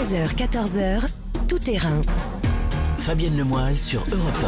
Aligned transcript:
13h, 0.00 0.34
14h, 0.34 1.02
tout 1.46 1.58
terrain. 1.58 2.00
Fabienne 2.96 3.36
Lemoyle 3.36 3.76
sur 3.76 4.00
Europe 4.10 4.46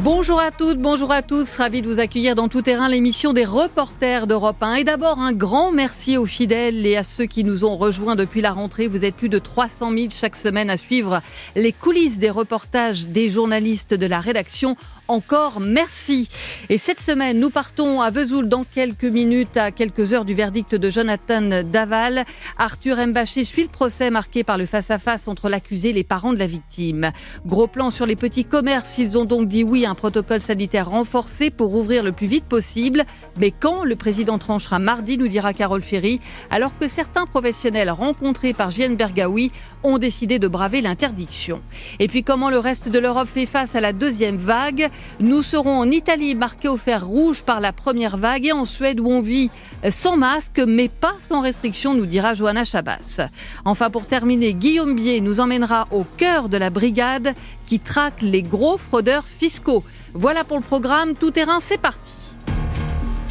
Bonjour 0.00 0.40
à 0.40 0.50
toutes, 0.50 0.78
bonjour 0.78 1.12
à 1.12 1.20
tous. 1.20 1.56
Ravi 1.58 1.82
de 1.82 1.86
vous 1.86 2.00
accueillir 2.00 2.34
dans 2.34 2.48
Tout 2.48 2.62
Terrain, 2.62 2.88
l'émission 2.88 3.34
des 3.34 3.44
reporters 3.44 4.26
d'Europe 4.26 4.60
1. 4.62 4.76
Et 4.76 4.84
d'abord, 4.84 5.18
un 5.18 5.32
grand 5.32 5.70
merci 5.70 6.16
aux 6.16 6.24
fidèles 6.24 6.86
et 6.86 6.96
à 6.96 7.04
ceux 7.04 7.26
qui 7.26 7.44
nous 7.44 7.64
ont 7.64 7.76
rejoints 7.76 8.16
depuis 8.16 8.40
la 8.40 8.52
rentrée. 8.52 8.88
Vous 8.88 9.04
êtes 9.04 9.14
plus 9.14 9.28
de 9.28 9.38
300 9.38 9.92
000 9.94 10.06
chaque 10.10 10.34
semaine 10.34 10.70
à 10.70 10.78
suivre 10.78 11.20
les 11.54 11.72
coulisses 11.72 12.18
des 12.18 12.30
reportages 12.30 13.06
des 13.06 13.28
journalistes 13.28 13.92
de 13.92 14.06
la 14.06 14.20
rédaction. 14.20 14.76
Encore 15.08 15.60
merci. 15.60 16.28
Et 16.70 16.78
cette 16.78 17.00
semaine, 17.00 17.38
nous 17.38 17.50
partons 17.50 18.00
à 18.00 18.10
Vesoul 18.10 18.48
dans 18.48 18.64
quelques 18.64 19.04
minutes, 19.04 19.58
à 19.58 19.70
quelques 19.72 20.14
heures 20.14 20.24
du 20.24 20.32
verdict 20.32 20.74
de 20.74 20.90
Jonathan 20.90 21.62
Daval. 21.64 22.24
Arthur 22.56 22.96
Mbaché 23.08 23.44
suit 23.44 23.64
le 23.64 23.68
procès 23.68 24.10
marqué 24.10 24.42
par 24.42 24.56
le 24.56 24.64
face-à-face 24.64 25.28
entre 25.28 25.50
l'accusé 25.50 25.90
et 25.90 25.92
les 25.92 26.04
parents 26.04 26.32
de 26.32 26.38
la 26.38 26.46
victime. 26.46 27.12
Gros 27.44 27.66
plan 27.66 27.90
sur 27.90 28.06
les 28.06 28.16
petits 28.16 28.46
commerces. 28.46 28.96
Ils 28.96 29.18
ont 29.18 29.26
donc 29.26 29.48
dit 29.48 29.64
oui 29.64 29.81
un 29.86 29.94
protocole 29.94 30.40
sanitaire 30.40 30.90
renforcé 30.90 31.50
pour 31.50 31.74
ouvrir 31.74 32.02
le 32.02 32.12
plus 32.12 32.26
vite 32.26 32.44
possible. 32.44 33.04
Mais 33.38 33.50
quand 33.50 33.84
le 33.84 33.96
président 33.96 34.38
tranchera 34.38 34.78
mardi, 34.78 35.18
nous 35.18 35.28
dira 35.28 35.52
Carole 35.52 35.82
Ferry, 35.82 36.20
alors 36.50 36.76
que 36.76 36.88
certains 36.88 37.26
professionnels 37.26 37.90
rencontrés 37.90 38.52
par 38.52 38.70
Jeanne 38.70 38.96
Bergaoui 38.96 39.52
ont 39.82 39.98
décidé 39.98 40.38
de 40.38 40.48
braver 40.48 40.80
l'interdiction. 40.80 41.60
Et 41.98 42.08
puis 42.08 42.22
comment 42.22 42.50
le 42.50 42.58
reste 42.58 42.88
de 42.88 42.98
l'Europe 42.98 43.28
fait 43.32 43.46
face 43.46 43.74
à 43.74 43.80
la 43.80 43.92
deuxième 43.92 44.36
vague? 44.36 44.90
Nous 45.20 45.42
serons 45.42 45.78
en 45.78 45.90
Italie 45.90 46.34
marqués 46.34 46.68
au 46.68 46.76
fer 46.76 47.06
rouge 47.06 47.42
par 47.42 47.60
la 47.60 47.72
première 47.72 48.16
vague 48.16 48.46
et 48.46 48.52
en 48.52 48.64
Suède 48.64 49.00
où 49.00 49.08
on 49.08 49.20
vit 49.20 49.50
sans 49.90 50.16
masque 50.16 50.60
mais 50.66 50.88
pas 50.88 51.14
sans 51.20 51.40
restriction, 51.40 51.94
nous 51.94 52.06
dira 52.06 52.34
Johanna 52.34 52.64
Chabas. 52.64 53.20
Enfin 53.64 53.90
pour 53.90 54.06
terminer, 54.06 54.54
Guillaume 54.54 54.94
Bier 54.94 55.20
nous 55.20 55.40
emmènera 55.40 55.88
au 55.90 56.04
cœur 56.04 56.48
de 56.48 56.56
la 56.56 56.70
brigade 56.70 57.34
qui 57.66 57.80
traque 57.80 58.20
les 58.20 58.42
gros 58.42 58.76
fraudeurs 58.76 59.24
fiscaux. 59.26 59.71
Voilà 60.14 60.44
pour 60.44 60.58
le 60.58 60.62
programme, 60.62 61.14
tout 61.14 61.30
terrain, 61.30 61.60
c'est 61.60 61.80
parti. 61.80 62.34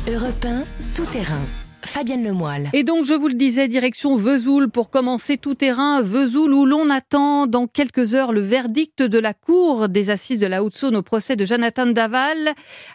Europe 0.08 0.46
1, 0.46 0.64
tout 0.96 1.06
terrain. 1.06 1.46
Fabienne 1.84 2.24
Lemoyle. 2.24 2.70
Et 2.74 2.84
donc, 2.84 3.06
je 3.06 3.14
vous 3.14 3.28
le 3.28 3.34
disais, 3.34 3.68
direction 3.68 4.16
Vesoul 4.16 4.70
pour 4.70 4.90
commencer 4.90 5.38
tout 5.38 5.56
terrain. 5.56 6.02
Vesoul 6.02 6.54
où 6.54 6.66
l'on 6.66 6.90
attend 6.90 7.48
dans 7.48 7.68
quelques 7.68 8.14
heures 8.14 8.32
le 8.32 8.40
verdict 8.40 9.02
de 9.02 9.20
la 9.20 9.34
Cour 9.34 9.90
des 9.90 10.10
assises 10.10 10.40
de 10.40 10.48
la 10.48 10.64
Haute-Saône 10.64 10.96
au 10.96 11.02
procès 11.02 11.36
de 11.36 11.44
Jonathan 11.44 11.88
Daval, 11.88 12.52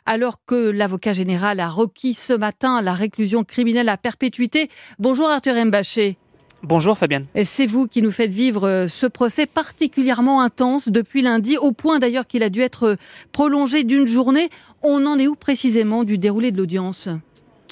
alors 0.07 0.41
que 0.47 0.55
l'avocat 0.71 1.13
général 1.13 1.61
a 1.61 1.69
requis 1.69 2.15
ce 2.15 2.33
matin 2.33 2.81
la 2.81 2.95
réclusion 2.95 3.45
criminelle 3.45 3.89
à 3.89 3.97
perpétuité. 3.97 4.71
Bonjour 4.99 5.29
Arthur 5.29 5.65
Mbaché. 5.67 6.17
Bonjour 6.69 6.99
Fabienne. 6.99 7.27
C'est 7.45 7.67
vous 7.67 7.87
qui 7.87 8.03
nous 8.03 8.11
faites 8.11 8.33
vivre 8.33 8.87
ce 8.89 9.07
procès 9.07 9.47
particulièrement 9.47 10.41
intense 10.41 10.89
depuis 10.89 11.23
lundi, 11.23 11.57
au 11.57 11.71
point 11.71 12.01
d'ailleurs 12.01 12.27
qu'il 12.27 12.43
a 12.43 12.49
dû 12.49 12.61
être 12.61 12.97
prolongé 13.31 13.85
d'une 13.85 14.05
journée. 14.05 14.51
On 14.83 15.07
en 15.07 15.17
est 15.17 15.29
où 15.29 15.37
précisément 15.37 16.03
du 16.03 16.19
déroulé 16.19 16.51
de 16.51 16.57
l'audience? 16.57 17.09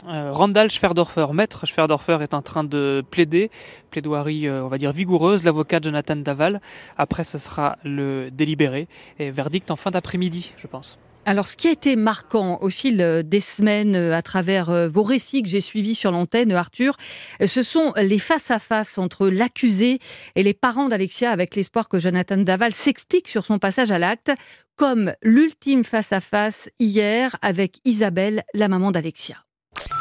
Euh, 0.06 0.30
Randall 0.30 0.70
Schwerdorfer, 0.70 1.26
maître 1.32 1.66
Schwerdorfer, 1.66 2.18
est 2.22 2.34
en 2.34 2.42
train 2.42 2.62
de 2.62 3.02
plaider, 3.10 3.50
plaidoirie, 3.90 4.46
euh, 4.46 4.62
on 4.62 4.68
va 4.68 4.78
dire, 4.78 4.92
vigoureuse, 4.92 5.42
l'avocat 5.42 5.80
Jonathan 5.82 6.14
Daval. 6.14 6.60
Après, 6.96 7.24
ce 7.24 7.38
sera 7.38 7.78
le 7.82 8.30
délibéré 8.30 8.86
et 9.18 9.32
verdict 9.32 9.72
en 9.72 9.76
fin 9.76 9.90
d'après-midi, 9.90 10.52
je 10.56 10.68
pense. 10.68 11.00
Alors, 11.26 11.48
ce 11.48 11.56
qui 11.56 11.68
a 11.68 11.70
été 11.70 11.96
marquant 11.96 12.58
au 12.60 12.68
fil 12.68 13.22
des 13.24 13.40
semaines 13.40 13.96
à 13.96 14.20
travers 14.20 14.90
vos 14.90 15.02
récits 15.02 15.42
que 15.42 15.48
j'ai 15.48 15.62
suivis 15.62 15.94
sur 15.94 16.10
l'antenne, 16.10 16.52
Arthur, 16.52 16.96
ce 17.44 17.62
sont 17.62 17.94
les 17.96 18.18
face-à-face 18.18 18.98
entre 18.98 19.28
l'accusé 19.28 20.00
et 20.34 20.42
les 20.42 20.52
parents 20.52 20.88
d'Alexia 20.88 21.30
avec 21.30 21.56
l'espoir 21.56 21.88
que 21.88 21.98
Jonathan 21.98 22.36
Daval 22.36 22.74
s'explique 22.74 23.28
sur 23.28 23.46
son 23.46 23.58
passage 23.58 23.90
à 23.90 23.98
l'acte, 23.98 24.32
comme 24.76 25.14
l'ultime 25.22 25.82
face-à-face 25.82 26.68
hier 26.78 27.36
avec 27.40 27.78
Isabelle, 27.86 28.42
la 28.52 28.68
maman 28.68 28.90
d'Alexia. 28.90 29.36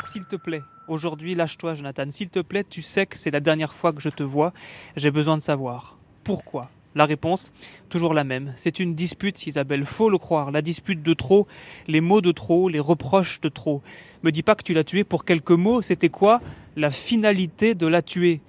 S'il 0.04 0.26
te 0.26 0.36
plaît, 0.36 0.62
aujourd'hui 0.90 1.36
lâche-toi 1.36 1.74
Jonathan, 1.74 2.12
s'il 2.12 2.32
te 2.32 2.40
plaît, 2.40 2.66
tu 2.70 2.82
sais 2.82 3.06
que 3.06 3.18
c'est 3.18 3.32
la 3.32 3.40
dernière 3.40 3.74
fois 3.74 3.94
que 3.94 4.02
je 4.02 4.10
te 4.10 4.24
vois, 4.24 4.52
j'ai 4.98 5.10
besoin 5.10 5.38
de 5.38 5.42
savoir. 5.42 5.98
Pourquoi? 6.26 6.70
La 6.96 7.06
réponse, 7.06 7.52
toujours 7.90 8.14
la 8.14 8.24
même. 8.24 8.54
C'est 8.56 8.80
une 8.80 8.96
dispute, 8.96 9.48
Isabelle, 9.48 9.86
faut 9.86 10.10
le 10.10 10.18
croire. 10.18 10.52
La 10.52 10.62
dispute 10.62 11.02
de 11.02 11.14
trop, 11.14 11.48
les 11.88 12.02
mots 12.02 12.22
de 12.22 12.32
trop, 12.32 12.70
les 12.70 12.80
reproches 12.80 13.42
de 13.42 13.50
trop. 13.50 13.82
Me 14.22 14.32
dis 14.32 14.44
pas 14.44 14.56
que 14.56 14.64
tu 14.64 14.74
l'as 14.74 14.84
tué 14.84 15.04
pour 15.04 15.26
quelques 15.26 15.52
mots, 15.52 15.82
c'était 15.82 16.10
quoi 16.10 16.42
La 16.76 16.92
finalité 16.92 17.76
de 17.76 17.88
la 17.88 18.02
tuer? 18.02 18.42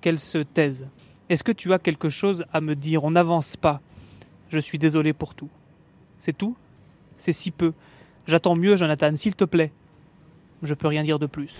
Qu'elle 0.00 0.18
se 0.18 0.38
taise. 0.38 0.86
Est-ce 1.28 1.42
que 1.42 1.52
tu 1.52 1.72
as 1.72 1.78
quelque 1.78 2.08
chose 2.08 2.44
à 2.52 2.60
me 2.60 2.76
dire? 2.76 3.02
On 3.04 3.10
n'avance 3.10 3.56
pas. 3.56 3.80
Je 4.48 4.60
suis 4.60 4.78
désolé 4.78 5.12
pour 5.12 5.34
tout. 5.34 5.50
C'est 6.18 6.36
tout? 6.36 6.56
C'est 7.16 7.32
si 7.32 7.50
peu. 7.50 7.72
J'attends 8.26 8.54
mieux, 8.54 8.76
Jonathan, 8.76 9.14
s'il 9.16 9.34
te 9.34 9.44
plaît. 9.44 9.72
Je 10.62 10.74
peux 10.74 10.86
rien 10.86 11.02
dire 11.02 11.18
de 11.18 11.26
plus. 11.26 11.56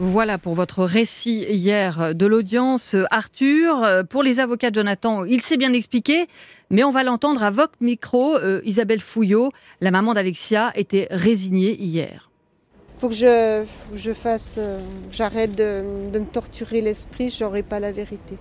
Voilà 0.00 0.38
pour 0.38 0.54
votre 0.54 0.84
récit 0.84 1.44
hier 1.48 2.14
de 2.14 2.26
l'audience. 2.26 2.94
Arthur, 3.10 3.84
pour 4.08 4.22
les 4.22 4.38
avocats 4.38 4.70
de 4.70 4.76
Jonathan, 4.76 5.24
il 5.24 5.42
s'est 5.42 5.56
bien 5.56 5.72
expliqué, 5.72 6.28
mais 6.70 6.84
on 6.84 6.92
va 6.92 7.02
l'entendre 7.02 7.42
à 7.42 7.50
votre 7.50 7.74
micro. 7.80 8.36
Euh, 8.36 8.60
Isabelle 8.64 9.00
Fouillot, 9.00 9.50
la 9.80 9.90
maman 9.90 10.14
d'Alexia, 10.14 10.70
était 10.76 11.08
résignée 11.10 11.76
hier. 11.82 12.30
Faut 12.98 13.08
que 13.08 13.14
je, 13.14 14.12
fasse, 14.12 14.54
euh, 14.58 14.80
j'arrête 15.10 15.56
de, 15.56 15.82
me 16.12 16.24
torturer 16.24 16.80
l'esprit, 16.80 17.30
j'aurai 17.36 17.64
pas 17.64 17.80
la 17.80 17.90
vérité. 17.90 18.36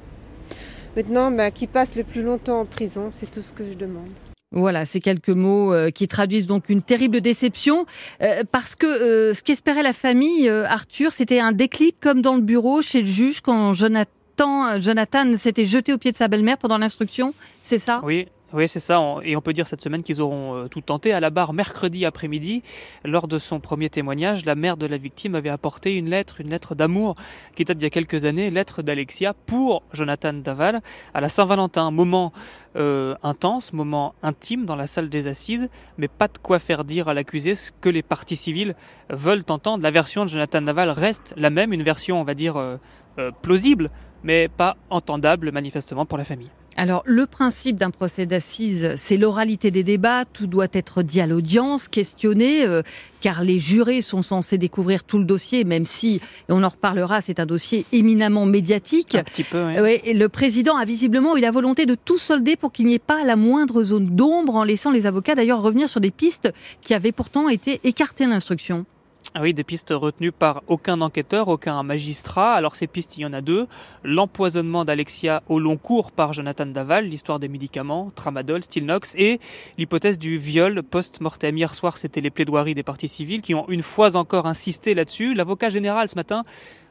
Maintenant, 0.95 1.31
bah, 1.31 1.51
qu'il 1.51 1.69
passe 1.69 1.95
le 1.95 2.03
plus 2.03 2.24
longtemps 2.24 2.62
en 2.62 2.66
prison, 2.66 3.09
c'est 3.12 3.29
tout 3.29 3.41
ce 3.41 3.53
que 3.53 3.66
je 3.66 3.75
demande. 3.75 4.09
Voilà, 4.51 4.85
ces 4.85 5.01
quelques 5.01 5.29
mots 5.29 5.73
euh, 5.73 5.89
qui 5.89 6.07
traduisent 6.07 6.47
donc 6.47 6.69
une 6.69 6.81
terrible 6.81 7.19
déception, 7.19 7.85
euh, 8.21 8.43
parce 8.49 8.75
que 8.75 8.85
euh, 8.85 9.33
ce 9.33 9.43
qu'espérait 9.43 9.83
la 9.83 9.91
famille, 9.91 10.47
Arthur, 10.49 11.11
c'était 11.11 11.39
un 11.39 11.51
déclic 11.51 11.97
comme 11.99 12.21
dans 12.21 12.35
le 12.35 12.41
bureau 12.41 12.81
chez 12.81 13.01
le 13.01 13.07
juge 13.07 13.41
quand 13.41 13.73
Jonathan, 13.73 14.79
Jonathan 14.79 15.33
s'était 15.33 15.65
jeté 15.65 15.91
au 15.91 15.97
pied 15.97 16.11
de 16.11 16.15
sa 16.15 16.29
belle-mère 16.29 16.57
pendant 16.57 16.77
l'instruction, 16.77 17.33
c'est 17.61 17.79
ça? 17.79 17.99
Oui, 18.03 18.27
oui, 18.53 18.69
c'est 18.69 18.79
ça. 18.79 19.01
Et 19.23 19.35
on 19.35 19.41
peut 19.41 19.51
dire 19.51 19.67
cette 19.67 19.81
semaine 19.81 20.03
qu'ils 20.03 20.21
auront 20.21 20.55
euh, 20.55 20.67
tout 20.69 20.79
tenté. 20.79 21.11
À 21.11 21.19
la 21.19 21.29
barre, 21.29 21.51
mercredi 21.51 22.05
après-midi, 22.05 22.63
lors 23.03 23.27
de 23.27 23.39
son 23.39 23.59
premier 23.59 23.89
témoignage, 23.89 24.45
la 24.45 24.55
mère 24.55 24.77
de 24.77 24.85
la 24.85 24.97
victime 24.97 25.35
avait 25.35 25.49
apporté 25.49 25.95
une 25.95 26.09
lettre, 26.09 26.39
une 26.39 26.49
lettre 26.49 26.73
d'amour 26.73 27.15
qui 27.55 27.65
date 27.65 27.77
d'il 27.77 27.83
y 27.83 27.87
a 27.87 27.89
quelques 27.89 28.23
années, 28.23 28.49
lettre 28.49 28.81
d'Alexia 28.83 29.33
pour 29.33 29.83
Jonathan 29.91 30.31
Daval 30.31 30.81
à 31.13 31.19
la 31.19 31.27
Saint-Valentin. 31.27 31.91
Moment 31.91 32.31
euh, 32.77 33.15
intense, 33.21 33.73
moment 33.73 34.15
intime 34.23 34.65
dans 34.65 34.75
la 34.75 34.87
salle 34.87 35.09
des 35.09 35.27
assises, 35.27 35.67
mais 35.97 36.07
pas 36.07 36.29
de 36.29 36.37
quoi 36.37 36.59
faire 36.59 36.85
dire 36.85 37.09
à 37.09 37.13
l'accusé 37.13 37.53
ce 37.53 37.71
que 37.81 37.89
les 37.89 38.03
parties 38.03 38.37
civiles 38.37 38.75
veulent 39.09 39.43
entendre. 39.49 39.83
La 39.83 39.91
version 39.91 40.23
de 40.23 40.29
Jonathan 40.29 40.61
Daval 40.61 40.91
reste 40.91 41.33
la 41.35 41.49
même, 41.49 41.73
une 41.73 41.83
version, 41.83 42.21
on 42.21 42.23
va 42.23 42.33
dire, 42.33 42.55
euh, 42.55 42.77
euh, 43.19 43.31
plausible, 43.41 43.89
mais 44.23 44.47
pas 44.47 44.78
entendable 44.89 45.51
manifestement 45.51 46.05
pour 46.05 46.17
la 46.17 46.23
famille. 46.23 46.50
Alors, 46.79 47.01
le 47.07 47.25
principe 47.25 47.78
d'un 47.78 47.89
procès 47.89 48.28
d'assises, 48.28 48.94
c'est 48.97 49.17
l'oralité 49.17 49.72
des 49.72 49.81
débats. 49.81 50.25
Tout 50.25 50.45
doit 50.45 50.67
être 50.73 51.01
dit 51.01 51.19
à 51.19 51.25
l'audience, 51.25 51.88
questionné, 51.88 52.63
euh, 52.63 52.83
car 53.19 53.44
les 53.44 53.59
jurés 53.59 54.01
sont 54.01 54.22
censés 54.22 54.59
découvrir 54.59 55.03
tout 55.03 55.17
le 55.17 55.25
dossier, 55.25 55.63
même 55.63 55.88
si, 55.88 56.17
et 56.17 56.19
on 56.50 56.63
en 56.63 56.69
reparlera, 56.69 57.19
c'est 57.22 57.39
un 57.39 57.47
dossier 57.47 57.88
éminemment 57.94 58.45
médiatique. 58.45 59.16
Un 59.16 59.23
petit 59.23 59.44
peu, 59.44 59.66
oui. 59.66 59.79
Ouais, 59.79 60.01
et 60.03 60.13
le 60.13 60.29
président 60.29 60.77
a 60.77 60.85
visiblement 60.85 61.35
eu 61.35 61.41
la 61.41 61.50
volonté 61.50 61.88
de 61.88 61.95
tout 61.95 62.19
solder 62.19 62.56
pour 62.56 62.72
qu'il 62.72 62.85
n'y 62.85 62.94
ait 62.94 63.00
pas 63.00 63.23
la 63.23 63.35
moindre 63.35 63.81
zone 63.81 64.16
d'ombre, 64.16 64.56
en 64.56 64.63
laissant 64.63 64.91
les 64.91 65.07
avocats 65.07 65.33
d'ailleurs 65.33 65.63
revenir 65.63 65.89
sur 65.89 66.00
des 66.00 66.11
pistes 66.11 66.53
qui 66.83 66.94
avaient 66.94 67.11
pourtant 67.11 67.50
été 67.50 67.79
écartées 67.85 68.25
à 68.25 68.27
l'instruction. 68.27 68.85
Ah 69.33 69.41
oui, 69.41 69.53
des 69.53 69.63
pistes 69.63 69.93
retenues 69.95 70.31
par 70.31 70.63
aucun 70.67 70.99
enquêteur, 71.01 71.47
aucun 71.47 71.83
magistrat. 71.83 72.53
Alors 72.53 72.75
ces 72.75 72.88
pistes, 72.88 73.17
il 73.17 73.21
y 73.21 73.25
en 73.25 73.33
a 73.33 73.41
deux. 73.41 73.67
L'empoisonnement 74.03 74.83
d'Alexia 74.83 75.44
au 75.47 75.59
long 75.59 75.77
cours 75.77 76.12
par 76.12 76.33
Jonathan 76.33 76.65
Daval, 76.65 77.06
l'histoire 77.06 77.38
des 77.38 77.47
médicaments, 77.47 78.12
tramadol, 78.15 78.63
Stilnox, 78.63 79.13
et 79.15 79.39
l'hypothèse 79.77 80.18
du 80.18 80.38
viol 80.39 80.81
post-mortem. 80.81 81.56
Hier 81.56 81.75
soir, 81.75 81.97
c'était 81.97 82.21
les 82.21 82.31
plaidoiries 82.31 82.74
des 82.74 82.83
parties 82.83 83.09
civiles 83.09 83.41
qui 83.41 83.53
ont 83.53 83.68
une 83.69 83.83
fois 83.83 84.15
encore 84.15 84.47
insisté 84.47 84.95
là-dessus. 84.95 85.35
L'avocat 85.35 85.69
général 85.69 86.09
ce 86.09 86.15
matin 86.15 86.44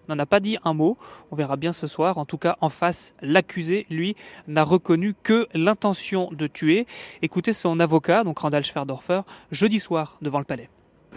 n'en 0.09 0.19
a 0.19 0.27
pas 0.27 0.38
dit 0.38 0.56
un 0.62 0.75
mot. 0.75 0.99
On 1.33 1.37
verra 1.37 1.56
bien 1.56 1.73
ce 1.73 1.88
soir. 1.88 2.17
En 2.19 2.27
tout 2.27 2.38
cas, 2.38 2.59
en 2.61 2.69
face, 2.69 3.15
l'accusé, 3.23 3.87
lui, 3.91 4.15
n'a 4.47 4.62
reconnu 4.62 5.15
que 5.21 5.49
l'intention 5.53 6.31
de 6.31 6.47
tuer. 6.47 6.87
Écoutez 7.23 7.55
son 7.55 7.81
avocat, 7.81 8.23
donc 8.23 8.38
Randall 8.38 8.65
Schwerdorfer, 8.65 9.23
jeudi 9.50 9.81
soir 9.81 10.19
devant 10.23 10.38
le 10.38 10.44
palais. 10.44 10.69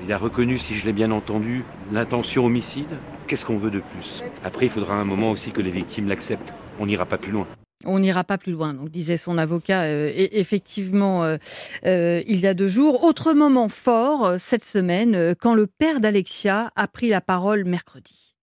Il 0.04 0.14
a 0.14 0.18
reconnu, 0.18 0.58
si 0.58 0.76
je 0.76 0.86
l'ai 0.86 0.94
bien 0.94 1.12
entendu, 1.12 1.64
l'intention 1.92 2.46
homicide. 2.46 2.88
Qu'est-ce 3.28 3.46
qu'on 3.46 3.58
veut 3.58 3.72
de 3.72 3.80
plus? 3.80 4.24
Après, 4.44 4.68
il 4.68 4.70
faudra 4.70 4.96
un 4.96 5.06
moment 5.06 5.32
aussi 5.32 5.52
que 5.52 5.62
les 5.62 5.72
victimes 5.72 6.08
l'acceptent. 6.08 6.54
On 6.80 6.86
n'ira 6.86 7.06
pas 7.06 7.18
plus 7.18 7.32
loin. 7.32 7.48
On 7.86 8.00
n'ira 8.00 8.26
pas 8.26 8.38
plus 8.38 8.52
loin, 8.52 8.74
donc 8.74 8.90
disait 8.90 9.18
son 9.18 9.38
avocat. 9.38 9.84
Euh, 9.84 10.12
et 10.14 10.40
effectivement, 10.40 11.24
euh, 11.24 11.38
euh, 11.86 12.22
il 12.28 12.40
y 12.40 12.48
a 12.48 12.54
deux 12.54 12.68
jours. 12.68 13.04
Autre 13.04 13.34
moment 13.34 13.70
fort 13.70 14.34
cette 14.38 14.66
semaine, 14.66 15.36
quand 15.36 15.54
le 15.54 15.68
père 15.68 16.02
d'Alexia 16.02 16.72
a 16.76 16.88
pris 16.88 17.10
la 17.10 17.22
parole 17.22 17.64
mercredi. 17.64 18.36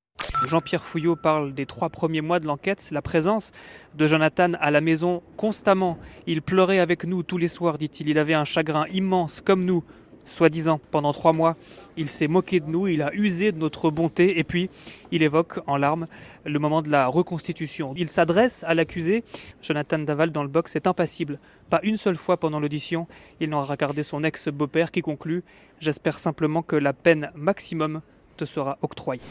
Jean-Pierre 0.46 0.84
Fouillot 0.84 1.16
parle 1.16 1.54
des 1.54 1.66
trois 1.66 1.88
premiers 1.88 2.20
mois 2.20 2.40
de 2.40 2.46
l'enquête, 2.46 2.80
c'est 2.80 2.94
la 2.94 3.02
présence 3.02 3.52
de 3.94 4.06
Jonathan 4.06 4.52
à 4.60 4.70
la 4.70 4.80
maison 4.80 5.22
constamment. 5.36 5.98
Il 6.26 6.42
pleurait 6.42 6.78
avec 6.78 7.04
nous 7.04 7.22
tous 7.22 7.38
les 7.38 7.48
soirs, 7.48 7.78
dit-il. 7.78 8.08
Il 8.08 8.18
avait 8.18 8.34
un 8.34 8.44
chagrin 8.44 8.86
immense, 8.92 9.40
comme 9.40 9.64
nous, 9.64 9.82
soi-disant. 10.26 10.80
Pendant 10.90 11.12
trois 11.12 11.32
mois, 11.32 11.56
il 11.96 12.08
s'est 12.08 12.28
moqué 12.28 12.60
de 12.60 12.66
nous, 12.66 12.86
il 12.86 13.02
a 13.02 13.12
usé 13.14 13.52
de 13.52 13.58
notre 13.58 13.90
bonté, 13.90 14.38
et 14.38 14.44
puis 14.44 14.68
il 15.12 15.22
évoque 15.22 15.60
en 15.66 15.76
larmes 15.76 16.06
le 16.44 16.58
moment 16.58 16.82
de 16.82 16.90
la 16.90 17.06
reconstitution. 17.06 17.94
Il 17.96 18.08
s'adresse 18.08 18.64
à 18.64 18.74
l'accusé. 18.74 19.24
Jonathan 19.62 19.98
Daval, 19.98 20.30
dans 20.30 20.42
le 20.42 20.48
box, 20.48 20.76
est 20.76 20.86
impassible. 20.86 21.38
Pas 21.70 21.80
une 21.82 21.96
seule 21.96 22.16
fois 22.16 22.36
pendant 22.36 22.60
l'audition, 22.60 23.06
il 23.40 23.50
n'aura 23.50 23.64
regardé 23.64 24.02
son 24.02 24.22
ex-beau-père 24.22 24.90
qui 24.90 25.02
conclut 25.02 25.42
J'espère 25.80 26.18
simplement 26.18 26.62
que 26.62 26.76
la 26.76 26.92
peine 26.92 27.30
maximum 27.34 28.00
te 28.36 28.44
sera 28.44 28.78
octroyée. 28.82 29.22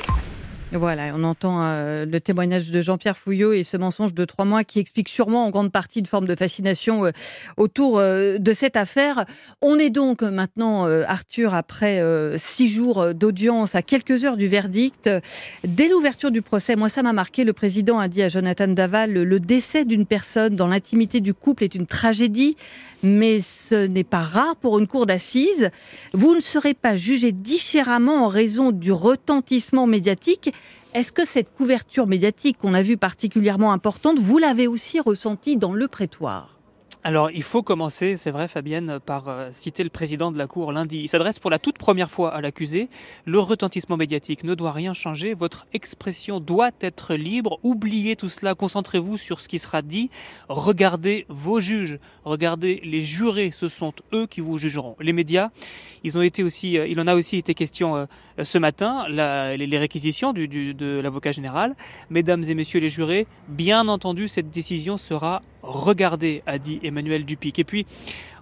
Voilà, 0.71 1.13
on 1.15 1.23
entend 1.23 1.61
euh, 1.61 2.05
le 2.05 2.19
témoignage 2.19 2.71
de 2.71 2.81
Jean-Pierre 2.81 3.15
Fouillot 3.15 3.53
et 3.53 3.63
ce 3.63 3.77
mensonge 3.77 4.15
de 4.15 4.25
trois 4.25 4.45
mois 4.45 4.63
qui 4.63 4.79
explique 4.79 5.09
sûrement 5.09 5.45
en 5.45 5.51
grande 5.51 5.71
partie 5.71 5.99
une 5.99 6.07
forme 6.07 6.25
de 6.25 6.35
fascination 6.35 7.05
euh, 7.05 7.11
autour 7.55 7.99
euh, 7.99 8.39
de 8.39 8.51
cette 8.51 8.75
affaire. 8.75 9.25
On 9.61 9.77
est 9.77 9.91
donc 9.91 10.23
maintenant, 10.23 10.85
Arthur, 10.85 11.53
après 11.53 12.01
six 12.37 12.67
jours 12.67 13.13
d'audience, 13.13 13.75
à 13.75 13.81
quelques 13.81 14.25
heures 14.25 14.37
du 14.37 14.47
verdict. 14.47 15.09
Dès 15.63 15.87
l'ouverture 15.87 16.31
du 16.31 16.41
procès, 16.41 16.75
moi 16.75 16.89
ça 16.89 17.03
m'a 17.03 17.13
marqué, 17.13 17.43
le 17.43 17.53
président 17.53 17.99
a 17.99 18.07
dit 18.07 18.21
à 18.21 18.29
Jonathan 18.29 18.67
Daval, 18.67 19.13
le 19.13 19.39
décès 19.39 19.85
d'une 19.85 20.05
personne 20.05 20.55
dans 20.55 20.67
l'intimité 20.67 21.21
du 21.21 21.33
couple 21.33 21.63
est 21.63 21.75
une 21.75 21.87
tragédie, 21.87 22.57
mais 23.03 23.39
ce 23.39 23.85
n'est 23.87 24.03
pas 24.03 24.23
rare 24.23 24.55
pour 24.55 24.79
une 24.79 24.87
cour 24.87 25.05
d'assises. 25.05 25.69
Vous 26.13 26.35
ne 26.35 26.39
serez 26.39 26.73
pas 26.73 26.97
jugé 26.97 27.31
différemment 27.31 28.25
en 28.25 28.27
raison 28.27 28.71
du 28.71 28.91
retentissement 28.91 29.87
médiatique 29.87 30.51
est-ce 30.95 31.11
que 31.11 31.25
cette 31.25 31.53
couverture 31.53 32.07
médiatique 32.07 32.57
qu'on 32.57 32.73
a 32.73 32.81
vue 32.81 32.95
particulièrement 32.95 33.73
importante, 33.73 34.17
vous 34.17 34.37
l'avez 34.37 34.65
aussi 34.65 35.01
ressentie 35.01 35.57
dans 35.57 35.73
le 35.73 35.89
prétoire? 35.89 36.54
Alors, 37.07 37.29
il 37.29 37.43
faut 37.43 37.61
commencer, 37.61 38.15
c'est 38.15 38.31
vrai, 38.31 38.47
Fabienne, 38.47 38.99
par 38.99 39.29
euh, 39.29 39.49
citer 39.51 39.83
le 39.83 39.91
président 39.91 40.31
de 40.31 40.39
la 40.39 40.47
Cour 40.47 40.71
lundi. 40.71 41.01
Il 41.01 41.07
s'adresse 41.07 41.37
pour 41.37 41.51
la 41.51 41.59
toute 41.59 41.77
première 41.77 42.09
fois 42.09 42.33
à 42.33 42.41
l'accusé. 42.41 42.89
Le 43.25 43.37
retentissement 43.37 43.95
médiatique 43.95 44.43
ne 44.43 44.55
doit 44.55 44.71
rien 44.71 44.95
changer. 44.95 45.35
Votre 45.35 45.67
expression 45.71 46.39
doit 46.39 46.71
être 46.81 47.13
libre. 47.13 47.59
Oubliez 47.61 48.15
tout 48.15 48.27
cela. 48.27 48.55
Concentrez-vous 48.55 49.17
sur 49.17 49.39
ce 49.39 49.47
qui 49.47 49.59
sera 49.59 49.83
dit. 49.83 50.09
Regardez 50.49 51.27
vos 51.29 51.59
juges. 51.59 51.99
Regardez 52.23 52.81
les 52.83 53.03
jurés. 53.03 53.51
Ce 53.51 53.67
sont 53.67 53.93
eux 54.11 54.25
qui 54.25 54.41
vous 54.41 54.57
jugeront. 54.57 54.95
Les 54.99 55.13
médias, 55.13 55.51
ils 56.03 56.17
ont 56.17 56.23
été 56.23 56.41
aussi, 56.41 56.79
euh, 56.79 56.87
il 56.87 56.99
en 56.99 57.05
a 57.05 57.13
aussi 57.13 57.37
été 57.37 57.53
question 57.53 57.97
euh, 57.97 58.05
ce 58.41 58.57
matin, 58.57 59.05
les, 59.09 59.77
réquisitions 59.77 60.33
de 60.33 61.01
l'avocat 61.01 61.31
général. 61.31 61.75
Mesdames 62.09 62.43
et 62.45 62.55
messieurs 62.55 62.79
les 62.79 62.89
jurés, 62.89 63.27
bien 63.47 63.87
entendu, 63.89 64.27
cette 64.27 64.49
décision 64.49 64.97
sera 64.97 65.43
regardée, 65.61 66.43
a 66.45 66.57
dit 66.59 66.79
Emmanuel 66.83 66.94
Dupic. 67.01 67.59
Et 67.59 67.63
puis, 67.63 67.85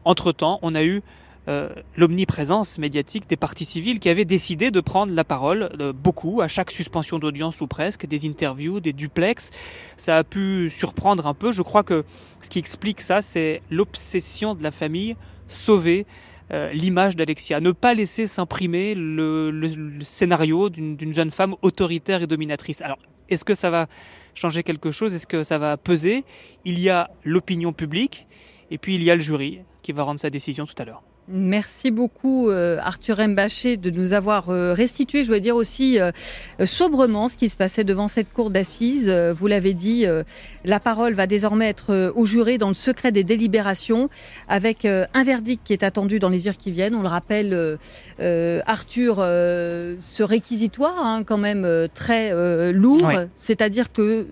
entre-temps, 0.06 0.60
on 0.62 0.76
a 0.76 0.84
eu 0.84 1.02
euh, 1.50 1.68
l'omniprésence 1.98 2.78
médiatique 2.78 3.28
des 3.28 3.36
partis 3.36 3.66
civils 3.66 4.00
qui 4.00 4.08
avaient 4.08 4.24
décidé 4.24 4.72
de 4.72 4.80
prendre 4.80 5.14
la 5.14 5.26
parole, 5.26 5.70
euh, 5.82 5.92
beaucoup, 5.92 6.42
à 6.42 6.48
chaque 6.48 6.72
suspension 6.72 7.20
d'audience 7.20 7.60
ou 7.60 7.68
presque, 7.68 8.06
des 8.06 8.26
interviews, 8.26 8.80
des 8.80 8.94
duplex. 8.94 9.52
Ça 9.98 10.18
a 10.18 10.24
pu 10.24 10.70
surprendre 10.70 11.28
un 11.28 11.34
peu. 11.34 11.52
Je 11.52 11.62
crois 11.62 11.84
que 11.84 12.06
ce 12.42 12.50
qui 12.50 12.60
explique 12.60 13.02
ça, 13.02 13.22
c'est 13.22 13.62
l'obsession 13.70 14.56
de 14.56 14.64
la 14.64 14.72
famille 14.72 15.18
sauver 15.50 16.06
euh, 16.54 16.72
l'image 16.72 17.16
d'Alexia, 17.16 17.60
ne 17.60 17.72
pas 17.72 17.94
laisser 17.96 18.28
s'imprimer 18.28 18.94
le, 18.96 19.72
scénario 20.02 20.70
d'une 20.70 21.14
jeune 21.14 21.32
femme 21.32 21.56
autoritaire 21.64 22.22
et 22.22 22.28
dominatrice. 22.28 22.82
Alors, 22.82 23.00
est-ce 23.30 23.44
que 23.44 23.56
ça 23.56 23.70
va 23.72 23.88
changer 24.36 24.62
quelque 24.62 24.92
chose? 24.92 25.16
Est-ce 25.16 25.26
que 25.26 25.44
ça 25.44 25.58
va 25.58 25.78
peser? 25.78 26.24
Il 26.64 26.80
y 26.80 26.90
a 26.90 27.10
l'opinion 27.24 27.74
publique 27.74 28.28
et 28.70 28.78
puis 28.78 28.96
il 28.96 29.04
y 29.04 29.10
a 29.10 29.16
le 29.16 29.22
jury 29.22 29.62
qui 29.82 29.92
va 29.94 30.04
rendre 30.04 30.20
sa 30.20 30.30
décision 30.30 30.66
tout 30.66 30.76
à 30.78 30.86
l'heure. 30.86 31.02
Merci 31.30 31.90
beaucoup 31.90 32.50
euh, 32.50 32.78
Arthur 32.82 33.26
Mbaché 33.26 33.78
de 33.78 33.90
nous 33.90 34.12
avoir 34.12 34.50
euh, 34.50 34.74
restitué, 34.74 35.24
je 35.24 35.30
dois 35.30 35.40
dire 35.40 35.56
aussi 35.56 35.98
euh, 35.98 36.12
sobrement 36.66 37.30
ce 37.30 37.38
qui 37.38 37.48
se 37.48 37.56
passait 37.56 37.86
devant 37.86 38.10
cette 38.10 38.34
cour 38.34 38.50
d'assises. 38.50 39.10
Vous 39.10 39.48
l'avez 39.48 39.74
dit, 39.74 40.06
la 40.66 40.80
parole 40.80 41.14
va 41.14 41.28
désormais 41.28 41.70
être 41.70 42.12
au 42.16 42.26
juré 42.26 42.58
dans 42.58 42.68
le 42.68 42.74
secret 42.74 43.12
des 43.12 43.24
délibérations 43.24 44.10
avec 44.48 44.86
un 44.86 45.24
verdict 45.24 45.62
qui 45.64 45.74
est 45.74 45.84
attendu 45.84 46.20
dans 46.20 46.30
les 46.30 46.48
heures 46.48 46.58
qui 46.58 46.72
viennent. 46.72 46.96
On 46.96 47.02
le 47.02 47.08
rappelle, 47.08 47.78
Arthur, 48.20 49.18
ce 49.18 50.24
réquisitoire 50.24 50.98
hein, 51.00 51.24
quand 51.26 51.38
même 51.38 51.88
très 51.94 52.72
lourd, 52.72 53.12
c'est-à-dire 53.38 53.92
que 53.92 54.28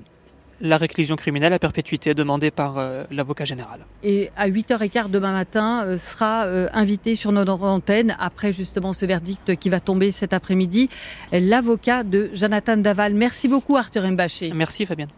la 0.61 0.77
réclusion 0.77 1.15
criminelle 1.15 1.53
à 1.53 1.59
perpétuité 1.59 2.13
demandée 2.13 2.51
par 2.51 2.77
euh, 2.77 3.03
l'avocat 3.11 3.45
général. 3.45 3.85
Et 4.03 4.29
à 4.37 4.47
8h15 4.47 5.09
demain 5.09 5.33
matin 5.33 5.83
euh, 5.83 5.97
sera 5.97 6.45
euh, 6.45 6.67
invité 6.73 7.15
sur 7.15 7.31
notre 7.31 7.61
antenne, 7.63 8.15
après 8.19 8.53
justement 8.53 8.93
ce 8.93 9.05
verdict 9.05 9.55
qui 9.55 9.69
va 9.69 9.79
tomber 9.79 10.11
cet 10.11 10.33
après-midi, 10.33 10.89
l'avocat 11.31 12.03
de 12.03 12.29
Jonathan 12.33 12.77
Daval. 12.77 13.13
Merci 13.13 13.47
beaucoup 13.47 13.75
Arthur 13.77 14.09
Mbaché. 14.09 14.51
Merci 14.53 14.85
Fabienne. 14.85 15.09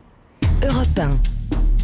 Europe 0.63 0.87
1. 0.97 1.17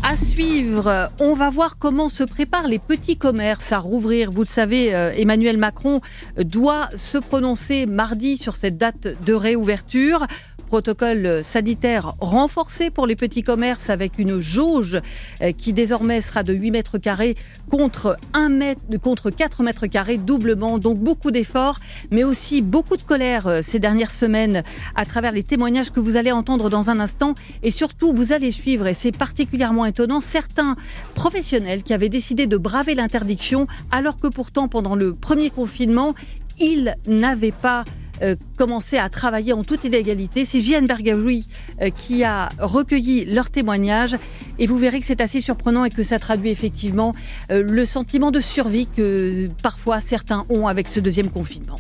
À 0.02 0.16
suivre, 0.16 1.12
on 1.20 1.34
va 1.34 1.50
voir 1.50 1.78
comment 1.78 2.08
se 2.08 2.24
préparent 2.24 2.68
les 2.68 2.80
petits 2.80 3.18
commerces 3.18 3.74
à 3.74 3.80
rouvrir. 3.80 4.32
Vous 4.32 4.42
le 4.42 4.48
savez, 4.48 4.88
Emmanuel 5.18 5.58
Macron 5.58 6.00
doit 6.38 6.90
se 6.96 7.18
prononcer 7.18 7.86
mardi 7.86 8.38
sur 8.38 8.56
cette 8.56 8.78
date 8.78 9.08
de 9.26 9.34
réouverture. 9.34 10.26
Protocole 10.70 11.42
sanitaire 11.44 12.14
renforcé 12.20 12.92
pour 12.92 13.08
les 13.08 13.16
petits 13.16 13.42
commerces 13.42 13.90
avec 13.90 14.20
une 14.20 14.40
jauge 14.40 15.02
euh, 15.42 15.52
qui 15.52 15.74
désormais 15.74 16.22
sera 16.22 16.44
de 16.44 16.54
8 16.54 16.70
mètres 16.70 17.00
carrés 17.00 17.36
contre, 17.72 18.18
1 18.36 18.50
mètre, 18.50 18.82
contre 19.02 19.32
4 19.32 19.64
mètres 19.64 19.88
carrés 19.88 20.20
doublement. 20.20 20.78
Donc 20.78 21.00
beaucoup 21.00 21.32
d'efforts, 21.32 21.80
mais 22.12 22.24
aussi 22.24 22.62
beaucoup 22.62 22.98
de 22.98 23.02
colère 23.02 23.48
euh, 23.48 23.62
ces 23.64 23.80
dernières 23.80 24.12
semaines 24.12 24.62
à 24.96 25.06
travers 25.06 25.32
les 25.32 25.42
témoignages 25.42 25.90
que 25.90 26.00
vous 26.00 26.18
allez 26.18 26.32
entendre 26.32 26.70
dans 26.70 26.92
un 26.92 27.00
instant. 27.00 27.34
Et 27.64 27.72
surtout, 27.72 28.14
vous 28.14 28.32
allez 28.32 28.52
suivre, 28.52 28.86
et 28.86 28.94
c'est 28.94 29.12
particulièrement 29.12 29.88
étonnant, 29.88 30.22
certains 30.22 30.76
professionnels 31.16 31.82
qui 31.82 31.96
avaient 31.96 32.10
décidé 32.10 32.46
de 32.46 32.58
braver 32.58 32.94
l'interdiction 32.94 33.66
alors 33.90 34.20
que 34.20 34.28
pourtant 34.28 34.68
pendant 34.68 34.96
le 34.96 35.16
premier 35.16 35.50
confinement, 35.50 36.14
ils 36.60 36.96
n'avaient 37.08 37.52
pas 37.52 37.86
euh, 38.22 38.36
commencer 38.58 38.98
à 38.98 39.10
travailler 39.10 39.54
en 39.54 39.64
toute 39.64 39.84
illégalité. 39.84 40.46
C'est 40.46 40.62
Jeanne 40.62 40.86
Bergaoui 40.86 41.48
euh, 41.82 41.90
qui 41.90 42.24
a 42.24 42.50
recueilli 42.60 43.26
leurs 43.26 43.50
témoignages 43.50 44.18
et 44.58 44.68
vous 44.68 44.78
verrez 44.78 45.00
que 45.00 45.06
c'est 45.06 45.22
assez 45.22 45.42
surprenant 45.42 45.86
et 45.86 45.90
que 45.90 46.04
ça 46.04 46.20
traduit 46.20 46.50
effectivement 46.50 47.16
euh, 47.52 47.64
le 47.64 47.86
sentiment 47.86 48.32
de 48.32 48.40
survie 48.40 48.88
que 48.88 49.50
parfois 49.64 50.02
certains 50.02 50.46
ont 50.50 50.68
avec 50.68 50.88
ce 50.88 51.00
deuxième 51.00 51.30
confinement. 51.30 51.78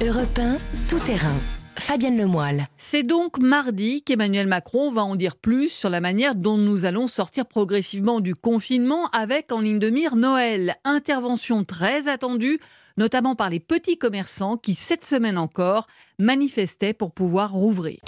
Europe 0.00 0.38
1, 0.38 0.58
tout 0.88 0.98
terrain. 1.00 1.34
Fabienne 1.78 2.16
Lemoyle. 2.16 2.66
C'est 2.76 3.02
donc 3.02 3.38
mardi 3.38 4.02
qu'Emmanuel 4.02 4.46
Macron 4.46 4.90
va 4.90 5.04
en 5.04 5.14
dire 5.14 5.36
plus 5.36 5.68
sur 5.68 5.90
la 5.90 6.00
manière 6.00 6.34
dont 6.34 6.56
nous 6.56 6.84
allons 6.84 7.06
sortir 7.06 7.46
progressivement 7.46 8.20
du 8.20 8.34
confinement 8.34 9.08
avec 9.10 9.52
en 9.52 9.60
ligne 9.60 9.78
de 9.78 9.90
mire 9.90 10.16
Noël. 10.16 10.76
Intervention 10.84 11.64
très 11.64 12.08
attendue 12.08 12.58
notamment 12.96 13.34
par 13.34 13.50
les 13.50 13.60
petits 13.60 13.98
commerçants 13.98 14.56
qui, 14.56 14.74
cette 14.74 15.04
semaine 15.04 15.38
encore, 15.38 15.86
manifestaient 16.18 16.94
pour 16.94 17.12
pouvoir 17.12 17.52
rouvrir. 17.52 17.98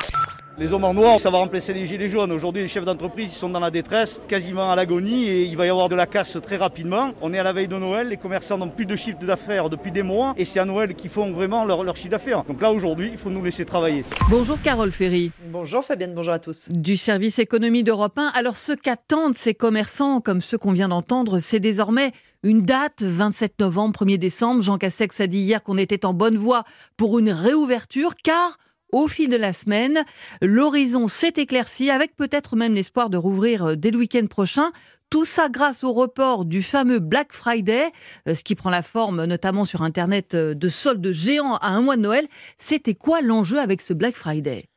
Les 0.60 0.72
hommes 0.72 0.82
en 0.82 0.92
noir, 0.92 1.20
ça 1.20 1.30
va 1.30 1.38
remplacer 1.38 1.72
les 1.72 1.86
gilets 1.86 2.08
jaunes. 2.08 2.32
Aujourd'hui, 2.32 2.62
les 2.62 2.68
chefs 2.68 2.84
d'entreprise 2.84 3.30
sont 3.30 3.48
dans 3.48 3.60
la 3.60 3.70
détresse, 3.70 4.20
quasiment 4.26 4.72
à 4.72 4.74
l'agonie, 4.74 5.28
et 5.28 5.44
il 5.44 5.56
va 5.56 5.66
y 5.66 5.68
avoir 5.68 5.88
de 5.88 5.94
la 5.94 6.06
casse 6.06 6.36
très 6.42 6.56
rapidement. 6.56 7.12
On 7.20 7.32
est 7.32 7.38
à 7.38 7.44
la 7.44 7.52
veille 7.52 7.68
de 7.68 7.76
Noël, 7.76 8.08
les 8.08 8.16
commerçants 8.16 8.58
n'ont 8.58 8.68
plus 8.68 8.84
de 8.84 8.96
chiffre 8.96 9.18
d'affaires 9.20 9.70
depuis 9.70 9.92
des 9.92 10.02
mois, 10.02 10.34
et 10.36 10.44
c'est 10.44 10.58
à 10.58 10.64
Noël 10.64 10.96
qu'ils 10.96 11.10
font 11.10 11.30
vraiment 11.30 11.64
leur, 11.64 11.84
leur 11.84 11.94
chiffre 11.94 12.08
d'affaires. 12.08 12.42
Donc 12.42 12.60
là, 12.60 12.72
aujourd'hui, 12.72 13.10
il 13.12 13.18
faut 13.18 13.30
nous 13.30 13.44
laisser 13.44 13.64
travailler. 13.64 14.04
Bonjour 14.30 14.60
Carole 14.60 14.90
Ferry. 14.90 15.30
Bonjour 15.46 15.84
Fabienne, 15.84 16.12
bonjour 16.12 16.32
à 16.32 16.40
tous. 16.40 16.68
Du 16.70 16.96
service 16.96 17.38
économie 17.38 17.84
d'Europe 17.84 18.18
1. 18.18 18.32
Alors, 18.34 18.56
ce 18.56 18.72
qu'attendent 18.72 19.36
ces 19.36 19.54
commerçants, 19.54 20.20
comme 20.20 20.40
ceux 20.40 20.58
qu'on 20.58 20.72
vient 20.72 20.88
d'entendre, 20.88 21.38
c'est 21.38 21.60
désormais 21.60 22.10
une 22.42 22.62
date, 22.62 23.02
27 23.02 23.60
novembre, 23.60 24.04
1er 24.04 24.18
décembre. 24.18 24.62
Jean 24.62 24.78
Cassex 24.78 25.20
a 25.20 25.26
dit 25.26 25.38
hier 25.38 25.62
qu'on 25.62 25.78
était 25.78 26.04
en 26.04 26.14
bonne 26.14 26.38
voie 26.38 26.64
pour 26.96 27.18
une 27.18 27.30
réouverture, 27.30 28.14
car 28.16 28.58
au 28.90 29.06
fil 29.06 29.28
de 29.28 29.36
la 29.36 29.52
semaine, 29.52 30.04
l'horizon 30.40 31.08
s'est 31.08 31.34
éclairci 31.36 31.90
avec 31.90 32.16
peut-être 32.16 32.56
même 32.56 32.74
l'espoir 32.74 33.10
de 33.10 33.18
rouvrir 33.18 33.66
euh, 33.66 33.74
dès 33.76 33.90
le 33.90 33.98
week-end 33.98 34.26
prochain. 34.26 34.70
Tout 35.10 35.24
ça 35.24 35.48
grâce 35.48 35.84
au 35.84 35.92
report 35.92 36.44
du 36.44 36.62
fameux 36.62 36.98
Black 36.98 37.32
Friday, 37.32 37.90
euh, 38.26 38.34
ce 38.34 38.44
qui 38.44 38.54
prend 38.54 38.70
la 38.70 38.82
forme 38.82 39.24
notamment 39.26 39.66
sur 39.66 39.82
Internet 39.82 40.34
euh, 40.34 40.54
de 40.54 40.68
soldes 40.68 41.12
géants 41.12 41.56
à 41.56 41.68
un 41.68 41.82
mois 41.82 41.96
de 41.96 42.02
Noël. 42.02 42.26
C'était 42.56 42.94
quoi 42.94 43.20
l'enjeu 43.20 43.58
avec 43.58 43.82
ce 43.82 43.92
Black 43.92 44.14
Friday? 44.14 44.68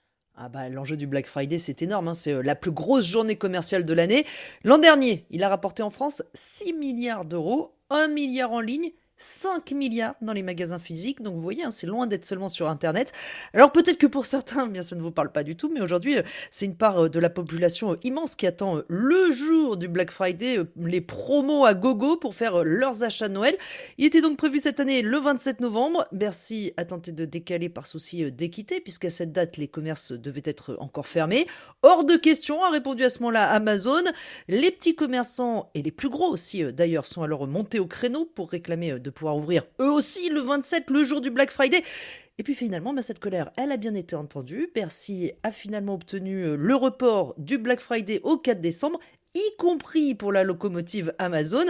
Ah 0.43 0.50
bah, 0.50 0.69
L'enjeu 0.69 0.98
du 0.98 1.05
Black 1.05 1.27
Friday, 1.27 1.60
c'est 1.60 1.83
énorme. 1.83 2.07
Hein. 2.07 2.13
C'est 2.15 2.41
la 2.41 2.55
plus 2.55 2.71
grosse 2.71 3.05
journée 3.05 3.36
commerciale 3.36 3.86
de 3.86 3.93
l'année. 3.93 4.25
L'an 4.63 4.79
dernier, 4.79 5.27
il 5.29 5.43
a 5.43 5.50
rapporté 5.50 5.83
en 5.83 5.91
France 5.91 6.24
6 6.33 6.74
milliards 6.74 7.25
d'euros, 7.25 7.75
1 7.91 8.07
milliard 8.07 8.51
en 8.51 8.60
ligne 8.60 8.91
5 9.21 9.71
milliards 9.71 10.15
dans 10.21 10.33
les 10.33 10.43
magasins 10.43 10.79
physiques. 10.79 11.21
Donc 11.21 11.35
vous 11.35 11.41
voyez, 11.41 11.63
hein, 11.63 11.71
c'est 11.71 11.87
loin 11.87 12.07
d'être 12.07 12.25
seulement 12.25 12.49
sur 12.49 12.69
Internet. 12.69 13.11
Alors 13.53 13.71
peut-être 13.71 13.97
que 13.97 14.07
pour 14.07 14.25
certains, 14.25 14.67
bien 14.67 14.81
ça 14.81 14.95
ne 14.95 15.01
vous 15.01 15.11
parle 15.11 15.31
pas 15.31 15.43
du 15.43 15.55
tout, 15.55 15.71
mais 15.73 15.81
aujourd'hui, 15.81 16.17
euh, 16.17 16.23
c'est 16.49 16.65
une 16.65 16.75
part 16.75 17.05
euh, 17.05 17.09
de 17.09 17.19
la 17.19 17.29
population 17.29 17.93
euh, 17.93 17.97
immense 18.03 18.35
qui 18.35 18.47
attend 18.47 18.81
le 18.87 19.31
jour 19.31 19.77
du 19.77 19.87
Black 19.87 20.11
Friday, 20.11 20.57
les 20.75 21.01
promos 21.01 21.65
à 21.65 21.73
gogo 21.73 22.17
pour 22.17 22.33
faire 22.33 22.63
leurs 22.63 23.03
achats 23.03 23.27
de 23.27 23.33
Noël. 23.33 23.55
Il 23.97 24.05
était 24.05 24.21
donc 24.21 24.37
prévu 24.37 24.59
cette 24.59 24.79
année 24.79 25.01
le 25.01 25.17
27 25.17 25.61
novembre. 25.61 26.07
Bercy 26.11 26.73
a 26.77 26.85
tenté 26.85 27.11
de 27.11 27.25
décaler 27.25 27.69
par 27.69 27.87
souci 27.87 28.31
d'équité, 28.31 28.81
puisqu'à 28.81 29.09
cette 29.09 29.31
date, 29.31 29.57
les 29.57 29.67
commerces 29.67 30.11
devaient 30.11 30.41
être 30.45 30.77
encore 30.79 31.07
fermés. 31.07 31.47
Hors 31.83 32.05
de 32.05 32.15
question, 32.15 32.63
a 32.63 32.69
répondu 32.69 33.03
à 33.03 33.09
ce 33.09 33.19
moment-là 33.19 33.49
Amazon. 33.49 34.03
Les 34.47 34.71
petits 34.71 34.95
commerçants 34.95 35.69
et 35.75 35.81
les 35.81 35.91
plus 35.91 36.09
gros 36.09 36.29
aussi, 36.29 36.63
d'ailleurs, 36.73 37.05
sont 37.05 37.21
alors 37.21 37.47
montés 37.47 37.79
au 37.79 37.87
créneau 37.87 38.25
pour 38.25 38.49
réclamer 38.49 38.99
de 38.99 39.11
pouvoir 39.12 39.38
ouvrir 39.38 39.63
eux 39.80 39.91
aussi 39.91 40.30
le 40.30 40.41
27, 40.41 40.89
le 40.89 41.03
jour 41.03 41.22
du 41.22 41.30
Black 41.30 41.51
Friday. 41.51 41.84
Et 42.38 42.44
puis 42.44 42.56
finalement, 42.56 42.94
bah, 42.94 43.01
cette 43.01 43.20
colère, 43.20 43.51
elle 43.58 43.72
a 43.72 43.77
bien 43.77 43.94
été 43.94 44.15
entendue. 44.15 44.70
Bercy 44.74 45.32
a 45.44 45.51
finalement 45.51 45.94
obtenu 45.94 46.44
euh, 46.44 46.56
le 46.56 46.75
report 46.75 47.36
du 47.38 47.58
Black 47.58 47.82
Friday 47.82 48.20
au 48.24 48.38
4 48.38 48.62
décembre 48.62 49.00
y 49.34 49.56
compris 49.58 50.15
pour 50.15 50.32
la 50.32 50.44
locomotive 50.44 51.13
Amazon, 51.18 51.65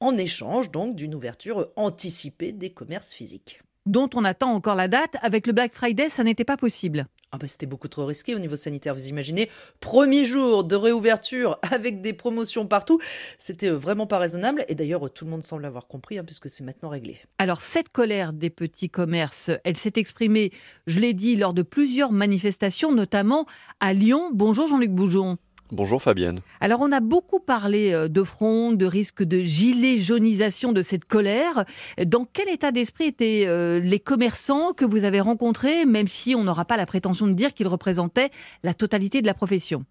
en 0.00 0.16
échange 0.18 0.70
donc 0.70 0.96
d'une 0.96 1.14
ouverture 1.14 1.68
anticipée 1.76 2.52
des 2.52 2.70
commerces 2.70 3.12
physiques. 3.12 3.62
Dont 3.86 4.10
on 4.14 4.24
attend 4.24 4.52
encore 4.52 4.74
la 4.74 4.88
date. 4.88 5.16
Avec 5.22 5.46
le 5.46 5.52
Black 5.52 5.74
Friday, 5.74 6.08
ça 6.08 6.24
n'était 6.24 6.44
pas 6.44 6.56
possible. 6.56 7.06
Ah 7.32 7.38
bah, 7.38 7.48
c'était 7.48 7.66
beaucoup 7.66 7.88
trop 7.88 8.06
risqué 8.06 8.34
au 8.34 8.38
niveau 8.38 8.56
sanitaire, 8.56 8.94
vous 8.94 9.08
imaginez. 9.08 9.50
Premier 9.80 10.24
jour 10.24 10.64
de 10.64 10.74
réouverture 10.76 11.58
avec 11.70 12.00
des 12.00 12.12
promotions 12.12 12.66
partout, 12.66 13.00
c'était 13.38 13.70
euh, 13.70 13.76
vraiment 13.76 14.06
pas 14.06 14.18
raisonnable. 14.18 14.64
Et 14.68 14.74
d'ailleurs, 14.74 15.12
tout 15.12 15.24
le 15.24 15.32
monde 15.32 15.42
semble 15.42 15.64
avoir 15.64 15.86
compris, 15.86 16.18
hein, 16.18 16.24
puisque 16.24 16.48
c'est 16.48 16.64
maintenant 16.64 16.88
réglé. 16.88 17.18
Alors, 17.38 17.60
cette 17.60 17.90
colère 17.90 18.32
des 18.32 18.50
petits 18.50 18.90
commerces, 18.90 19.50
elle 19.64 19.76
s'est 19.76 19.92
exprimée, 19.96 20.50
je 20.86 21.00
l'ai 21.00 21.14
dit, 21.14 21.36
lors 21.36 21.52
de 21.52 21.62
plusieurs 21.62 22.12
manifestations, 22.12 22.92
notamment 22.92 23.46
à 23.80 23.92
Lyon. 23.92 24.30
Bonjour 24.32 24.68
Jean-Luc 24.68 24.92
Boujon. 24.92 25.36
Bonjour 25.72 26.00
Fabienne. 26.00 26.40
Alors 26.60 26.80
on 26.80 26.92
a 26.92 27.00
beaucoup 27.00 27.40
parlé 27.40 27.92
euh, 27.92 28.08
de 28.08 28.22
front, 28.22 28.72
de 28.72 28.86
risque 28.86 29.22
de 29.24 29.40
gilet 29.40 29.98
jaunisation 29.98 30.72
de 30.72 30.82
cette 30.82 31.04
colère. 31.04 31.64
Dans 32.04 32.24
quel 32.24 32.48
état 32.48 32.70
d'esprit 32.70 33.06
étaient 33.06 33.44
euh, 33.46 33.80
les 33.80 33.98
commerçants 33.98 34.72
que 34.72 34.84
vous 34.84 35.04
avez 35.04 35.20
rencontrés, 35.20 35.84
même 35.84 36.06
si 36.06 36.34
on 36.34 36.44
n'aura 36.44 36.64
pas 36.64 36.76
la 36.76 36.86
prétention 36.86 37.26
de 37.26 37.32
dire 37.32 37.50
qu'ils 37.50 37.68
représentaient 37.68 38.30
la 38.62 38.74
totalité 38.74 39.22
de 39.22 39.26
la 39.26 39.34
profession? 39.34 39.84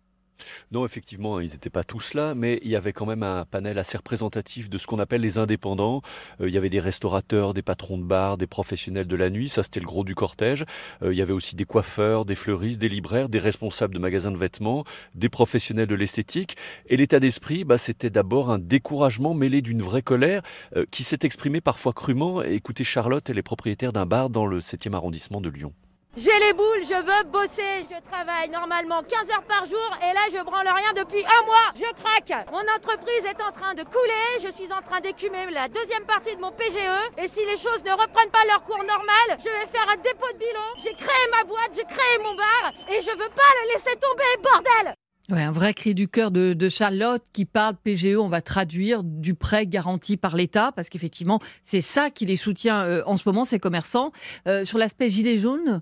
Non, 0.72 0.86
effectivement, 0.86 1.40
ils 1.40 1.52
n'étaient 1.52 1.70
pas 1.70 1.84
tous 1.84 2.14
là, 2.14 2.36
mais 2.36 2.60
il 2.64 2.70
y 2.70 2.76
avait 2.76 2.94
quand 2.94 3.06
même 3.06 3.24
un 3.24 3.46
panel 3.46 3.78
assez 3.78 3.98
représentatif 3.98 4.70
de 4.70 4.78
ce 4.78 4.88
qu'on 4.88 5.00
appelle 5.00 5.22
les 5.22 5.38
indépendants. 5.38 6.02
Euh, 6.42 6.48
il 6.48 6.54
y 6.54 6.58
avait 6.58 6.70
des 6.70 6.80
restaurateurs, 6.80 7.54
des 7.54 7.62
patrons 7.62 7.98
de 7.98 8.04
bars, 8.04 8.38
des 8.38 8.48
professionnels 8.48 9.08
de 9.08 9.16
la 9.16 9.30
nuit, 9.30 9.50
ça 9.50 9.64
c'était 9.64 9.80
le 9.80 9.86
gros 9.86 10.04
du 10.04 10.16
cortège. 10.16 10.66
Euh, 11.02 11.14
il 11.14 11.18
y 11.18 11.22
avait 11.22 11.34
aussi 11.34 11.56
des 11.56 11.66
coiffeurs, 11.66 12.26
des 12.26 12.36
fleuristes, 12.36 12.82
des 12.82 12.90
libraires, 12.90 13.30
des 13.30 13.40
responsables 13.40 13.94
de 13.94 14.00
magasins 14.00 14.32
de 14.32 14.38
vêtements, 14.38 14.84
des 15.14 15.30
professionnels 15.30 15.88
de 15.88 15.96
l'esthétique. 15.96 16.58
Et 16.88 16.98
l'état 16.98 17.20
d'esprit, 17.20 17.64
bah, 17.64 17.78
c'était 17.78 18.10
d'abord 18.10 18.52
un 18.52 18.60
découragement 18.60 19.34
mêlé 19.34 19.62
d'une 19.62 19.82
vraie 19.82 20.02
colère 20.02 20.42
euh, 20.76 20.86
qui 20.92 21.04
s'est 21.04 21.20
exprimée 21.24 21.62
parfois 21.62 21.94
crûment. 21.94 22.42
Écoutez 22.42 22.84
Charlotte, 22.84 23.30
elle 23.30 23.38
est 23.38 23.44
propriétaire 23.44 23.94
d'un 23.94 24.06
bar 24.06 24.30
dans 24.30 24.46
le 24.46 24.60
7e 24.60 24.94
arrondissement 24.94 25.42
de 25.42 25.50
Lyon. 25.50 25.74
J'ai 26.16 26.32
les 26.48 26.54
boules, 26.54 26.80
je 26.88 26.96
veux 26.96 27.30
bosser. 27.30 27.84
Je 27.92 28.00
travaille 28.10 28.50
normalement 28.50 29.04
15 29.04 29.30
heures 29.32 29.44
par 29.44 29.66
jour 29.66 29.84
et 30.00 30.14
là 30.14 30.24
je 30.32 30.42
branle 30.46 30.64
rien 30.64 30.94
depuis 30.96 31.20
un 31.20 31.44
mois. 31.44 31.76
Je 31.76 31.92
craque. 31.92 32.48
Mon 32.56 32.64
entreprise 32.72 33.28
est 33.28 33.42
en 33.44 33.52
train 33.52 33.74
de 33.74 33.84
couler. 33.84 34.40
Je 34.40 34.48
suis 34.48 34.72
en 34.72 34.82
train 34.82 35.02
d'écumer 35.02 35.52
la 35.52 35.68
deuxième 35.68 36.06
partie 36.08 36.34
de 36.34 36.40
mon 36.40 36.52
PGE. 36.52 37.20
Et 37.20 37.28
si 37.28 37.44
les 37.44 37.60
choses 37.60 37.84
ne 37.84 37.92
reprennent 37.92 38.32
pas 38.32 38.48
leur 38.48 38.64
cours 38.64 38.80
normal, 38.88 39.28
je 39.44 39.52
vais 39.52 39.68
faire 39.68 39.92
un 39.92 40.00
dépôt 40.00 40.32
de 40.32 40.40
bilan. 40.40 40.68
J'ai 40.80 40.96
créé 40.96 41.24
ma 41.36 41.44
boîte, 41.44 41.76
j'ai 41.76 41.84
créé 41.84 42.16
mon 42.24 42.34
bar 42.34 42.72
et 42.88 43.02
je 43.02 43.12
veux 43.12 43.32
pas 43.36 43.52
le 43.60 43.74
laisser 43.76 44.00
tomber, 44.00 44.32
bordel. 44.42 44.96
Ouais, 45.28 45.42
un 45.42 45.52
vrai 45.52 45.74
cri 45.74 45.96
du 45.96 46.08
cœur 46.08 46.32
de, 46.32 46.70
Charlotte 46.70 47.24
qui 47.34 47.44
parle 47.44 47.76
PGE, 47.76 48.16
on 48.16 48.30
va 48.30 48.42
traduire 48.42 49.04
du 49.04 49.34
prêt 49.34 49.66
garanti 49.66 50.18
par 50.18 50.36
l'État, 50.36 50.72
parce 50.72 50.88
qu'effectivement, 50.88 51.42
c'est 51.64 51.82
ça 51.82 52.12
qui 52.12 52.28
les 52.28 52.36
soutient 52.36 52.84
euh, 52.84 53.02
en 53.08 53.18
ce 53.18 53.24
moment, 53.26 53.44
ces 53.44 53.58
commerçants. 53.60 54.12
Euh, 54.48 54.66
sur 54.66 54.78
l'aspect 54.78 55.10
gilet 55.10 55.38
jaune, 55.38 55.82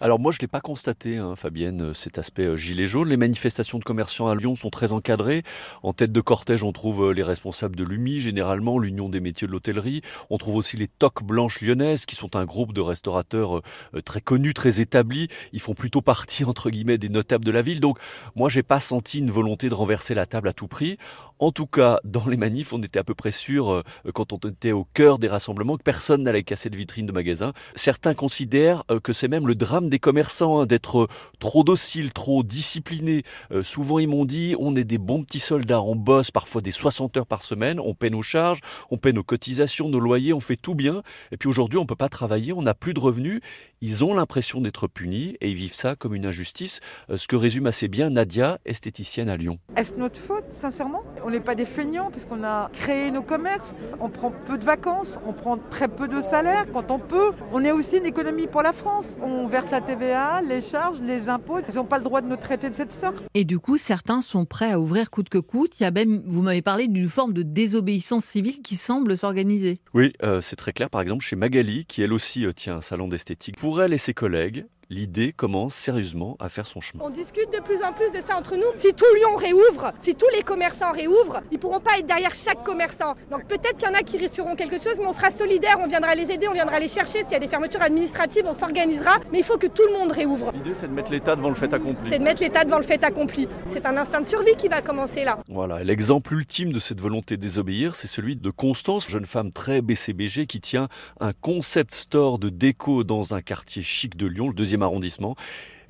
alors 0.00 0.18
moi, 0.18 0.32
je 0.32 0.38
ne 0.38 0.42
l'ai 0.42 0.48
pas 0.48 0.60
constaté, 0.60 1.18
hein, 1.18 1.34
Fabienne, 1.36 1.82
euh, 1.82 1.94
cet 1.94 2.18
aspect 2.18 2.46
euh, 2.46 2.56
gilet 2.56 2.86
jaune. 2.86 3.08
Les 3.08 3.16
manifestations 3.16 3.78
de 3.78 3.84
commerçants 3.84 4.28
à 4.28 4.34
Lyon 4.34 4.56
sont 4.56 4.70
très 4.70 4.92
encadrées. 4.92 5.42
En 5.82 5.92
tête 5.92 6.12
de 6.12 6.20
cortège, 6.20 6.62
on 6.62 6.72
trouve 6.72 7.06
euh, 7.08 7.12
les 7.12 7.22
responsables 7.22 7.76
de 7.76 7.84
l'UMI, 7.84 8.20
généralement, 8.20 8.78
l'Union 8.78 9.08
des 9.08 9.20
métiers 9.20 9.46
de 9.46 9.52
l'hôtellerie. 9.52 10.02
On 10.30 10.38
trouve 10.38 10.56
aussi 10.56 10.76
les 10.76 10.88
Toques 10.88 11.22
Blanches 11.22 11.60
Lyonnaises, 11.60 12.06
qui 12.06 12.16
sont 12.16 12.36
un 12.36 12.44
groupe 12.44 12.72
de 12.72 12.80
restaurateurs 12.80 13.62
très 14.04 14.20
connus, 14.20 14.54
très 14.54 14.80
établis. 14.80 15.28
Ils 15.52 15.60
font 15.60 15.74
plutôt 15.74 16.02
partie, 16.02 16.44
entre 16.44 16.70
guillemets, 16.70 16.98
des 16.98 17.08
notables 17.08 17.44
de 17.44 17.50
la 17.50 17.62
ville. 17.62 17.80
Donc 17.80 17.98
moi, 18.34 18.48
j'ai 18.48 18.62
pas 18.62 18.80
senti 18.80 19.18
une 19.18 19.30
volonté 19.30 19.68
de 19.68 19.74
renverser 19.74 20.14
la 20.14 20.26
table 20.26 20.48
à 20.48 20.52
tout 20.52 20.68
prix. 20.68 20.98
En 21.38 21.52
tout 21.52 21.66
cas, 21.66 22.00
dans 22.04 22.26
les 22.26 22.36
manifs, 22.36 22.72
on 22.72 22.82
était 22.82 22.98
à 22.98 23.04
peu 23.04 23.14
près 23.14 23.32
sûr, 23.32 23.82
quand 24.14 24.32
on 24.32 24.38
était 24.38 24.72
au 24.72 24.84
cœur 24.94 25.18
des 25.18 25.28
rassemblements, 25.28 25.76
que 25.76 25.82
personne 25.82 26.22
n'allait 26.22 26.42
casser 26.42 26.70
de 26.70 26.76
vitrine 26.76 27.06
de 27.06 27.12
magasin. 27.12 27.52
Certains 27.74 28.14
considèrent 28.14 28.84
que 29.02 29.12
c'est 29.12 29.28
même 29.28 29.46
le 29.46 29.54
drame 29.54 29.79
des 29.88 29.98
commerçants, 29.98 30.60
hein, 30.60 30.66
d'être 30.66 31.08
trop 31.38 31.64
dociles, 31.64 32.12
trop 32.12 32.42
disciplinés. 32.42 33.22
Euh, 33.52 33.62
souvent, 33.62 33.98
ils 33.98 34.08
m'ont 34.08 34.24
dit, 34.24 34.54
on 34.58 34.76
est 34.76 34.84
des 34.84 34.98
bons 34.98 35.22
petits 35.22 35.40
soldats, 35.40 35.82
on 35.82 35.96
bosse 35.96 36.30
parfois 36.30 36.60
des 36.60 36.70
60 36.70 37.16
heures 37.16 37.26
par 37.26 37.42
semaine, 37.42 37.80
on 37.80 37.94
paie 37.94 38.10
nos 38.10 38.22
charges, 38.22 38.60
on 38.90 38.96
paie 38.96 39.12
nos 39.12 39.22
cotisations, 39.22 39.88
nos 39.88 40.00
loyers, 40.00 40.32
on 40.32 40.40
fait 40.40 40.56
tout 40.56 40.74
bien. 40.74 41.02
Et 41.32 41.36
puis 41.36 41.48
aujourd'hui, 41.48 41.78
on 41.78 41.82
ne 41.82 41.86
peut 41.86 41.96
pas 41.96 42.08
travailler, 42.08 42.52
on 42.52 42.62
n'a 42.62 42.74
plus 42.74 42.94
de 42.94 43.00
revenus. 43.00 43.40
Ils 43.80 44.04
ont 44.04 44.12
l'impression 44.12 44.60
d'être 44.60 44.88
punis 44.88 45.36
et 45.40 45.48
ils 45.48 45.56
vivent 45.56 45.74
ça 45.74 45.96
comme 45.96 46.14
une 46.14 46.26
injustice, 46.26 46.80
euh, 47.08 47.16
ce 47.16 47.26
que 47.26 47.36
résume 47.36 47.66
assez 47.66 47.88
bien 47.88 48.10
Nadia, 48.10 48.58
esthéticienne 48.66 49.30
à 49.30 49.36
Lyon. 49.36 49.58
Est-ce 49.76 49.94
notre 49.94 50.18
faute, 50.18 50.44
sincèrement? 50.50 51.02
On 51.24 51.30
n'est 51.30 51.40
pas 51.40 51.54
des 51.54 51.64
feignants 51.64 52.10
puisqu'on 52.10 52.44
a 52.44 52.68
créé 52.72 53.10
nos 53.10 53.22
commerces, 53.22 53.74
on 54.00 54.10
prend 54.10 54.32
peu 54.46 54.58
de 54.58 54.64
vacances, 54.64 55.18
on 55.26 55.32
prend 55.32 55.56
très 55.56 55.88
peu 55.88 56.08
de 56.08 56.20
salaire 56.20 56.66
quand 56.72 56.90
on 56.90 56.98
peut. 56.98 57.32
On 57.52 57.64
est 57.64 57.72
aussi 57.72 57.96
une 57.96 58.06
économie 58.06 58.46
pour 58.46 58.62
la 58.62 58.72
France. 58.72 59.18
On 59.22 59.46
verse 59.46 59.69
la 59.70 59.80
TVA, 59.80 60.42
les 60.42 60.62
charges, 60.62 61.00
les 61.00 61.28
impôts, 61.28 61.60
ils 61.68 61.74
n'ont 61.76 61.84
pas 61.84 61.98
le 61.98 62.04
droit 62.04 62.20
de 62.20 62.26
nous 62.26 62.36
traiter 62.36 62.70
de 62.70 62.74
cette 62.74 62.92
sorte. 62.92 63.22
Et 63.34 63.44
du 63.44 63.58
coup, 63.58 63.78
certains 63.78 64.20
sont 64.20 64.44
prêts 64.44 64.72
à 64.72 64.80
ouvrir 64.80 65.10
coûte 65.10 65.28
que 65.28 65.38
coûte. 65.38 65.78
Il 65.78 65.84
y 65.84 65.86
a 65.86 65.90
même, 65.90 66.22
vous 66.26 66.42
m'avez 66.42 66.62
parlé 66.62 66.88
d'une 66.88 67.08
forme 67.08 67.32
de 67.32 67.42
désobéissance 67.42 68.24
civile 68.24 68.62
qui 68.62 68.76
semble 68.76 69.16
s'organiser. 69.16 69.80
Oui, 69.94 70.12
euh, 70.24 70.40
c'est 70.40 70.56
très 70.56 70.72
clair. 70.72 70.90
Par 70.90 71.00
exemple, 71.00 71.24
chez 71.24 71.36
Magali, 71.36 71.84
qui 71.86 72.02
elle 72.02 72.12
aussi 72.12 72.44
euh, 72.44 72.52
tient 72.52 72.76
un 72.76 72.80
salon 72.80 73.06
d'esthétique, 73.06 73.56
pour 73.58 73.80
elle 73.80 73.92
et 73.92 73.98
ses 73.98 74.14
collègues, 74.14 74.66
l'idée 74.90 75.32
commence 75.32 75.74
sérieusement 75.74 76.36
à 76.40 76.48
faire 76.48 76.66
son 76.66 76.80
chemin. 76.80 77.04
On 77.04 77.10
discute 77.10 77.52
de 77.52 77.62
plus 77.62 77.80
en 77.82 77.92
plus 77.92 78.10
de 78.10 78.22
ça 78.26 78.36
entre 78.36 78.56
nous. 78.56 78.66
Si 78.74 78.92
tout 78.92 79.04
Lyon 79.16 79.36
réouvre, 79.36 79.92
si 80.00 80.16
tous 80.16 80.26
les 80.34 80.42
commerçants 80.42 80.92
réouvrent, 80.92 81.40
ils 81.52 81.58
pourront 81.58 81.78
pas 81.80 81.98
être 81.98 82.06
derrière 82.06 82.34
chaque 82.34 82.64
commerçant. 82.64 83.14
Donc 83.30 83.46
peut-être 83.46 83.76
qu'il 83.78 83.88
y 83.88 83.90
en 83.90 83.94
a 83.94 84.02
qui 84.02 84.18
risqueront 84.18 84.56
quelque 84.56 84.82
chose, 84.82 84.94
mais 84.98 85.06
on 85.06 85.12
sera 85.12 85.30
solidaires, 85.30 85.78
on 85.80 85.86
viendra 85.86 86.14
les 86.16 86.30
aider, 86.30 86.48
on 86.48 86.54
viendra 86.54 86.80
les 86.80 86.88
chercher. 86.88 87.18
S'il 87.18 87.32
y 87.32 87.36
a 87.36 87.38
des 87.38 87.48
fermetures 87.48 87.82
administratives, 87.82 88.44
on 88.46 88.52
s'organisera. 88.52 89.12
Mais 89.32 89.38
il 89.38 89.44
faut 89.44 89.58
que 89.58 89.68
tout 89.68 89.84
le 89.86 89.98
monde 89.98 90.10
réouvre. 90.10 90.50
L'idée, 90.52 90.74
c'est 90.74 90.88
de 90.88 90.92
mettre 90.92 91.12
l'État 91.12 91.36
devant 91.36 91.50
le 91.50 91.54
fait 91.54 91.72
accompli. 91.72 92.10
C'est 92.10 92.18
de 92.18 92.24
mettre 92.24 92.42
l'État 92.42 92.64
devant 92.64 92.78
le 92.78 92.84
fait 92.84 93.04
accompli. 93.04 93.46
C'est 93.72 93.86
un 93.86 93.96
instinct 93.96 94.22
de 94.22 94.26
survie 94.26 94.56
qui 94.58 94.66
va 94.66 94.82
commencer 94.82 95.22
là. 95.22 95.38
Voilà, 95.48 95.84
l'exemple 95.84 96.34
ultime 96.34 96.72
de 96.72 96.80
cette 96.80 97.00
volonté 97.00 97.36
de 97.36 97.42
désobéir, 97.42 97.94
c'est 97.94 98.08
celui 98.08 98.34
de 98.34 98.50
Constance, 98.50 99.08
jeune 99.08 99.26
femme 99.26 99.52
très 99.52 99.82
BCBG 99.82 100.46
qui 100.46 100.60
tient 100.60 100.88
un 101.20 101.32
concept 101.32 101.94
store 101.94 102.38
de 102.38 102.48
déco 102.48 103.04
dans 103.04 103.34
un 103.34 103.40
quartier 103.40 103.82
chic 103.82 104.16
de 104.16 104.26
Lyon, 104.26 104.48
le 104.48 104.54
deuxième 104.54 104.79
arrondissement. 104.82 105.36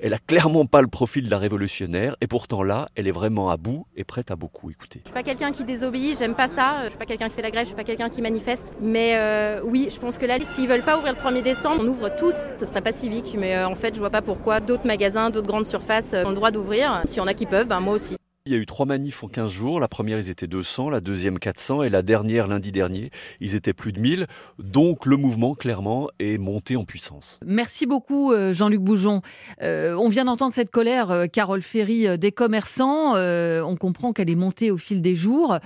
Elle 0.03 0.15
a 0.15 0.17
clairement 0.17 0.65
pas 0.65 0.81
le 0.81 0.87
profil 0.87 1.25
de 1.25 1.29
la 1.29 1.37
révolutionnaire 1.37 2.15
et 2.21 2.27
pourtant 2.27 2.63
là, 2.63 2.89
elle 2.95 3.07
est 3.07 3.11
vraiment 3.11 3.51
à 3.51 3.57
bout 3.57 3.85
et 3.95 4.03
prête 4.03 4.31
à 4.31 4.35
beaucoup 4.35 4.71
écouter. 4.71 5.01
Je 5.03 5.09
suis 5.09 5.13
pas 5.13 5.21
quelqu'un 5.21 5.51
qui 5.51 5.63
désobéit, 5.63 6.17
j'aime 6.17 6.33
pas 6.33 6.47
ça. 6.47 6.79
Je 6.85 6.89
suis 6.89 6.97
pas 6.97 7.05
quelqu'un 7.05 7.29
qui 7.29 7.35
fait 7.35 7.43
la 7.43 7.51
grève, 7.51 7.65
je 7.65 7.67
suis 7.67 7.75
pas 7.75 7.83
quelqu'un 7.83 8.09
qui 8.09 8.23
manifeste. 8.23 8.71
Mais 8.81 9.15
euh, 9.15 9.61
oui, 9.63 9.89
je 9.93 9.99
pense 9.99 10.17
que 10.17 10.25
là, 10.25 10.39
s'ils 10.41 10.67
veulent 10.67 10.83
pas 10.83 10.97
ouvrir 10.97 11.13
le 11.13 11.19
1er 11.19 11.43
décembre, 11.43 11.81
on 11.83 11.87
ouvre 11.87 12.09
tous. 12.09 12.35
Ce 12.57 12.65
serait 12.65 12.81
pas 12.81 12.91
civique, 12.91 13.35
mais 13.37 13.55
euh, 13.55 13.67
en 13.67 13.75
fait, 13.75 13.93
je 13.93 13.99
vois 13.99 14.09
pas 14.09 14.23
pourquoi 14.23 14.59
d'autres 14.59 14.87
magasins, 14.87 15.29
d'autres 15.29 15.47
grandes 15.47 15.67
surfaces 15.67 16.13
euh, 16.13 16.23
ont 16.23 16.29
le 16.29 16.35
droit 16.35 16.49
d'ouvrir. 16.49 17.03
Si 17.05 17.19
on 17.19 17.27
a 17.27 17.35
qui 17.35 17.45
peuvent, 17.45 17.67
ben 17.67 17.79
moi 17.79 17.93
aussi. 17.93 18.15
Il 18.47 18.53
y 18.53 18.55
a 18.55 18.57
eu 18.57 18.65
trois 18.65 18.87
manifs 18.87 19.23
en 19.23 19.27
15 19.27 19.51
jours. 19.51 19.79
La 19.79 19.87
première, 19.87 20.17
ils 20.17 20.31
étaient 20.31 20.47
200, 20.47 20.89
la 20.89 20.99
deuxième, 20.99 21.37
400, 21.37 21.83
et 21.83 21.89
la 21.89 22.01
dernière, 22.01 22.47
lundi 22.47 22.71
dernier, 22.71 23.11
ils 23.39 23.53
étaient 23.53 23.71
plus 23.71 23.93
de 23.93 23.99
1000. 23.99 24.25
Donc 24.57 25.05
le 25.05 25.15
mouvement, 25.15 25.53
clairement, 25.53 26.09
est 26.17 26.39
monté 26.39 26.75
en 26.75 26.83
puissance. 26.83 27.39
Merci 27.45 27.85
beaucoup, 27.85 28.31
euh, 28.31 28.51
Jean-Luc 28.51 28.81
Boujon. 28.81 29.21
Euh, 29.61 29.93
on 29.93 30.09
vient 30.09 30.25
d'entendre 30.25 30.55
cette 30.55 30.71
colère, 30.71 31.11
euh, 31.11 31.27
Carole 31.27 31.61
Ferry, 31.61 32.17
des 32.17 32.31
commerçants. 32.31 33.13
on 33.13 33.75
comprend 33.75 34.11
qu'elle 34.11 34.31
est 34.31 34.35
montée 34.35 34.71
au 34.71 34.77
fil 34.77 35.03
des 35.03 35.15
jours. 35.15 35.59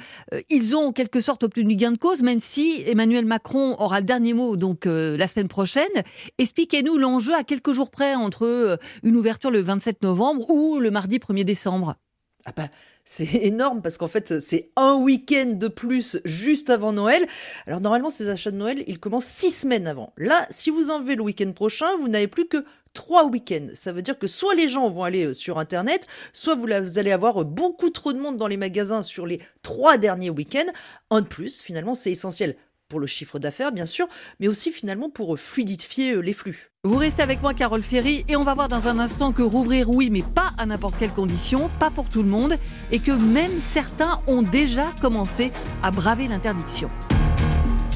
ils 0.50 0.76
ont 0.76 0.88
en 0.88 0.92
quelque 0.92 1.22
sorte 1.22 1.44
obtenu 1.44 1.78
gain 1.78 1.94
de 1.94 1.98
cause, 1.98 2.24
même 2.24 2.40
si 2.40 2.84
Emmanuel 2.86 3.24
Macron 3.24 3.78
aura 3.80 4.02
le 4.02 4.06
dernier 4.06 4.34
mot 4.34 4.58
donc 4.58 4.84
la 4.86 5.28
semaine 5.28 5.48
prochaine. 5.48 6.04
Expliquez-nous 6.40 6.98
l'enjeu 6.98 7.34
à 7.36 7.44
quelques 7.44 7.72
jours 7.72 7.90
près 7.90 8.16
entre 8.16 8.78
une 9.04 9.16
ouverture 9.16 9.50
le 9.50 9.62
27 9.62 10.04
novembre 10.04 10.50
ou 10.50 10.80
le 10.80 10.92
mardi 10.92 11.20
1er 11.20 11.46
décembre. 11.46 11.96
Ah 12.46 12.52
bah, 12.56 12.70
c'est 13.04 13.26
énorme 13.46 13.82
parce 13.82 13.98
qu'en 13.98 14.08
fait, 14.08 14.40
c'est 14.40 14.70
un 14.76 14.96
week-end 14.96 15.54
de 15.56 15.68
plus 15.68 16.18
juste 16.26 16.70
avant 16.70 16.94
Noël. 16.94 17.26
Alors 17.66 17.82
normalement, 17.82 18.10
ces 18.10 18.30
achats 18.30 18.52
de 18.52 18.58
Noël, 18.58 18.84
ils 18.88 19.00
commencent 19.00 19.26
six 19.26 19.52
semaines 19.52 19.88
avant. 19.88 20.14
Là, 20.18 20.48
si 20.52 20.70
vous 20.70 20.92
enlevez 20.92 21.16
le 21.16 21.24
week-end 21.24 21.52
prochain, 21.52 21.88
vous 21.98 22.08
n'avez 22.08 22.28
plus 22.28 22.48
que 22.48 22.64
trois 22.94 23.26
week-ends. 23.26 23.70
Ça 23.74 23.92
veut 23.92 24.02
dire 24.02 24.18
que 24.18 24.28
soit 24.28 24.56
les 24.56 24.68
gens 24.68 24.90
vont 24.90 25.04
aller 25.04 25.26
euh, 25.26 25.34
sur 25.34 25.60
Internet, 25.60 26.08
soit 26.34 26.56
vous, 26.56 26.68
allez 26.98 27.12
avoir 27.12 27.44
beaucoup 27.46 27.90
trop 27.90 28.14
de 28.14 28.20
monde 28.20 28.38
dans 28.38 28.48
les 28.48 28.58
magasins 28.58 29.02
sur 29.02 29.26
les 29.26 29.40
trois 29.62 29.98
derniers 29.98 30.30
week-ends. 30.30 30.72
En 31.10 31.22
de 31.22 31.28
plus, 31.28 31.62
finalement, 31.62 31.94
c'est 31.94 32.12
essentiel 32.12 32.56
pour 32.90 33.00
le 33.00 33.08
chiffre 33.08 33.40
d'affaires, 33.40 33.72
bien 33.72 33.86
sûr, 33.86 34.08
mais 34.40 34.48
aussi 34.48 34.72
finalement 34.72 35.10
pour 35.10 35.38
fluidifier 35.40 36.14
euh, 36.14 36.20
les 36.20 36.34
flux. 36.34 36.72
Vous 36.84 36.98
restez 36.98 37.24
avec 37.24 37.42
moi, 37.42 37.54
Carole 37.54 37.82
Ferry, 37.82 38.26
et 38.28 38.36
on 38.36 38.44
va 38.44 38.54
voir 38.54 38.70
dans 38.70 38.88
un 38.88 39.00
instant 39.00 39.32
que 39.32 39.42
rouvrir, 39.42 39.90
oui, 39.90 40.10
mais 40.10 40.22
pas 40.22 40.52
à 40.58 40.66
n'importe 40.66 40.96
quelle 41.00 41.14
condition, 41.14 41.70
pas 41.80 41.90
pour 41.90 42.10
tout 42.10 42.22
le 42.22 42.30
monde, 42.30 42.58
et 42.92 43.00
que 43.00 43.12
même 43.12 43.60
certains 43.60 44.22
ont 44.28 44.42
déjà 44.42 44.94
commencé 45.02 45.52
à 45.82 45.92
braver 45.92 46.28
l'interdiction. 46.28 46.90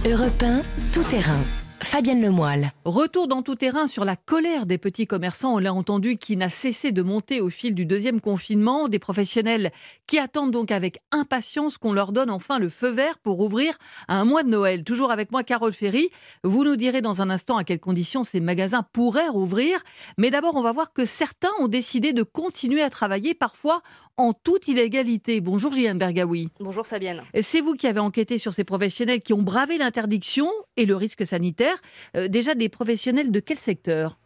Europe 0.06 0.46
tout 0.92 1.04
terrain. 1.04 1.44
Fabienne 1.82 2.22
Lemoyle. 2.22 2.72
Retour 2.86 3.28
dans 3.28 3.42
tout 3.42 3.56
terrain 3.56 3.88
sur 3.88 4.06
la 4.06 4.16
colère 4.16 4.66
des 4.66 4.78
petits 4.78 5.08
commerçants, 5.08 5.56
on 5.56 5.60
l'a 5.60 5.74
entendu, 5.74 6.18
qui 6.18 6.36
n'a 6.38 6.50
cessé 6.50 6.92
de 6.92 7.02
monter 7.02 7.42
au 7.42 7.50
fil 7.50 7.74
du 7.74 7.86
deuxième 7.86 8.22
confinement. 8.22 8.90
Des 8.90 9.00
professionnels 9.00 9.72
qui 10.06 10.20
attendent 10.20 10.52
donc 10.52 10.72
avec 10.72 11.00
impatience 11.12 11.78
qu'on 11.78 11.94
leur 11.94 12.12
donne 12.12 12.30
enfin 12.30 12.60
le 12.60 12.70
feu 12.70 12.90
vert 12.90 13.18
pour 13.20 13.40
ouvrir 13.40 13.78
un 14.08 14.26
mois 14.26 14.44
de 14.44 14.50
Noël. 14.50 14.84
Toujours 14.84 15.12
avec 15.12 15.32
moi, 15.32 15.44
Carole 15.44 15.74
Ferry. 15.74 16.10
Vous 16.44 16.64
nous 16.64 16.76
direz 16.76 17.02
dans 17.02 17.22
un 17.22 17.30
instant 17.30 17.58
à 17.58 17.64
quelles 17.64 17.80
conditions 17.80 18.24
ces 18.24 18.40
magasins 18.40 18.84
pourraient 18.94 19.30
rouvrir. 19.30 19.80
Mais 20.18 20.32
d'abord, 20.32 20.56
on 20.56 20.62
va 20.62 20.74
voir 20.74 20.94
que 20.94 21.06
certains 21.06 21.50
ont 21.60 21.68
décidé 21.68 22.14
de 22.14 22.24
continuer 22.24 22.82
à 22.82 22.90
travailler, 22.90 23.34
parfois 23.34 23.82
en 24.20 24.34
toute 24.34 24.68
illégalité. 24.68 25.40
Bonjour 25.40 25.72
Jeanne 25.72 25.98
Bergaoui. 25.98 26.50
Bonjour 26.60 26.86
Fabienne. 26.86 27.24
C'est 27.42 27.62
vous 27.62 27.76
qui 27.76 27.88
avez 27.88 28.02
enquêté 28.02 28.38
sur 28.38 28.54
ces 28.54 28.66
professionnels 28.66 29.22
qui 29.22 29.32
ont 29.32 29.42
bravé 29.42 29.78
l'interdiction 29.78 30.50
et 30.76 30.86
le 30.86 30.98
risque 30.98 31.26
sanitaire. 31.26 31.78
Euh, 32.18 32.28
déjà 32.28 32.54
des 32.54 32.68
professionnels 32.68 33.32
de 33.32 33.40
quel 33.40 33.58
secteur? 33.58 34.20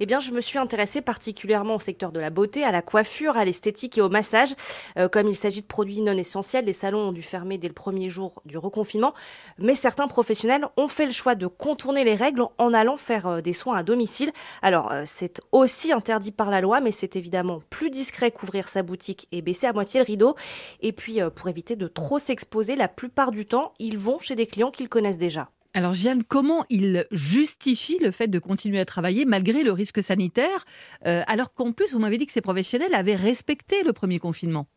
Eh 0.00 0.06
bien, 0.06 0.20
je 0.20 0.32
me 0.32 0.40
suis 0.40 0.58
intéressée 0.58 1.00
particulièrement 1.00 1.76
au 1.76 1.80
secteur 1.80 2.12
de 2.12 2.20
la 2.20 2.30
beauté, 2.30 2.64
à 2.64 2.72
la 2.72 2.82
coiffure, 2.82 3.36
à 3.36 3.44
l'esthétique 3.44 3.98
et 3.98 4.00
au 4.00 4.08
massage. 4.08 4.54
Euh, 4.98 5.08
comme 5.08 5.28
il 5.28 5.36
s'agit 5.36 5.62
de 5.62 5.66
produits 5.66 6.00
non 6.02 6.16
essentiels, 6.16 6.66
les 6.66 6.72
salons 6.72 7.08
ont 7.08 7.12
dû 7.12 7.22
fermer 7.22 7.58
dès 7.58 7.68
le 7.68 7.74
premier 7.74 8.08
jour 8.08 8.42
du 8.44 8.58
reconfinement. 8.58 9.14
Mais 9.58 9.74
certains 9.74 10.08
professionnels 10.08 10.66
ont 10.76 10.88
fait 10.88 11.06
le 11.06 11.12
choix 11.12 11.34
de 11.34 11.46
contourner 11.46 12.04
les 12.04 12.14
règles 12.14 12.42
en 12.58 12.74
allant 12.74 12.96
faire 12.96 13.26
euh, 13.26 13.40
des 13.40 13.52
soins 13.52 13.76
à 13.76 13.82
domicile. 13.82 14.32
Alors, 14.62 14.92
euh, 14.92 15.02
c'est 15.06 15.40
aussi 15.52 15.92
interdit 15.92 16.32
par 16.32 16.50
la 16.50 16.60
loi, 16.60 16.80
mais 16.80 16.92
c'est 16.92 17.16
évidemment 17.16 17.62
plus 17.70 17.90
discret 17.90 18.30
qu'ouvrir 18.30 18.68
sa 18.68 18.82
boutique 18.82 19.28
et 19.32 19.42
baisser 19.42 19.66
à 19.66 19.72
moitié 19.72 20.00
le 20.00 20.06
rideau. 20.06 20.34
Et 20.80 20.92
puis, 20.92 21.20
pour 21.34 21.48
éviter 21.48 21.76
de 21.76 21.88
trop 21.88 22.18
s'exposer, 22.18 22.76
la 22.76 22.88
plupart 22.88 23.30
du 23.30 23.46
temps, 23.46 23.72
ils 23.78 23.98
vont 23.98 24.18
chez 24.18 24.34
des 24.34 24.46
clients 24.46 24.70
qu'ils 24.70 24.88
connaissent 24.88 25.18
déjà. 25.18 25.48
Alors 25.76 25.92
Jeanne, 25.92 26.24
comment 26.24 26.64
il 26.70 27.06
justifie 27.10 27.98
le 27.98 28.10
fait 28.10 28.28
de 28.28 28.38
continuer 28.38 28.80
à 28.80 28.86
travailler 28.86 29.26
malgré 29.26 29.62
le 29.62 29.72
risque 29.72 30.02
sanitaire, 30.02 30.64
euh, 31.06 31.22
alors 31.26 31.52
qu'en 31.52 31.72
plus, 31.72 31.92
vous 31.92 31.98
m'avez 31.98 32.16
dit 32.16 32.24
que 32.24 32.32
ces 32.32 32.40
professionnels 32.40 32.94
avaient 32.94 33.14
respecté 33.14 33.82
le 33.82 33.92
premier 33.92 34.18
confinement? 34.18 34.68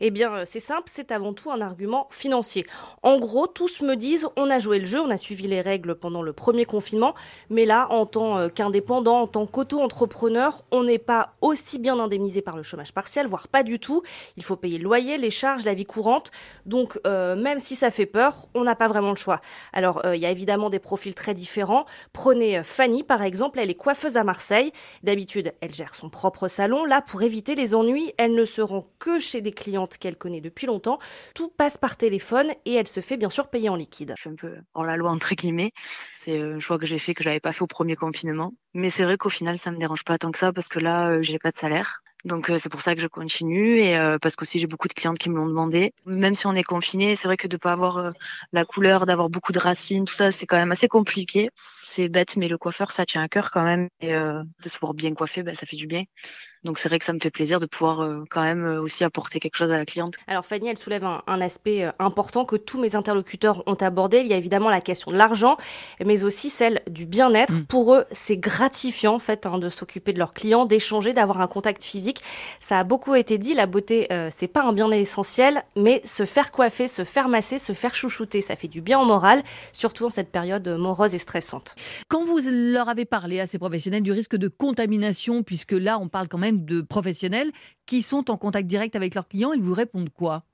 Eh 0.00 0.10
bien, 0.10 0.32
euh, 0.34 0.42
c'est 0.44 0.60
simple, 0.60 0.84
c'est 0.86 1.12
avant 1.12 1.32
tout 1.32 1.50
un 1.50 1.60
argument 1.60 2.08
financier. 2.10 2.66
En 3.02 3.18
gros, 3.18 3.46
tous 3.46 3.80
me 3.82 3.94
disent 3.94 4.28
on 4.36 4.50
a 4.50 4.58
joué 4.58 4.78
le 4.78 4.84
jeu, 4.84 5.00
on 5.00 5.10
a 5.10 5.16
suivi 5.16 5.46
les 5.46 5.60
règles 5.60 5.94
pendant 5.94 6.22
le 6.22 6.32
premier 6.32 6.64
confinement, 6.64 7.14
mais 7.50 7.64
là, 7.64 7.86
en 7.90 8.06
tant 8.06 8.38
euh, 8.38 8.48
qu'indépendant, 8.48 9.22
en 9.22 9.26
tant 9.26 9.46
qu'auto-entrepreneur, 9.46 10.62
on 10.70 10.84
n'est 10.84 10.98
pas 10.98 11.34
aussi 11.40 11.78
bien 11.78 11.98
indemnisé 11.98 12.42
par 12.42 12.56
le 12.56 12.62
chômage 12.62 12.92
partiel, 12.92 13.26
voire 13.26 13.48
pas 13.48 13.62
du 13.62 13.78
tout. 13.78 14.02
Il 14.36 14.44
faut 14.44 14.56
payer 14.56 14.78
le 14.78 14.84
loyer, 14.84 15.18
les 15.18 15.30
charges, 15.30 15.64
la 15.64 15.74
vie 15.74 15.84
courante. 15.84 16.30
Donc, 16.66 16.98
euh, 17.06 17.36
même 17.36 17.58
si 17.58 17.76
ça 17.76 17.90
fait 17.90 18.06
peur, 18.06 18.48
on 18.54 18.64
n'a 18.64 18.74
pas 18.74 18.88
vraiment 18.88 19.10
le 19.10 19.16
choix. 19.16 19.40
Alors, 19.72 20.02
il 20.12 20.20
y 20.20 20.26
a 20.26 20.30
évidemment 20.30 20.70
des 20.70 20.78
profils 20.78 21.14
très 21.14 21.34
différents. 21.34 21.84
Prenez 22.12 22.62
Fanny, 22.64 23.02
par 23.02 23.22
exemple, 23.22 23.58
elle 23.58 23.70
est 23.70 23.74
coiffeuse 23.74 24.16
à 24.16 24.24
Marseille. 24.24 24.72
D'habitude, 25.02 25.52
elle 25.60 25.74
gère 25.74 25.94
son 25.94 26.08
propre 26.08 26.48
salon. 26.48 26.84
Là, 26.84 27.00
pour 27.00 27.22
éviter 27.22 27.54
les 27.54 27.74
ennuis, 27.74 28.12
elle 28.18 28.34
ne 28.34 28.44
se 28.44 28.60
rend 28.60 28.84
que 28.98 29.18
chez 29.18 29.40
des 29.40 29.52
cliente 29.62 29.96
qu'elle 29.98 30.16
connaît 30.16 30.40
depuis 30.40 30.66
longtemps. 30.66 30.98
Tout 31.34 31.48
passe 31.48 31.78
par 31.78 31.96
téléphone 31.96 32.48
et 32.64 32.74
elle 32.74 32.88
se 32.88 33.00
fait 33.00 33.16
bien 33.16 33.30
sûr 33.30 33.48
payer 33.48 33.68
en 33.68 33.76
liquide. 33.76 34.12
Je 34.16 34.22
suis 34.22 34.30
un 34.30 34.34
peu 34.34 34.56
hors 34.74 34.84
la 34.84 34.96
loi 34.96 35.10
entre 35.10 35.34
guillemets. 35.34 35.72
C'est 36.10 36.40
un 36.40 36.58
choix 36.58 36.78
que 36.78 36.86
j'ai 36.86 36.98
fait 36.98 37.14
que 37.14 37.22
j'avais 37.22 37.40
pas 37.40 37.52
fait 37.52 37.62
au 37.62 37.68
premier 37.68 37.94
confinement. 37.94 38.54
Mais 38.74 38.90
c'est 38.90 39.04
vrai 39.04 39.16
qu'au 39.16 39.28
final, 39.28 39.58
ça 39.58 39.70
me 39.70 39.78
dérange 39.78 40.04
pas 40.04 40.18
tant 40.18 40.32
que 40.32 40.38
ça 40.38 40.52
parce 40.52 40.68
que 40.68 40.80
là, 40.80 41.10
euh, 41.10 41.22
j'ai 41.22 41.38
pas 41.38 41.50
de 41.52 41.56
salaire. 41.56 42.02
Donc 42.24 42.50
euh, 42.50 42.58
c'est 42.60 42.70
pour 42.70 42.80
ça 42.80 42.94
que 42.94 43.00
je 43.00 43.08
continue 43.08 43.78
et 43.78 43.96
euh, 43.96 44.16
parce 44.20 44.36
qu'aussi 44.36 44.60
j'ai 44.60 44.68
beaucoup 44.68 44.86
de 44.86 44.92
clientes 44.92 45.18
qui 45.18 45.30
me 45.30 45.36
l'ont 45.36 45.46
demandé. 45.46 45.92
Même 46.06 46.34
si 46.34 46.46
on 46.46 46.54
est 46.54 46.62
confiné, 46.62 47.14
c'est 47.16 47.28
vrai 47.28 47.36
que 47.36 47.48
de 47.48 47.56
pas 47.56 47.72
avoir 47.72 48.12
la 48.52 48.64
couleur, 48.64 49.06
d'avoir 49.06 49.28
beaucoup 49.28 49.52
de 49.52 49.58
racines, 49.58 50.04
tout 50.04 50.14
ça, 50.14 50.30
c'est 50.32 50.46
quand 50.46 50.56
même 50.56 50.72
assez 50.72 50.88
compliqué. 50.88 51.50
C'est 51.84 52.08
bête, 52.08 52.36
mais 52.36 52.48
le 52.48 52.58
coiffeur, 52.58 52.90
ça 52.92 53.04
tient 53.04 53.22
à 53.22 53.28
cœur 53.28 53.50
quand 53.50 53.64
même. 53.64 53.88
Et 54.00 54.12
de 54.12 54.68
se 54.68 54.78
voir 54.78 54.94
bien 54.94 55.14
coiffé, 55.14 55.42
ben, 55.42 55.54
ça 55.54 55.66
fait 55.66 55.76
du 55.76 55.86
bien. 55.86 56.04
Donc 56.64 56.78
c'est 56.78 56.88
vrai 56.88 57.00
que 57.00 57.04
ça 57.04 57.12
me 57.12 57.18
fait 57.18 57.30
plaisir 57.30 57.58
de 57.58 57.66
pouvoir 57.66 58.00
euh, 58.00 58.22
quand 58.30 58.42
même 58.42 58.64
euh, 58.64 58.80
aussi 58.80 59.02
apporter 59.02 59.40
quelque 59.40 59.56
chose 59.56 59.72
à 59.72 59.78
la 59.78 59.84
cliente. 59.84 60.14
Alors 60.28 60.46
Fanny, 60.46 60.68
elle 60.68 60.78
soulève 60.78 61.04
un, 61.04 61.40
aspect 61.40 61.84
euh, 61.84 61.90
important 61.98 62.44
que 62.44 62.54
tous 62.54 62.80
mes 62.80 62.94
interlocuteurs 62.94 63.64
ont 63.66 63.74
abordé. 63.74 64.18
Il 64.18 64.28
y 64.28 64.32
a 64.32 64.36
évidemment 64.36 64.70
la 64.70 64.80
question 64.80 65.10
de 65.10 65.16
l'argent, 65.16 65.56
mais 66.04 66.22
aussi 66.22 66.50
celle 66.50 66.80
du 66.88 67.04
bien-être. 67.04 67.52
Mm. 67.52 67.64
Pour 67.64 67.94
eux, 67.94 68.04
c'est 68.12 68.36
gratifiant 68.36 69.14
en 69.14 69.18
fait 69.18 69.44
hein, 69.44 69.58
de 69.58 69.68
s'occuper 69.70 70.12
de 70.12 70.18
leurs 70.18 70.32
clients, 70.32 70.64
d'échanger, 70.64 71.12
d'avoir 71.12 71.40
un 71.40 71.48
contact 71.48 71.82
physique. 71.82 72.22
Ça 72.60 72.78
a 72.78 72.84
beaucoup 72.84 73.16
été 73.16 73.38
dit. 73.38 73.54
La 73.54 73.66
beauté, 73.66 74.08
c'est 74.30 74.48
pas 74.48 74.62
un 74.62 74.72
bien 74.72 74.90
essentiel, 74.90 75.64
mais 75.76 76.00
se 76.04 76.24
faire 76.24 76.52
coiffer, 76.52 76.86
se 76.86 77.04
faire 77.04 77.28
masser, 77.28 77.58
se 77.58 77.72
faire 77.72 77.94
chouchouter, 77.94 78.40
ça 78.40 78.56
fait 78.56 78.68
du 78.68 78.80
bien 78.80 78.98
au 79.00 79.04
moral, 79.04 79.42
surtout 79.72 80.06
en 80.06 80.10
cette 80.10 80.30
période 80.30 80.66
morose 80.68 81.14
et 81.14 81.18
stressante. 81.18 81.74
Quand 82.08 82.24
vous 82.24 82.38
leur 82.50 82.88
avez 82.88 83.04
parlé 83.04 83.40
à 83.40 83.46
ces 83.46 83.58
professionnels 83.58 84.02
du 84.02 84.12
risque 84.12 84.36
de 84.36 84.48
contamination, 84.48 85.42
puisque 85.42 85.72
là 85.72 85.98
on 85.98 86.08
parle 86.08 86.28
quand 86.28 86.38
même 86.38 86.51
de 86.52 86.80
professionnels 86.82 87.52
qui 87.86 88.02
sont 88.02 88.30
en 88.30 88.36
contact 88.36 88.68
direct 88.68 88.96
avec 88.96 89.14
leurs 89.14 89.28
clients, 89.28 89.52
ils 89.52 89.62
vous 89.62 89.74
répondent 89.74 90.10
quoi? 90.10 90.44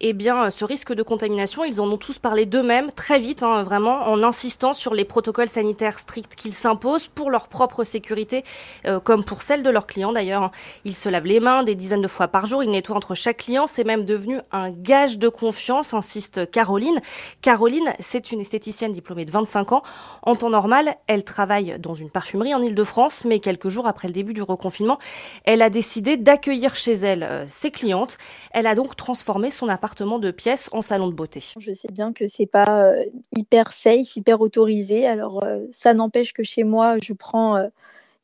Eh 0.00 0.12
bien, 0.12 0.50
ce 0.50 0.64
risque 0.64 0.92
de 0.92 1.02
contamination, 1.02 1.64
ils 1.64 1.80
en 1.80 1.90
ont 1.90 1.96
tous 1.96 2.18
parlé 2.18 2.44
d'eux-mêmes 2.44 2.92
très 2.92 3.18
vite, 3.18 3.42
hein, 3.42 3.64
vraiment, 3.64 4.08
en 4.08 4.22
insistant 4.22 4.72
sur 4.72 4.94
les 4.94 5.04
protocoles 5.04 5.48
sanitaires 5.48 5.98
stricts 5.98 6.36
qu'ils 6.36 6.54
s'imposent 6.54 7.08
pour 7.08 7.30
leur 7.30 7.48
propre 7.48 7.82
sécurité, 7.82 8.44
euh, 8.86 9.00
comme 9.00 9.24
pour 9.24 9.42
celle 9.42 9.64
de 9.64 9.70
leurs 9.70 9.86
clients 9.86 10.12
d'ailleurs. 10.12 10.44
Hein. 10.44 10.50
Ils 10.84 10.94
se 10.94 11.08
lavent 11.08 11.26
les 11.26 11.40
mains 11.40 11.64
des 11.64 11.74
dizaines 11.74 12.02
de 12.02 12.08
fois 12.08 12.28
par 12.28 12.46
jour, 12.46 12.62
ils 12.62 12.70
nettoient 12.70 12.96
entre 12.96 13.14
chaque 13.16 13.38
client, 13.38 13.66
c'est 13.66 13.84
même 13.84 14.04
devenu 14.04 14.38
un 14.52 14.70
gage 14.70 15.18
de 15.18 15.28
confiance, 15.28 15.94
insiste 15.94 16.48
Caroline. 16.50 17.00
Caroline, 17.42 17.92
c'est 17.98 18.30
une 18.30 18.40
esthéticienne 18.40 18.92
diplômée 18.92 19.24
de 19.24 19.32
25 19.32 19.72
ans. 19.72 19.82
En 20.22 20.36
temps 20.36 20.50
normal, 20.50 20.94
elle 21.08 21.24
travaille 21.24 21.76
dans 21.80 21.94
une 21.94 22.10
parfumerie 22.10 22.54
en 22.54 22.62
Ile-de-France, 22.62 23.24
mais 23.24 23.40
quelques 23.40 23.68
jours 23.68 23.86
après 23.88 24.06
le 24.06 24.14
début 24.14 24.32
du 24.32 24.42
reconfinement, 24.42 24.98
elle 25.44 25.62
a 25.62 25.70
décidé 25.70 26.16
d'accueillir 26.16 26.76
chez 26.76 26.92
elle 26.92 27.24
euh, 27.24 27.44
ses 27.48 27.72
clientes. 27.72 28.16
Elle 28.52 28.66
a 28.66 28.74
donc 28.76 28.94
transformé 28.94 29.47
son 29.50 29.68
appartement 29.68 30.18
de 30.18 30.30
pièces 30.30 30.68
en 30.72 30.82
salon 30.82 31.08
de 31.08 31.14
beauté. 31.14 31.44
Je 31.58 31.72
sais 31.72 31.88
bien 31.88 32.12
que 32.12 32.26
c'est 32.26 32.46
pas 32.46 32.66
euh, 32.68 33.04
hyper 33.36 33.72
safe, 33.72 34.16
hyper 34.16 34.40
autorisé. 34.40 35.06
Alors 35.06 35.44
euh, 35.44 35.60
ça 35.72 35.94
n'empêche 35.94 36.32
que 36.32 36.42
chez 36.42 36.64
moi, 36.64 36.96
je 37.02 37.12
prends 37.12 37.56
euh, 37.56 37.68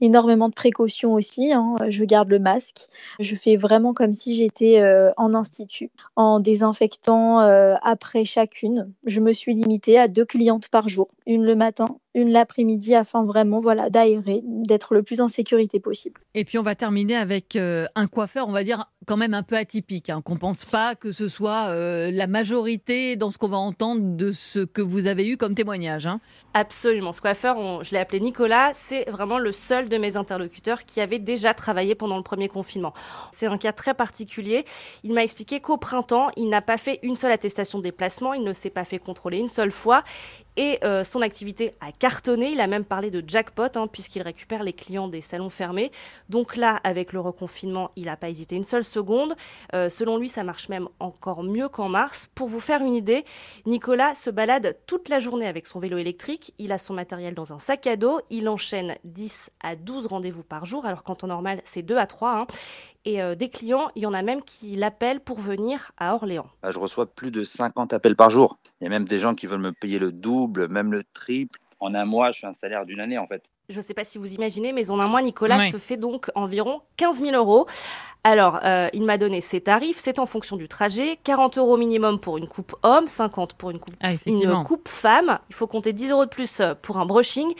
énormément 0.00 0.48
de 0.48 0.54
précautions 0.54 1.14
aussi. 1.14 1.52
Hein. 1.52 1.76
Je 1.88 2.04
garde 2.04 2.28
le 2.28 2.38
masque. 2.38 2.88
Je 3.20 3.36
fais 3.36 3.56
vraiment 3.56 3.94
comme 3.94 4.12
si 4.12 4.34
j'étais 4.34 4.82
en 5.16 5.34
institut, 5.34 5.90
en 6.16 6.40
désinfectant 6.40 7.38
après 7.38 8.24
chacune. 8.24 8.92
Je 9.06 9.20
me 9.20 9.32
suis 9.32 9.54
limitée 9.54 9.98
à 9.98 10.08
deux 10.08 10.24
clientes 10.24 10.68
par 10.68 10.88
jour, 10.88 11.08
une 11.26 11.44
le 11.44 11.54
matin, 11.54 11.86
une 12.14 12.30
l'après-midi 12.30 12.94
afin 12.94 13.24
vraiment 13.24 13.58
voilà 13.58 13.90
d'aérer, 13.90 14.40
d'être 14.44 14.94
le 14.94 15.02
plus 15.02 15.20
en 15.20 15.28
sécurité 15.28 15.80
possible. 15.80 16.20
Et 16.34 16.44
puis 16.44 16.58
on 16.58 16.62
va 16.62 16.74
terminer 16.74 17.16
avec 17.16 17.56
euh, 17.56 17.86
un 17.94 18.06
coiffeur, 18.06 18.48
on 18.48 18.52
va 18.52 18.64
dire 18.64 18.84
quand 19.06 19.16
même 19.16 19.34
un 19.34 19.42
peu 19.42 19.56
atypique, 19.56 20.10
hein, 20.10 20.22
qu'on 20.22 20.36
pense 20.36 20.64
pas 20.64 20.94
que 20.94 21.12
ce 21.12 21.28
soit 21.28 21.68
euh, 21.68 22.10
la 22.10 22.26
majorité 22.26 23.16
dans 23.16 23.30
ce 23.30 23.38
qu'on 23.38 23.48
va 23.48 23.58
entendre 23.58 24.16
de 24.16 24.30
ce 24.30 24.60
que 24.60 24.80
vous 24.80 25.06
avez 25.06 25.28
eu 25.28 25.36
comme 25.36 25.54
témoignage. 25.54 26.06
Hein. 26.06 26.20
Absolument, 26.54 27.12
ce 27.12 27.20
coiffeur, 27.20 27.84
je 27.84 27.90
l'ai 27.90 27.98
appelé 27.98 28.20
Nicolas, 28.20 28.70
c'est 28.72 29.10
vraiment 29.10 29.38
le 29.38 29.52
seul 29.52 29.88
de 29.88 29.98
mes 29.98 30.16
interlocuteurs 30.16 30.84
qui 30.84 31.00
avait 31.00 31.18
déjà 31.18 31.52
travaillé 31.52 31.94
pendant 31.94 32.16
le 32.16 32.22
premier 32.22 32.48
confinement. 32.48 32.94
C'est 33.30 33.46
un 33.46 33.58
cas 33.58 33.72
très 33.72 33.94
particulier. 33.94 34.64
Il 35.02 35.12
m'a 35.12 35.22
expliqué 35.24 35.60
qu'au 35.60 35.76
printemps, 35.76 36.30
il 36.36 36.48
n'a 36.48 36.62
pas 36.62 36.78
fait 36.78 37.00
une 37.02 37.16
seule 37.16 37.32
attestation 37.32 37.78
de 37.78 37.84
déplacement, 37.84 38.32
il 38.34 38.42
ne 38.42 38.52
s'est 38.52 38.70
pas 38.70 38.84
fait 38.84 38.98
contrôler 38.98 39.38
une 39.38 39.48
seule 39.48 39.72
fois 39.72 40.02
et 40.56 40.78
euh, 40.84 41.04
son 41.04 41.22
activité 41.22 41.72
a 41.80 41.92
cartonné. 41.92 42.52
Il 42.52 42.60
a 42.60 42.66
même 42.66 42.84
parlé 42.84 43.10
de 43.10 43.22
jackpot, 43.26 43.76
hein, 43.76 43.86
puisqu'il 43.86 44.22
récupère 44.22 44.62
les 44.62 44.72
clients 44.72 45.08
des 45.08 45.20
salons 45.20 45.50
fermés. 45.50 45.90
Donc 46.28 46.56
là, 46.56 46.80
avec 46.84 47.12
le 47.12 47.20
reconfinement, 47.20 47.90
il 47.96 48.06
n'a 48.06 48.16
pas 48.16 48.28
hésité 48.28 48.56
une 48.56 48.64
seule 48.64 48.84
seconde. 48.84 49.34
Euh, 49.74 49.88
selon 49.88 50.16
lui, 50.16 50.28
ça 50.28 50.44
marche 50.44 50.68
même 50.68 50.88
encore 51.00 51.42
mieux 51.42 51.68
qu'en 51.68 51.88
mars. 51.88 52.28
Pour 52.34 52.48
vous 52.48 52.60
faire 52.60 52.82
une 52.82 52.94
idée, 52.94 53.24
Nicolas 53.66 54.14
se 54.14 54.30
balade 54.30 54.76
toute 54.86 55.08
la 55.08 55.20
journée 55.20 55.46
avec 55.46 55.66
son 55.66 55.80
vélo 55.80 55.98
électrique. 55.98 56.54
Il 56.58 56.72
a 56.72 56.78
son 56.78 56.94
matériel 56.94 57.34
dans 57.34 57.52
un 57.52 57.58
sac 57.58 57.86
à 57.86 57.96
dos. 57.96 58.20
Il 58.30 58.48
enchaîne 58.48 58.96
10 59.04 59.50
à 59.62 59.76
12 59.76 60.06
rendez-vous 60.06 60.42
par 60.42 60.66
jour, 60.66 60.86
alors 60.86 61.02
qu'en 61.02 61.14
temps 61.14 61.26
normal, 61.26 61.60
c'est 61.64 61.82
2 61.82 61.96
à 61.96 62.06
3. 62.06 62.46
Et 63.06 63.20
euh, 63.20 63.34
des 63.34 63.50
clients, 63.50 63.90
il 63.96 64.02
y 64.02 64.06
en 64.06 64.14
a 64.14 64.22
même 64.22 64.42
qui 64.42 64.72
l'appellent 64.72 65.20
pour 65.20 65.38
venir 65.38 65.92
à 65.98 66.14
Orléans. 66.14 66.46
Ah, 66.62 66.70
je 66.70 66.78
reçois 66.78 67.06
plus 67.06 67.30
de 67.30 67.44
50 67.44 67.92
appels 67.92 68.16
par 68.16 68.30
jour. 68.30 68.58
Il 68.80 68.84
y 68.84 68.86
a 68.86 68.90
même 68.90 69.04
des 69.04 69.18
gens 69.18 69.34
qui 69.34 69.46
veulent 69.46 69.60
me 69.60 69.72
payer 69.72 69.98
le 69.98 70.10
double, 70.10 70.68
même 70.68 70.90
le 70.90 71.04
triple. 71.12 71.60
En 71.80 71.94
un 71.94 72.06
mois, 72.06 72.30
je 72.30 72.38
suis 72.38 72.46
un 72.46 72.54
salaire 72.54 72.86
d'une 72.86 73.00
année 73.00 73.18
en 73.18 73.26
fait. 73.26 73.42
Je 73.70 73.78
ne 73.78 73.82
sais 73.82 73.94
pas 73.94 74.04
si 74.04 74.18
vous 74.18 74.34
imaginez, 74.34 74.72
mais 74.72 74.90
en 74.90 75.00
un 75.00 75.08
mois, 75.08 75.22
Nicolas 75.22 75.58
se 75.70 75.78
fait 75.78 75.96
donc 75.96 76.30
environ 76.34 76.82
15 76.98 77.20
000 77.22 77.34
euros. 77.34 77.66
Alors, 78.26 78.60
euh, 78.64 78.88
il 78.94 79.04
m'a 79.04 79.18
donné 79.18 79.42
ses 79.42 79.60
tarifs, 79.60 79.98
c'est 79.98 80.18
en 80.18 80.24
fonction 80.26 80.56
du 80.56 80.66
trajet. 80.68 81.18
40 81.24 81.58
euros 81.58 81.76
minimum 81.76 82.18
pour 82.18 82.38
une 82.38 82.48
coupe 82.48 82.74
homme, 82.82 83.06
50 83.06 83.52
pour 83.54 83.70
une 83.70 83.78
coupe, 83.78 83.94
Ah, 84.02 84.12
une 84.24 84.64
coupe 84.64 84.88
femme. 84.88 85.38
Il 85.50 85.54
faut 85.54 85.66
compter 85.66 85.92
10 85.92 86.10
euros 86.10 86.24
de 86.24 86.30
plus 86.30 86.60
euh, 86.60 86.74
pour 86.74 86.98
un 86.98 87.04
brushing. 87.06 87.52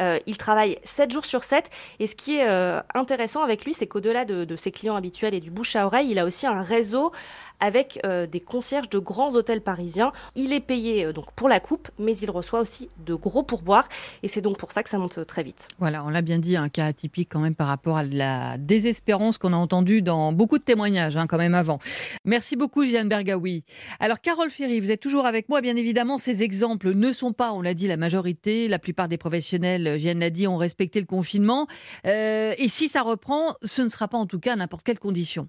Euh, 0.00 0.18
il 0.26 0.36
travaille 0.36 0.78
7 0.82 1.12
jours 1.12 1.24
sur 1.24 1.44
7. 1.44 1.70
Et 2.00 2.08
ce 2.08 2.16
qui 2.16 2.36
est 2.36 2.48
euh, 2.48 2.80
intéressant 2.94 3.42
avec 3.44 3.64
lui, 3.64 3.74
c'est 3.74 3.86
qu'au-delà 3.86 4.24
de, 4.24 4.44
de 4.44 4.56
ses 4.56 4.72
clients 4.72 4.96
habituels 4.96 5.34
et 5.34 5.40
du 5.40 5.52
bouche 5.52 5.76
à 5.76 5.86
oreille, 5.86 6.10
il 6.10 6.18
a 6.18 6.24
aussi 6.24 6.46
un 6.48 6.62
réseau 6.62 7.12
avec 7.60 8.00
euh, 8.04 8.26
des 8.26 8.40
concierges 8.40 8.88
de 8.88 8.98
grands 8.98 9.34
hôtels 9.34 9.60
parisiens. 9.60 10.12
Il 10.36 10.52
est 10.52 10.60
payé 10.60 11.06
euh, 11.06 11.12
donc 11.12 11.32
pour 11.32 11.48
la 11.48 11.60
coupe, 11.60 11.88
mais 11.98 12.16
il 12.16 12.30
reçoit 12.30 12.60
aussi 12.60 12.88
de 13.04 13.14
gros 13.14 13.42
pourboires. 13.42 13.88
Et 14.22 14.28
c'est 14.28 14.40
donc 14.40 14.58
pour 14.58 14.72
ça 14.72 14.82
que 14.82 14.90
ça 14.90 14.98
monte 14.98 15.26
très 15.26 15.42
vite. 15.42 15.68
Voilà, 15.78 16.04
on 16.04 16.08
l'a 16.08 16.22
bien 16.22 16.38
dit, 16.38 16.56
un 16.56 16.68
cas 16.68 16.86
atypique 16.86 17.28
quand 17.30 17.40
même 17.40 17.54
par 17.54 17.68
rapport 17.68 17.96
à 17.96 18.02
la 18.02 18.58
désespérance 18.58 19.38
qu'on 19.38 19.52
a 19.52 19.56
entendue 19.56 20.02
dans 20.02 20.32
beaucoup 20.32 20.58
de 20.58 20.64
témoignages 20.64 21.16
hein, 21.16 21.26
quand 21.26 21.38
même 21.38 21.54
avant. 21.54 21.78
Merci 22.24 22.56
beaucoup 22.56 22.84
Jeanne 22.84 23.08
Bergaoui. 23.08 23.64
Alors 24.00 24.20
Carole 24.20 24.50
Ferry, 24.50 24.80
vous 24.80 24.90
êtes 24.90 25.00
toujours 25.00 25.26
avec 25.26 25.48
moi. 25.48 25.60
Bien 25.60 25.76
évidemment, 25.76 26.18
ces 26.18 26.42
exemples 26.42 26.94
ne 26.94 27.12
sont 27.12 27.32
pas, 27.32 27.52
on 27.52 27.62
l'a 27.62 27.74
dit, 27.74 27.86
la 27.86 27.96
majorité. 27.96 28.68
La 28.68 28.78
plupart 28.78 29.08
des 29.08 29.18
professionnels, 29.18 29.98
Jeanne 29.98 30.20
l'a 30.20 30.30
dit, 30.30 30.46
ont 30.46 30.56
respecté 30.56 31.00
le 31.00 31.06
confinement. 31.06 31.66
Euh, 32.06 32.54
et 32.58 32.68
si 32.68 32.88
ça 32.88 33.02
reprend, 33.02 33.54
ce 33.62 33.82
ne 33.82 33.88
sera 33.88 34.08
pas 34.08 34.18
en 34.18 34.26
tout 34.26 34.38
cas 34.38 34.56
n'importe 34.56 34.84
quelle 34.84 34.98
condition. 34.98 35.48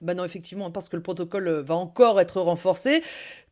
Bah 0.00 0.14
non, 0.14 0.24
effectivement, 0.24 0.70
parce 0.70 0.88
que 0.88 0.96
le 0.96 1.02
protocole 1.02 1.48
euh, 1.48 1.62
va 1.62 1.74
encore 1.74 2.20
être 2.20 2.40
renforcé. 2.40 3.02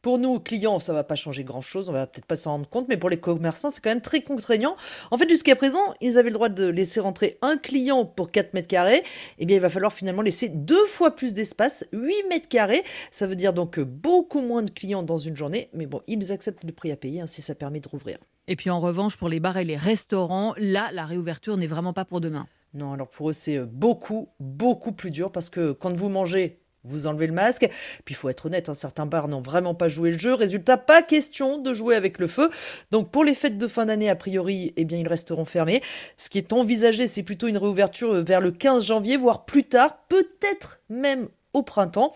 Pour 0.03 0.19
nous, 0.19 0.41
clients, 0.41 0.81
ça 0.81 0.93
va 0.93 1.05
pas 1.05 1.15
changer 1.15 1.45
grand-chose, 1.45 1.89
on 1.89 1.93
va 1.93 2.09
peut-être 2.09 2.27
pas 2.27 2.35
s'en 2.35 2.53
rendre 2.53 2.69
compte, 2.69 2.89
mais 2.89 2.97
pour 2.97 3.09
les 3.09 3.21
commerçants, 3.21 3.71
c'est 3.71 3.81
quand 3.81 3.91
même 3.91 4.01
très 4.01 4.23
contraignant. 4.23 4.77
En 5.13 5.19
fait, 5.19 5.29
jusqu'à 5.29 5.55
présent, 5.55 5.95
ils 6.01 6.19
avaient 6.19 6.31
le 6.31 6.35
droit 6.35 6.49
de 6.49 6.67
laisser 6.67 6.99
rentrer 6.99 7.39
un 7.41 7.57
client 7.57 8.05
pour 8.05 8.33
4 8.33 8.53
mètres 8.53 8.67
carrés. 8.67 9.05
Eh 9.39 9.47
bien, 9.47 9.57
il 9.57 9.61
va 9.61 9.69
falloir 9.69 9.93
finalement 9.93 10.23
laisser 10.23 10.49
deux 10.49 10.87
fois 10.87 11.15
plus 11.15 11.35
d'espace, 11.35 11.85
8 11.93 12.25
mètres 12.29 12.49
carrés. 12.49 12.83
Ça 13.13 13.29
veut 13.29 13.37
dire 13.37 13.53
donc 13.53 13.79
beaucoup 13.79 14.41
moins 14.41 14.63
de 14.63 14.71
clients 14.71 15.05
dans 15.05 15.19
une 15.19 15.37
journée, 15.37 15.69
mais 15.73 15.87
bon, 15.87 16.01
ils 16.09 16.33
acceptent 16.33 16.65
le 16.65 16.73
prix 16.73 16.91
à 16.91 16.97
payer 16.97 17.21
hein, 17.21 17.29
si 17.29 17.41
ça 17.41 17.55
permet 17.55 17.79
de 17.79 17.89
rouvrir. 17.89 18.19
Et 18.49 18.57
puis 18.57 18.71
en 18.71 18.81
revanche, 18.81 19.17
pour 19.17 19.29
les 19.29 19.39
bars 19.39 19.57
et 19.57 19.65
les 19.65 19.77
restaurants, 19.77 20.55
là, 20.59 20.91
la 20.93 21.07
réouverture 21.07 21.57
n'est 21.57 21.69
vraiment 21.69 21.93
pas 21.93 22.05
pour 22.05 22.21
demain. 22.21 22.49
Non, 22.75 22.93
alors 22.93 23.09
pour 23.09 23.31
eux, 23.31 23.33
c'est 23.33 23.57
euh, 23.57 23.67
beaucoup, 23.67 24.29
beaucoup 24.41 24.93
plus 24.93 25.11
dur 25.11 25.31
parce 25.31 25.51
que 25.51 25.73
quand 25.73 25.95
vous 25.95 26.09
mangez, 26.09 26.63
vous 26.85 27.07
enlevez 27.07 27.27
le 27.27 27.33
masque. 27.33 27.69
Puis 28.05 28.15
il 28.15 28.17
faut 28.17 28.29
être 28.29 28.47
honnête, 28.47 28.69
hein, 28.69 28.75
certains 28.75 29.07
bars 29.07 29.29
n'ont 29.29 29.41
vraiment 29.41 29.75
pas 29.75 29.89
joué 29.89 30.11
le 30.11 30.19
jeu. 30.19 30.35
Résultat, 30.35 30.77
pas 30.77 31.03
question 31.03 31.59
de 31.59 31.75
jouer 31.75 31.95
avec 31.97 32.19
le 32.19 32.27
feu. 32.27 32.51
Donc 32.91 33.11
pour 33.11 33.25
les 33.25 33.35
fêtes 33.35 33.59
de 33.59 33.67
fin 33.67 33.87
d'année, 33.87 34.11
a 34.11 34.17
priori, 34.17 34.73
eh 34.77 34.85
bien, 34.85 34.99
ils 34.99 35.09
resteront 35.09 35.45
fermés. 35.45 35.83
Ce 36.17 36.29
qui 36.29 36.39
est 36.39 36.53
envisagé, 36.53 37.07
c'est 37.07 37.23
plutôt 37.23 37.49
une 37.49 37.59
réouverture 37.59 38.13
euh, 38.15 38.23
vers 38.23 38.41
le 38.41 38.51
15 38.51 38.83
janvier, 38.85 39.17
voire 39.17 39.45
plus 39.45 39.65
tard, 39.65 39.99
peut-être 40.09 40.81
même 40.89 41.29
au 41.53 41.63
printemps. 41.63 42.13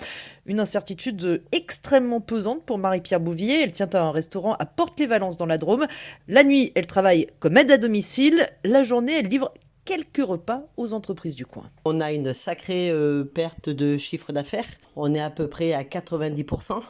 Une 0.46 0.60
incertitude 0.60 1.24
euh, 1.24 1.44
extrêmement 1.52 2.20
pesante 2.20 2.64
pour 2.64 2.78
Marie-Pierre 2.78 3.20
Bouvier. 3.20 3.62
Elle 3.62 3.72
tient 3.72 3.94
un 3.94 4.10
restaurant 4.10 4.54
à 4.54 4.64
Porte-les-Valences 4.64 5.36
dans 5.36 5.46
la 5.46 5.58
Drôme. 5.58 5.86
La 6.26 6.42
nuit, 6.42 6.72
elle 6.74 6.86
travaille 6.86 7.28
comme 7.38 7.56
aide 7.56 7.70
à 7.70 7.78
domicile. 7.78 8.48
La 8.64 8.82
journée, 8.82 9.18
elle 9.18 9.28
livre 9.28 9.52
quelques 9.86 10.26
repas 10.26 10.64
aux 10.76 10.92
entreprises 10.92 11.36
du 11.36 11.46
coin. 11.46 11.64
On 11.86 12.00
a 12.02 12.12
une 12.12 12.34
sacrée 12.34 12.90
euh, 12.90 13.24
perte 13.24 13.70
de 13.70 13.96
chiffre 13.96 14.32
d'affaires. 14.32 14.66
On 14.96 15.14
est 15.14 15.20
à 15.20 15.30
peu 15.30 15.48
près 15.48 15.72
à 15.72 15.84
90%. 15.84 16.82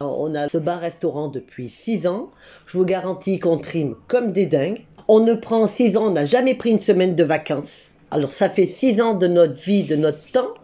On 0.00 0.34
a 0.34 0.48
ce 0.48 0.58
bar-restaurant 0.58 1.28
depuis 1.28 1.68
6 1.68 2.06
ans. 2.06 2.30
Je 2.66 2.78
vous 2.78 2.86
garantis 2.86 3.38
qu'on 3.38 3.58
trime 3.58 3.94
comme 4.08 4.32
des 4.32 4.46
dingues. 4.46 4.84
On 5.06 5.20
ne 5.20 5.34
prend 5.34 5.66
6 5.66 5.96
ans, 5.98 6.06
on 6.06 6.12
n'a 6.12 6.24
jamais 6.24 6.54
pris 6.54 6.70
une 6.70 6.80
semaine 6.80 7.14
de 7.14 7.24
vacances. 7.24 7.92
Alors 8.10 8.32
ça 8.32 8.48
fait 8.48 8.66
6 8.66 9.00
ans 9.02 9.14
de 9.14 9.26
notre 9.26 9.62
vie, 9.62 9.84
de 9.84 9.96
notre 9.96 10.32
temps 10.32 10.54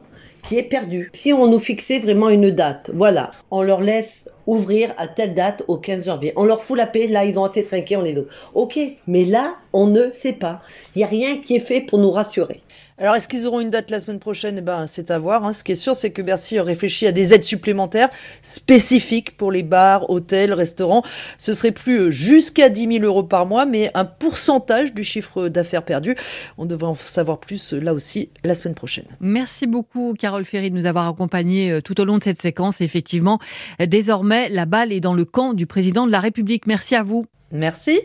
qui 0.46 0.58
est 0.58 0.62
perdu. 0.62 1.10
Si 1.12 1.32
on 1.32 1.48
nous 1.48 1.58
fixait 1.58 1.98
vraiment 1.98 2.28
une 2.28 2.50
date, 2.50 2.90
voilà, 2.94 3.32
on 3.50 3.62
leur 3.62 3.80
laisse 3.80 4.28
ouvrir 4.46 4.94
à 4.96 5.08
telle 5.08 5.34
date 5.34 5.64
au 5.66 5.76
15 5.76 6.06
janvier. 6.06 6.32
On 6.36 6.44
leur 6.44 6.62
fout 6.62 6.78
la 6.78 6.86
paix, 6.86 7.08
là 7.08 7.24
ils 7.24 7.38
ont 7.38 7.44
assez 7.44 7.64
trinqué, 7.64 7.96
on 7.96 8.02
les 8.02 8.16
ouvre. 8.16 8.28
Ok, 8.54 8.78
mais 9.08 9.24
là, 9.24 9.56
on 9.72 9.88
ne 9.88 10.10
sait 10.12 10.34
pas. 10.34 10.62
Il 10.94 10.98
n'y 10.98 11.04
a 11.04 11.08
rien 11.08 11.38
qui 11.38 11.56
est 11.56 11.60
fait 11.60 11.80
pour 11.80 11.98
nous 11.98 12.12
rassurer. 12.12 12.60
Alors, 12.98 13.14
est-ce 13.14 13.28
qu'ils 13.28 13.46
auront 13.46 13.60
une 13.60 13.68
date 13.68 13.90
la 13.90 14.00
semaine 14.00 14.18
prochaine? 14.18 14.56
Eh 14.56 14.62
ben, 14.62 14.86
c'est 14.86 15.10
à 15.10 15.18
voir. 15.18 15.44
hein. 15.44 15.52
Ce 15.52 15.62
qui 15.62 15.72
est 15.72 15.74
sûr, 15.74 15.94
c'est 15.94 16.12
que 16.12 16.22
Bercy 16.22 16.58
réfléchit 16.58 17.06
à 17.06 17.12
des 17.12 17.34
aides 17.34 17.44
supplémentaires 17.44 18.08
spécifiques 18.40 19.36
pour 19.36 19.52
les 19.52 19.62
bars, 19.62 20.08
hôtels, 20.08 20.54
restaurants. 20.54 21.02
Ce 21.36 21.52
serait 21.52 21.72
plus 21.72 21.98
euh, 22.00 22.10
jusqu'à 22.10 22.70
10 22.70 23.00
000 23.00 23.04
euros 23.04 23.22
par 23.22 23.44
mois, 23.44 23.66
mais 23.66 23.90
un 23.92 24.06
pourcentage 24.06 24.94
du 24.94 25.04
chiffre 25.04 25.48
d'affaires 25.48 25.82
perdu. 25.82 26.16
On 26.56 26.64
devrait 26.64 26.88
en 26.88 26.94
savoir 26.94 27.38
plus 27.38 27.74
euh, 27.74 27.80
là 27.80 27.92
aussi 27.92 28.30
la 28.44 28.54
semaine 28.54 28.74
prochaine. 28.74 29.04
Merci 29.20 29.66
beaucoup, 29.66 30.14
Carole 30.18 30.46
Ferry, 30.46 30.70
de 30.70 30.76
nous 30.76 30.86
avoir 30.86 31.06
accompagnés 31.06 31.70
euh, 31.70 31.82
tout 31.82 32.00
au 32.00 32.04
long 32.06 32.16
de 32.16 32.22
cette 32.22 32.40
séquence. 32.40 32.80
Et 32.80 32.84
effectivement, 32.84 33.38
désormais, 33.78 34.48
la 34.48 34.64
balle 34.64 34.90
est 34.90 35.00
dans 35.00 35.14
le 35.14 35.26
camp 35.26 35.52
du 35.52 35.66
président 35.66 36.06
de 36.06 36.12
la 36.12 36.20
République. 36.20 36.66
Merci 36.66 36.94
à 36.94 37.02
vous. 37.02 37.26
Merci. 37.52 38.00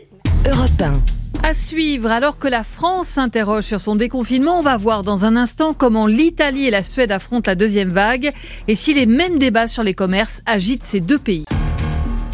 Europe 0.46 0.68
1. 0.80 1.21
À 1.42 1.54
suivre, 1.54 2.10
alors 2.10 2.38
que 2.38 2.48
la 2.48 2.62
France 2.64 3.08
s'interroge 3.08 3.64
sur 3.64 3.80
son 3.80 3.96
déconfinement, 3.96 4.58
on 4.58 4.62
va 4.62 4.76
voir 4.76 5.02
dans 5.02 5.24
un 5.24 5.36
instant 5.36 5.74
comment 5.74 6.06
l'Italie 6.06 6.66
et 6.66 6.70
la 6.70 6.82
Suède 6.82 7.10
affrontent 7.10 7.50
la 7.50 7.54
deuxième 7.54 7.90
vague 7.90 8.32
et 8.68 8.74
si 8.74 8.94
les 8.94 9.06
mêmes 9.06 9.38
débats 9.38 9.66
sur 9.66 9.82
les 9.82 9.94
commerces 9.94 10.40
agitent 10.46 10.84
ces 10.84 11.00
deux 11.00 11.18
pays. 11.18 11.44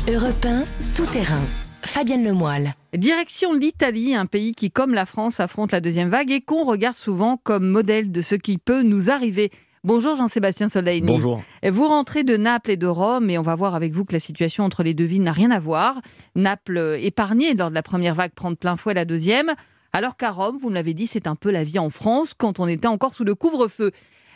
Europe 0.09 0.45
1, 0.45 0.65
tout 0.95 1.07
terrain. 1.07 1.41
Fabienne 1.83 2.25
Lemoyle. 2.25 2.75
Direction 2.95 3.55
l'Italie, 3.55 4.15
un 4.15 4.27
pays 4.27 4.55
qui, 4.55 4.71
comme 4.71 4.93
la 4.93 5.07
France, 5.07 5.41
affronte 5.41 5.73
la 5.73 5.81
deuxième 5.81 6.11
vague 6.11 6.31
et 6.31 6.41
qu'on 6.41 6.65
regarde 6.65 6.97
souvent 6.97 7.39
comme 7.43 7.67
modèle 7.67 8.13
de 8.13 8.21
ce 8.21 8.35
qui 8.35 8.59
peut 8.59 8.83
nous 8.83 9.11
arriver. 9.11 9.51
Bonjour 9.89 10.17
Jean-Sébastien 10.17 10.69
Soleil. 10.69 11.01
Bonjour. 11.01 11.41
Vous 11.67 11.89
rentrez 11.89 12.23
de 12.23 12.37
Naples 12.37 12.73
et 12.73 12.77
de 12.77 12.87
Rome 12.87 13.31
et 13.31 13.39
on 13.39 13.43
va 13.43 13.55
voir 13.55 13.75
avec 13.75 13.95
vous 13.95 14.05
que 14.05 14.13
la 14.13 14.21
situation 14.21 14.65
entre 14.65 14.83
les 14.83 14.93
deux 14.93 15.07
villes 15.07 15.23
n'a 15.23 15.33
rien 15.33 15.51
à 15.51 15.59
voir. 15.59 16.03
Naples 16.35 16.99
épargné 17.01 17.55
lors 17.55 17.71
de 17.71 17.75
la 17.75 17.83
première 17.83 18.15
vague 18.15 18.33
prend 18.33 18.51
de 18.51 18.57
plein 18.57 18.77
fouet 18.77 18.93
la 18.93 19.07
deuxième. 19.07 19.55
Alors 19.95 20.19
qu'à 20.19 20.31
Rome, 20.31 20.59
vous 20.61 20.69
me 20.69 20.75
l'avez 20.75 20.93
dit, 20.93 21.07
c'est 21.07 21.27
un 21.27 21.37
peu 21.37 21.51
la 21.51 21.65
vie 21.65 21.79
en 21.79 21.89
France 21.89 22.35
quand 22.37 22.61
on 22.61 22.69
était 22.69 22.87
encore 22.87 23.15
sous 23.15 23.25
le 23.25 23.35
couvre-feu. 23.35 23.93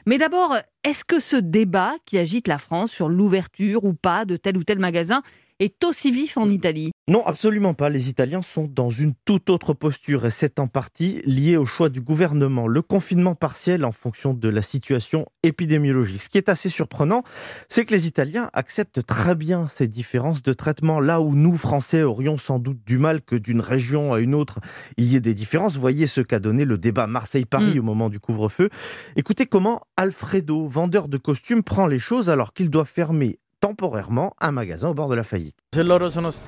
Mais 0.07 0.17
d'abord, 0.17 0.57
est-ce 0.85 1.05
que 1.05 1.21
ce 1.21 1.37
débat 1.37 1.97
qui 2.07 2.17
agite 2.17 2.49
la 2.49 2.57
France 2.57 2.91
sur 2.91 3.11
l'ouverture 3.11 3.85
ou 3.85 3.93
pas 3.93 4.25
de 4.25 4.39
tel 4.39 4.57
ou 4.57 4.65
tel 4.65 4.79
magasin 4.79 5.21
est 5.59 5.83
aussi 5.85 6.11
vif 6.11 6.37
en 6.37 6.51
Italie 6.51 6.91
Non, 7.09 7.25
absolument 7.27 7.75
pas. 7.75 7.89
Les 7.89 8.09
Italiens 8.09 8.43
sont 8.43 8.69
dans 8.73 8.91
une 8.91 9.15
toute 9.25 9.51
autre 9.51 9.75
posture 9.75 10.27
et 10.27 10.31
c'est 10.31 10.59
en 10.59 10.69
partie 10.69 11.23
lié 11.25 11.57
au 11.57 11.67
choix 11.67 11.89
du 11.89 12.01
gouvernement. 12.01 12.67
Le 12.67 12.83
confinement 12.83 13.35
partiel 13.35 13.85
en 13.85 13.93
fonction 13.93 14.35
de 14.35 14.49
la 14.49 14.63
situation 14.63 15.27
épidémiologique. 15.43 16.23
Ce 16.23 16.29
qui 16.29 16.39
est 16.39 16.49
assez 16.49 16.69
surprenant, 16.69 17.23
c'est 17.69 17.85
que 17.85 17.95
les 17.95 18.07
Italiens 18.07 18.51
acceptent 18.53 19.05
très 19.05 19.35
bien 19.35 19.69
ces 19.69 19.89
différences 19.89 20.43
de 20.43 20.53
traitement. 20.53 21.01
Là 21.01 21.21
où 21.21 21.35
nous, 21.35 21.57
Français, 21.57 22.03
aurions 22.03 22.37
sans 22.37 22.59
doute 22.59 22.81
du 22.87 22.99
mal 22.99 23.23
que 23.23 23.37
d'une 23.37 23.61
région 23.61 24.13
à 24.13 24.21
une 24.21 24.35
autre, 24.35 24.61
il 24.97 25.13
y 25.13 25.17
ait 25.17 25.21
des 25.21 25.35
différences. 25.35 25.77
Voyez 25.77 26.07
ce 26.07 26.21
qu'a 26.21 26.39
donné 26.39 26.65
le 26.65 26.79
débat 26.79 27.07
Marseille-Paris 27.07 27.77
Mm. 27.77 27.79
au 27.79 27.83
moment 27.83 28.11
du 28.11 28.21
couvre-feu. 28.21 28.69
Écoutez 29.17 29.47
comment 29.47 29.83
Alfredo, 29.97 30.67
vendeur 30.67 31.09
de 31.09 31.17
costumes, 31.19 31.63
prend 31.63 31.87
les 31.87 31.99
choses 31.99 32.31
alors 32.31 32.53
qu'il 32.53 32.71
doit 32.71 32.85
fermer 32.85 33.39
temporairement 33.63 34.35
un 34.41 34.51
magasin 34.51 34.89
au 34.89 34.95
bord 34.95 35.09
de 35.09 35.15
la 35.15 35.23
faillite. 35.23 35.55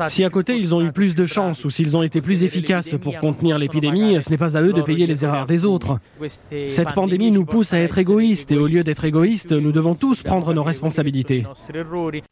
Si 0.09 0.25
à 0.25 0.31
côté 0.31 0.59
ils 0.59 0.75
ont 0.75 0.83
eu 0.83 0.91
plus 0.93 1.15
de 1.15 1.27
chance 1.27 1.65
ou 1.65 1.71
s'ils 1.71 1.97
ont 1.97 2.03
été 2.03 2.21
plus 2.21 2.43
efficaces 2.43 2.97
pour 3.01 3.19
contenir 3.21 3.57
l'épidémie, 3.57 4.21
ce 4.21 4.31
n'est 4.31 4.37
pas 4.37 4.57
à 4.59 4.63
eux 4.63 4.73
de 4.73 4.83
payer 4.83 5.07
les 5.07 5.25
erreurs 5.25 5.47
des 5.47 5.65
autres. 5.65 5.99
Cette 6.67 6.93
pandémie 6.93 7.31
nous 7.31 7.47
pousse 7.47 7.73
à 7.73 7.79
être 7.79 7.99
égoïstes 7.99 8.51
et 8.51 8.59
au 8.59 8.67
lieu 8.67 8.83
d'être 8.83 9.05
égoïstes, 9.05 9.53
nous 9.53 9.71
devons 9.71 9.95
tous 9.95 10.23
prendre 10.25 10.53
nos 10.53 10.65
responsabilités. 10.65 11.47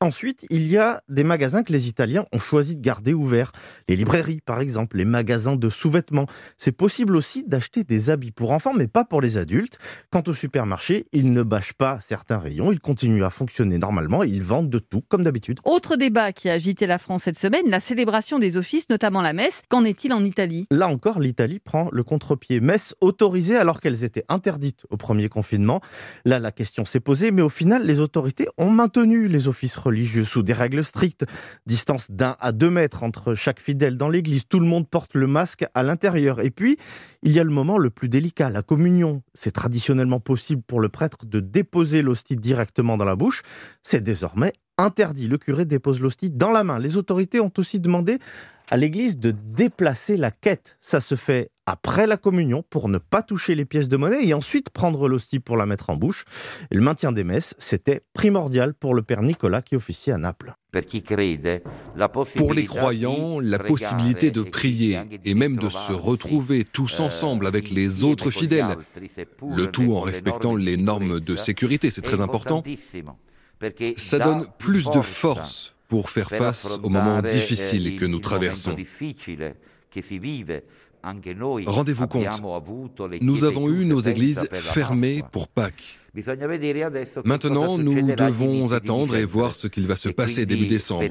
Ensuite, 0.01 0.45
il 0.51 0.67
y 0.67 0.77
a 0.77 1.01
des 1.09 1.25
magasins 1.25 1.63
que 1.63 1.73
les 1.73 1.87
Italiens 1.87 2.27
ont 2.33 2.41
choisi 2.41 2.75
de 2.75 2.83
garder 2.83 3.15
ouverts. 3.15 3.53
Les 3.89 3.95
librairies, 3.95 4.41
par 4.45 4.61
exemple, 4.61 4.97
les 4.97 5.05
magasins 5.05 5.55
de 5.55 5.71
sous-vêtements. 5.71 6.27
C'est 6.59 6.73
possible 6.73 7.15
aussi 7.15 7.45
d'acheter 7.47 7.85
des 7.85 8.11
habits 8.11 8.33
pour 8.33 8.51
enfants, 8.51 8.75
mais 8.75 8.89
pas 8.89 9.05
pour 9.05 9.21
les 9.21 9.39
adultes. 9.39 9.79
Quant 10.11 10.25
au 10.27 10.35
supermarché, 10.35 11.05
ils 11.13 11.33
ne 11.33 11.45
bâchent 11.45 11.75
pas 11.75 12.01
certains 12.01 12.39
rayons. 12.39 12.73
Ils 12.73 12.81
continuent 12.81 13.25
à 13.25 13.31
fonctionner 13.31 13.79
normalement. 13.79 14.25
Ils 14.25 14.43
vendent 14.43 14.72
de 14.73 14.81
tout, 14.81 15.03
comme 15.09 15.23
d'habitude. 15.23 15.61
Autre 15.65 15.97
débat 15.97 16.33
qui 16.33 16.49
a 16.49 16.55
agité 16.55 16.87
la 16.87 16.99
France 16.99 17.23
cette 17.25 17.39
semaine, 17.39 17.69
la 17.69 17.79
célébration 17.79 18.41
des 18.41 18.57
offices, 18.57 18.89
notamment 18.89 19.23
la 19.23 19.33
messe. 19.33 19.63
Qu'en 19.69 19.85
est-il 19.85 20.13
en 20.13 20.25
Italie? 20.25 20.67
Là 20.71 20.89
encore, 20.89 21.21
l'Italie 21.21 21.61
prend 21.61 21.89
le 21.93 22.03
contre-pied. 22.03 22.61
Messes 22.61 22.95
autorisées 23.01 23.57
alors 23.57 23.81
qu'elles 23.81 24.03
étaient 24.03 24.25
interdites 24.29 24.87
au 24.91 24.97
premier 24.97 25.29
confinement. 25.29 25.81
Là, 26.25 26.39
la 26.39 26.51
question 26.51 26.85
s'est 26.85 27.01
posée, 27.01 27.31
mais 27.31 27.43
au 27.43 27.49
final, 27.49 27.87
les 27.87 28.01
autorités 28.01 28.49
ont 28.59 28.71
maintenu 28.71 29.29
les 29.29 29.47
offices 29.47 29.77
religieux 29.77 30.25
sous 30.25 30.43
des 30.43 30.55
règles 30.55 30.83
strictes. 30.83 31.27
Distance 31.67 32.11
d'un 32.11 32.37
à 32.41 32.53
deux 32.53 32.71
mètres 32.71 33.03
entre 33.03 33.35
chaque 33.35 33.61
fidèle 33.61 33.97
dans 33.97 34.09
l'église. 34.09 34.49
Tout 34.49 34.61
le 34.61 34.67
monde 34.67 34.89
porte 34.89 35.15
le 35.15 35.27
masque 35.27 35.65
à 35.75 35.83
l'intérieur. 35.83 36.41
Et 36.41 36.51
puis, 36.51 36.79
il 37.23 37.33
y 37.33 37.39
a 37.39 37.45
le 37.45 37.51
moment 37.51 37.79
le 37.79 37.91
plus 37.91 38.09
délicat, 38.09 38.51
la 38.51 38.63
communion. 38.63 39.23
C'est 39.35 39.53
traditionnellement 39.53 40.21
possible 40.21 40.63
pour 40.63 40.81
le 40.81 40.89
prêtre 40.89 41.25
de 41.25 41.41
déposer 41.41 42.03
l'hostie 42.03 42.37
directement 42.37 42.97
dans 42.97 43.05
la 43.05 43.17
bouche. 43.17 43.43
C'est 43.83 44.03
désormais 44.03 44.53
interdit. 44.77 45.29
Le 45.29 45.39
curé 45.39 45.65
dépose 45.65 46.01
l'hostie 46.01 46.31
dans 46.31 46.51
la 46.51 46.65
main. 46.65 46.79
Les 46.79 46.97
autorités 46.97 47.39
ont 47.39 47.53
aussi 47.59 47.79
demandé 47.79 48.19
à 48.73 48.79
l'Église 48.79 49.19
de 49.19 49.33
déplacer 49.33 50.17
la 50.17 50.31
quête. 50.31 50.79
Ça 50.81 51.03
se 51.03 51.15
fait 51.15 51.51
après 51.67 52.07
la 52.07 52.17
communion 52.17 52.65
pour 52.71 52.89
ne 52.89 52.97
pas 52.97 53.21
toucher 53.21 53.55
les 53.55 53.67
pièces 53.67 53.91
de 53.91 53.99
monnaie 53.99 54.27
et 54.27 54.33
ensuite 54.33 54.71
prendre 54.71 55.11
l'hostie 55.11 55.41
pour 55.41 55.59
la 55.59 55.67
mettre 55.67 55.91
en 55.91 55.97
bouche. 55.97 56.25
Et 56.71 56.77
le 56.77 56.81
maintien 56.81 57.13
des 57.13 57.23
messes, 57.23 57.55
c'était 57.59 58.01
primordial 58.15 58.73
pour 58.73 58.95
le 58.95 59.03
père 59.03 59.21
Nicolas 59.21 59.61
qui 59.61 59.77
officiait 59.77 60.15
à 60.15 60.17
Naples. 60.17 60.55
Pour 62.37 62.55
les 62.55 62.65
croyants, 62.65 63.41
la 63.41 63.59
possibilité 63.59 64.31
de 64.31 64.43
prier 64.43 65.01
et 65.23 65.35
même 65.35 65.59
de 65.59 65.69
se 65.69 65.93
retrouver 65.93 66.65
tous 66.65 67.01
ensemble 67.01 67.47
avec 67.47 67.69
les 67.69 68.05
autres 68.05 68.31
fidèles, 68.31 68.79
le 69.55 69.67
tout 69.67 69.95
en 69.95 70.01
respectant 70.01 70.57
les 70.57 70.79
normes 70.79 71.21
de 71.21 71.37
sécurité, 71.37 71.91
c'est 71.91 72.01
très 72.01 72.23
important, 72.23 72.65
ça 73.97 74.19
donne 74.19 74.47
plus 74.59 74.91
de 74.91 75.03
force 75.03 75.77
pour 75.93 76.09
faire 76.09 76.31
face 76.31 76.79
aux 76.83 76.89
moments 76.89 77.21
difficiles 77.21 77.99
que 77.99 78.07
nous 78.07 78.19
traversons. 78.19 78.75
Rendez-vous 81.03 82.07
compte, 82.07 82.43
nous 83.21 83.45
avons 83.45 83.69
eu 83.69 83.85
nos 83.85 84.01
églises 84.01 84.49
fermées 84.53 85.23
pour 85.33 85.49
Pâques. 85.49 85.99
Maintenant, 87.25 87.79
nous 87.79 88.15
devons 88.15 88.73
attendre 88.73 89.17
et 89.17 89.25
voir 89.25 89.55
ce 89.55 89.67
qu'il 89.67 89.87
va 89.87 89.97
se 89.97 90.11
passer 90.11 90.45
début 90.45 90.67
décembre. 90.67 91.05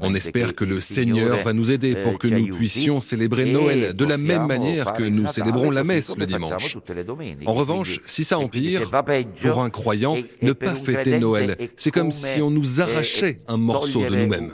On 0.00 0.14
espère 0.14 0.54
que 0.56 0.64
le 0.64 0.80
Seigneur 0.80 1.42
va 1.44 1.52
nous 1.52 1.70
aider 1.70 1.94
pour 1.94 2.18
que 2.18 2.26
nous 2.26 2.48
puissions 2.48 2.98
célébrer 2.98 3.46
Noël 3.46 3.94
de 3.94 4.04
la 4.04 4.18
même 4.18 4.46
manière 4.46 4.92
que 4.92 5.04
nous 5.04 5.28
célébrons 5.28 5.70
la 5.70 5.84
messe 5.84 6.16
le 6.16 6.26
dimanche. 6.26 6.76
En 7.46 7.54
revanche, 7.54 8.00
si 8.06 8.24
ça 8.24 8.38
empire, 8.38 8.90
pour 9.40 9.62
un 9.62 9.70
croyant, 9.70 10.16
ne 10.42 10.52
pas 10.52 10.74
fêter 10.74 11.20
Noël, 11.20 11.56
c'est 11.76 11.92
comme 11.92 12.10
si 12.10 12.42
on 12.42 12.50
nous 12.50 12.80
arrachait 12.80 13.40
un 13.46 13.56
morceau 13.56 14.04
de 14.04 14.16
nous-mêmes. 14.16 14.50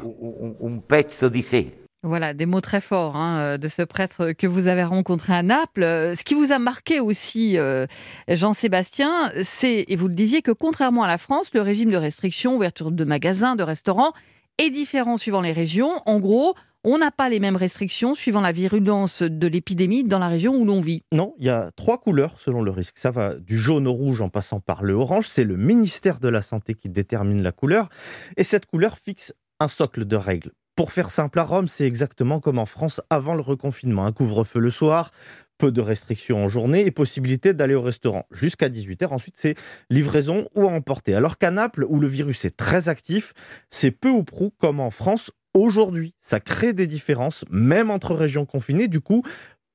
Voilà, 2.05 2.33
des 2.33 2.47
mots 2.47 2.61
très 2.61 2.81
forts 2.81 3.17
hein, 3.17 3.39
euh, 3.39 3.59
de 3.59 3.67
ce 3.67 3.83
prêtre 3.83 4.31
que 4.31 4.47
vous 4.47 4.69
avez 4.69 4.85
rencontré 4.85 5.33
à 5.33 5.43
Naples. 5.43 5.83
Euh, 5.83 6.15
ce 6.15 6.23
qui 6.23 6.35
vous 6.35 6.53
a 6.53 6.61
marqué 6.61 7.01
aussi, 7.01 7.59
euh, 7.59 7.87
Jean-Sébastien, 8.29 9.33
c'est, 9.43 9.85
et 9.89 9.97
vous 9.97 10.07
le 10.07 10.15
disiez, 10.15 10.41
que 10.41 10.53
contrairement 10.53 11.03
à 11.03 11.09
la 11.09 11.19
France, 11.19 11.53
le 11.55 11.61
régime 11.61 11.91
de 11.91 11.97
restriction, 11.97 12.55
ouverture 12.55 12.93
de 12.93 13.05
magasins, 13.05 13.57
de 13.57 13.65
restaurants, 13.65 14.13
est 14.59 14.71
différent 14.71 15.17
suivant 15.17 15.41
les 15.41 15.51
régions. 15.51 15.91
En 16.07 16.21
gros, 16.21 16.55
on 16.85 16.99
n'a 16.99 17.11
pas 17.11 17.29
les 17.29 17.41
mêmes 17.41 17.57
restrictions 17.57 18.15
suivant 18.15 18.41
la 18.41 18.53
virulence 18.53 19.23
de 19.23 19.47
l'épidémie 19.49 20.05
dans 20.05 20.21
la 20.21 20.29
région 20.29 20.55
où 20.55 20.65
l'on 20.65 20.79
vit. 20.79 21.03
Non, 21.11 21.35
il 21.39 21.47
y 21.47 21.51
a 21.51 21.73
trois 21.75 21.99
couleurs 21.99 22.39
selon 22.39 22.63
le 22.63 22.71
risque. 22.71 22.99
Ça 22.99 23.11
va 23.11 23.35
du 23.35 23.59
jaune 23.59 23.89
au 23.89 23.93
rouge 23.93 24.21
en 24.21 24.29
passant 24.29 24.61
par 24.61 24.85
le 24.85 24.95
orange. 24.95 25.27
C'est 25.27 25.43
le 25.43 25.57
ministère 25.57 26.21
de 26.21 26.29
la 26.29 26.43
Santé 26.43 26.75
qui 26.75 26.89
détermine 26.89 27.43
la 27.43 27.51
couleur. 27.51 27.89
Et 28.37 28.45
cette 28.45 28.67
couleur 28.67 28.99
fixe 28.99 29.35
un 29.59 29.67
socle 29.67 30.05
de 30.05 30.15
règles. 30.15 30.53
Pour 30.79 30.93
faire 30.93 31.11
simple, 31.11 31.41
à 31.41 31.43
Rome, 31.43 31.67
c'est 31.67 31.87
exactement 31.87 32.39
comme 32.39 32.57
en 32.57 32.65
France 32.65 33.01
avant 33.11 33.35
le 33.35 33.41
reconfinement. 33.41 34.07
Un 34.07 34.13
couvre-feu 34.13 34.61
le 34.61 34.71
soir, 34.71 35.11
peu 35.59 35.73
de 35.73 35.81
restrictions 35.81 36.45
en 36.45 36.47
journée 36.47 36.87
et 36.87 36.93
possibilité 36.93 37.53
d'aller 37.53 37.75
au 37.75 37.83
restaurant 37.83 38.27
jusqu'à 38.31 38.69
18h. 38.69 39.09
Ensuite, 39.09 39.35
c'est 39.37 39.57
livraison 39.91 40.49
ou 40.55 40.69
à 40.69 40.71
emporter. 40.71 41.17
Alors 41.17 41.37
qu'à 41.37 41.51
Naples, 41.51 41.85
où 41.89 41.99
le 41.99 42.07
virus 42.07 42.45
est 42.45 42.57
très 42.57 42.89
actif, 42.89 43.35
c'est 43.71 43.91
peu 43.91 44.09
ou 44.09 44.23
prou 44.23 44.53
comme 44.57 44.79
en 44.79 44.91
France 44.91 45.33
aujourd'hui. 45.53 46.15
Ça 46.21 46.39
crée 46.39 46.73
des 46.73 46.87
différences, 46.87 47.45
même 47.51 47.91
entre 47.91 48.15
régions 48.15 48.47
confinées. 48.47 48.87
Du 48.87 49.01
coup, 49.01 49.25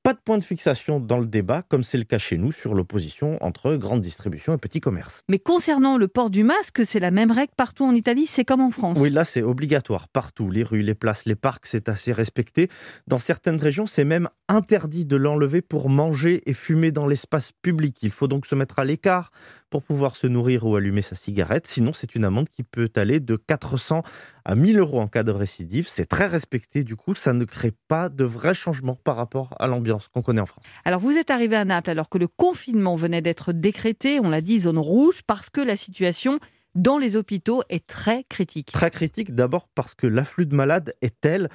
pas 0.04 0.12
de 0.12 0.18
point 0.22 0.36
de 0.36 0.44
fixation 0.44 1.00
dans 1.00 1.18
le 1.18 1.26
débat, 1.26 1.62
comme 1.62 1.82
c'est 1.82 1.96
le 1.96 2.04
cas 2.04 2.18
chez 2.18 2.36
nous, 2.36 2.52
sur 2.52 2.74
l'opposition 2.74 3.42
entre 3.42 3.74
grande 3.76 4.02
distribution 4.02 4.52
et 4.52 4.58
petit 4.58 4.80
commerce. 4.80 5.22
Mais 5.30 5.38
concernant 5.38 5.96
le 5.96 6.08
port 6.08 6.28
du 6.28 6.44
masque, 6.44 6.82
c'est 6.84 7.00
la 7.00 7.10
même 7.10 7.30
règle 7.30 7.54
partout 7.56 7.86
en 7.86 7.94
Italie, 7.94 8.26
c'est 8.26 8.44
comme 8.44 8.60
en 8.60 8.70
France. 8.70 8.98
Oui, 9.00 9.08
là 9.08 9.24
c'est 9.24 9.40
obligatoire 9.40 10.08
partout. 10.08 10.50
Les 10.50 10.62
rues, 10.62 10.82
les 10.82 10.94
places, 10.94 11.24
les 11.24 11.34
parcs, 11.34 11.64
c'est 11.64 11.88
assez 11.88 12.12
respecté. 12.12 12.68
Dans 13.06 13.18
certaines 13.18 13.58
régions, 13.58 13.86
c'est 13.86 14.04
même 14.04 14.28
interdit 14.48 15.06
de 15.06 15.16
l'enlever 15.16 15.62
pour 15.62 15.88
manger 15.88 16.42
et 16.44 16.52
fumer 16.52 16.92
dans 16.92 17.06
l'espace 17.06 17.52
public. 17.62 17.96
Il 18.02 18.10
faut 18.10 18.28
donc 18.28 18.44
se 18.44 18.54
mettre 18.54 18.78
à 18.78 18.84
l'écart 18.84 19.30
pour 19.70 19.82
pouvoir 19.82 20.16
se 20.16 20.26
nourrir 20.26 20.66
ou 20.66 20.76
allumer 20.76 21.00
sa 21.02 21.16
cigarette. 21.16 21.66
Sinon, 21.66 21.94
c'est 21.94 22.14
une 22.14 22.24
amende 22.24 22.50
qui 22.50 22.62
peut 22.62 22.90
aller 22.94 23.20
de 23.20 23.36
400 23.36 24.02
à 24.44 24.54
1000 24.54 24.78
euros 24.78 25.00
en 25.00 25.08
cas 25.08 25.22
de 25.22 25.30
récidive. 25.30 25.88
C'est 25.88 26.06
très 26.06 26.26
respecté, 26.26 26.84
du 26.84 26.96
coup, 26.96 27.14
ça 27.14 27.32
ne 27.32 27.44
crée 27.44 27.72
pas 27.88 28.08
de 28.08 28.24
vrai 28.24 28.54
changement 28.54 28.96
par 28.96 29.16
rapport 29.16 29.54
à 29.58 29.66
l'ambiance 29.66 30.08
qu'on 30.08 30.22
connaît 30.22 30.40
en 30.40 30.46
France. 30.46 30.64
Alors, 30.84 31.00
vous 31.00 31.12
êtes 31.12 31.30
arrivé 31.30 31.56
à 31.56 31.64
Naples 31.64 31.90
alors 31.90 32.08
que 32.08 32.18
le 32.18 32.28
confinement 32.28 32.94
venait 32.94 33.22
d'être 33.22 33.52
décrété, 33.52 34.20
on 34.20 34.30
l'a 34.30 34.40
dit, 34.40 34.60
zone 34.60 34.78
rouge, 34.78 35.22
parce 35.26 35.50
que 35.50 35.60
la 35.60 35.76
situation 35.76 36.38
dans 36.74 36.98
les 36.98 37.16
hôpitaux 37.16 37.62
est 37.68 37.86
très 37.86 38.24
critique. 38.24 38.72
Très 38.72 38.90
critique, 38.90 39.34
d'abord 39.34 39.68
parce 39.74 39.94
que 39.94 40.06
l'afflux 40.06 40.46
de 40.46 40.54
malades 40.54 40.94
est 41.02 41.20
tel 41.20 41.48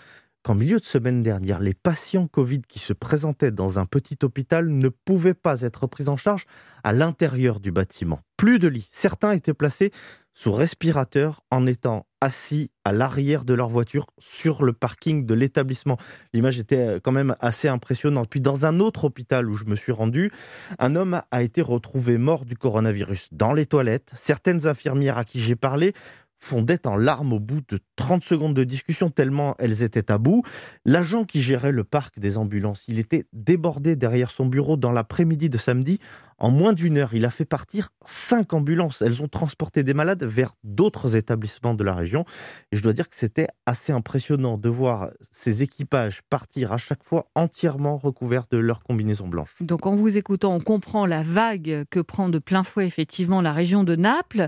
qu'en 0.49 0.55
milieu 0.55 0.79
de 0.79 0.85
semaine 0.85 1.21
dernière, 1.21 1.59
les 1.59 1.75
patients 1.75 2.25
Covid 2.25 2.63
qui 2.67 2.79
se 2.79 2.91
présentaient 2.91 3.51
dans 3.51 3.77
un 3.77 3.85
petit 3.85 4.17
hôpital 4.23 4.67
ne 4.67 4.89
pouvaient 4.89 5.35
pas 5.35 5.61
être 5.61 5.85
pris 5.85 6.09
en 6.09 6.17
charge 6.17 6.47
à 6.83 6.91
l'intérieur 6.91 7.59
du 7.59 7.71
bâtiment. 7.71 8.21
Plus 8.35 8.57
de 8.57 8.67
lits. 8.67 8.89
Certains 8.91 9.33
étaient 9.33 9.53
placés 9.53 9.91
sous 10.33 10.51
respirateur 10.51 11.41
en 11.51 11.67
étant 11.67 12.07
assis 12.19 12.71
à 12.83 12.93
l'arrière 12.93 13.45
de 13.45 13.53
leur 13.53 13.69
voiture 13.69 14.07
sur 14.17 14.63
le 14.63 14.73
parking 14.73 15.27
de 15.27 15.35
l'établissement. 15.35 15.97
L'image 16.33 16.57
était 16.57 16.77
euh, 16.77 16.99
quand 16.99 17.11
même 17.11 17.35
assez 17.41 17.67
impressionnante. 17.67 18.27
Puis 18.27 18.41
dans 18.41 18.65
un 18.65 18.79
autre 18.79 19.03
hôpital 19.03 19.47
où 19.47 19.53
je 19.53 19.65
me 19.65 19.75
suis 19.75 19.91
rendu, 19.91 20.31
un 20.79 20.95
homme 20.95 21.21
a 21.29 21.43
été 21.43 21.61
retrouvé 21.61 22.17
mort 22.17 22.45
du 22.45 22.57
coronavirus 22.57 23.27
dans 23.31 23.53
les 23.53 23.67
toilettes. 23.67 24.13
Certaines 24.15 24.65
infirmières 24.65 25.19
à 25.19 25.25
qui 25.25 25.41
j'ai 25.41 25.55
parlé 25.55 25.93
fondaient 26.39 26.87
en 26.87 26.95
larmes 26.95 27.33
au 27.33 27.39
bout 27.39 27.61
de 27.67 27.79
30 27.97 28.23
secondes 28.23 28.55
de 28.55 28.63
discussion, 28.63 29.09
tellement 29.09 29.55
elles 29.59 29.83
étaient 29.83 30.11
à 30.11 30.17
bout. 30.17 30.43
L'agent 30.85 31.25
qui 31.25 31.41
gérait 31.41 31.73
le 31.73 31.83
parc 31.83 32.17
des 32.19 32.37
ambulances, 32.37 32.85
il 32.87 32.97
était 32.97 33.25
débordé 33.33 33.95
derrière 33.95 34.31
son 34.31 34.45
bureau 34.45 34.77
dans 34.77 34.91
l'après-midi 34.91 35.49
de 35.49 35.57
samedi. 35.57 35.99
En 36.39 36.51
moins 36.51 36.73
d'une 36.73 36.97
heure, 36.97 37.13
il 37.13 37.25
a 37.25 37.29
fait 37.29 37.45
partir 37.45 37.89
cinq 38.05 38.53
ambulances. 38.53 39.01
Elles 39.01 39.21
ont 39.21 39.27
transporté 39.27 39.83
des 39.83 39.93
malades 39.93 40.23
vers 40.23 40.53
d'autres 40.63 41.15
établissements 41.15 41.73
de 41.73 41.83
la 41.83 41.93
région. 41.93 42.25
Et 42.71 42.77
je 42.77 42.81
dois 42.81 42.93
dire 42.93 43.09
que 43.09 43.15
c'était 43.15 43.47
assez 43.65 43.91
impressionnant 43.91 44.57
de 44.57 44.69
voir 44.69 45.09
ces 45.31 45.63
équipages 45.63 46.21
partir 46.29 46.71
à 46.71 46.77
chaque 46.77 47.03
fois 47.03 47.27
entièrement 47.35 47.97
recouverts 47.97 48.45
de 48.49 48.57
leur 48.57 48.81
combinaison 48.83 49.27
blanche. 49.27 49.53
Donc 49.59 49.85
en 49.85 49.95
vous 49.95 50.17
écoutant, 50.17 50.53
on 50.53 50.59
comprend 50.59 51.05
la 51.05 51.23
vague 51.23 51.85
que 51.89 51.99
prend 51.99 52.29
de 52.29 52.39
plein 52.39 52.63
fouet 52.63 52.87
effectivement 52.87 53.41
la 53.41 53.53
région 53.53 53.83
de 53.83 53.95
Naples. 53.95 54.47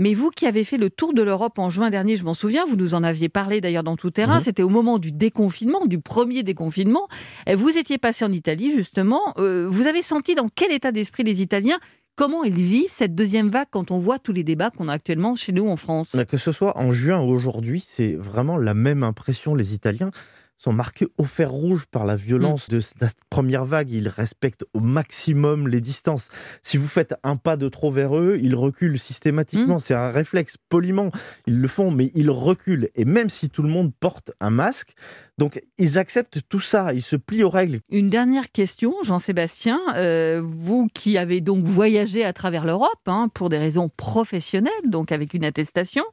Mais 0.00 0.14
vous 0.14 0.30
qui 0.30 0.46
avez 0.46 0.62
fait 0.62 0.76
le 0.76 0.90
tour 0.90 1.12
de 1.12 1.22
l'Europe 1.22 1.58
en 1.58 1.70
juin 1.70 1.90
dernier, 1.90 2.14
je 2.14 2.24
m'en 2.24 2.32
souviens, 2.32 2.64
vous 2.64 2.76
nous 2.76 2.94
en 2.94 3.02
aviez 3.02 3.28
parlé 3.28 3.60
d'ailleurs 3.60 3.82
dans 3.82 3.96
tout 3.96 4.12
terrain, 4.12 4.36
mhm. 4.36 4.42
c'était 4.42 4.62
au 4.62 4.68
moment 4.68 4.98
du 4.98 5.10
déconfinement, 5.10 5.86
du 5.86 5.98
premier 5.98 6.44
déconfinement. 6.44 7.08
Vous 7.52 7.76
étiez 7.76 7.98
passé 7.98 8.24
en 8.24 8.32
Italie 8.32 8.70
justement. 8.70 9.34
Euh, 9.38 9.66
vous 9.68 9.86
avez 9.88 10.02
senti 10.02 10.36
dans 10.36 10.46
quel 10.54 10.70
état 10.70 10.92
d'esprit 10.92 11.24
les 11.28 11.42
Italiens 11.42 11.78
Comment 12.18 12.42
ils 12.42 12.52
vivent 12.52 12.90
cette 12.90 13.14
deuxième 13.14 13.48
vague 13.48 13.68
quand 13.70 13.92
on 13.92 13.98
voit 13.98 14.18
tous 14.18 14.32
les 14.32 14.42
débats 14.42 14.70
qu'on 14.70 14.88
a 14.88 14.92
actuellement 14.92 15.36
chez 15.36 15.52
nous 15.52 15.68
en 15.68 15.76
France? 15.76 16.16
Que 16.28 16.36
ce 16.36 16.50
soit 16.50 16.76
en 16.76 16.90
juin 16.90 17.20
ou 17.20 17.30
aujourd'hui, 17.30 17.80
c'est 17.86 18.14
vraiment 18.14 18.56
la 18.56 18.74
même 18.74 19.04
impression. 19.04 19.54
Les 19.54 19.72
Italiens 19.72 20.10
sont 20.58 20.72
marqués 20.72 21.06
au 21.16 21.24
fer 21.24 21.50
rouge 21.50 21.86
par 21.86 22.04
la 22.04 22.16
violence 22.16 22.68
mm. 22.68 22.72
de 22.72 22.80
la 23.00 23.08
première 23.30 23.64
vague. 23.64 23.90
Ils 23.90 24.08
respectent 24.08 24.64
au 24.74 24.80
maximum 24.80 25.68
les 25.68 25.80
distances. 25.80 26.28
Si 26.62 26.76
vous 26.76 26.88
faites 26.88 27.14
un 27.22 27.36
pas 27.36 27.56
de 27.56 27.68
trop 27.68 27.90
vers 27.90 28.16
eux, 28.16 28.38
ils 28.42 28.54
reculent 28.54 28.98
systématiquement. 28.98 29.76
Mm. 29.76 29.80
C'est 29.80 29.94
un 29.94 30.10
réflexe 30.10 30.56
poliment. 30.68 31.10
Ils 31.46 31.60
le 31.60 31.68
font, 31.68 31.90
mais 31.90 32.10
ils 32.14 32.30
reculent. 32.30 32.90
Et 32.96 33.04
même 33.04 33.30
si 33.30 33.48
tout 33.48 33.62
le 33.62 33.68
monde 33.68 33.92
porte 33.98 34.32
un 34.40 34.50
masque, 34.50 34.94
donc 35.38 35.62
ils 35.78 35.98
acceptent 35.98 36.40
tout 36.48 36.60
ça, 36.60 36.92
ils 36.92 37.02
se 37.02 37.14
plient 37.14 37.44
aux 37.44 37.50
règles. 37.50 37.78
Une 37.90 38.10
dernière 38.10 38.50
question, 38.50 38.92
Jean-Sébastien. 39.04 39.80
Euh, 39.94 40.42
vous 40.44 40.88
qui 40.92 41.16
avez 41.16 41.40
donc 41.40 41.64
voyagé 41.64 42.24
à 42.24 42.32
travers 42.32 42.64
l'Europe 42.64 42.88
hein, 43.06 43.28
pour 43.32 43.48
des 43.48 43.58
raisons 43.58 43.88
professionnelles, 43.88 44.72
donc 44.84 45.12
avec 45.12 45.34
une 45.34 45.44
attestation, 45.44 46.04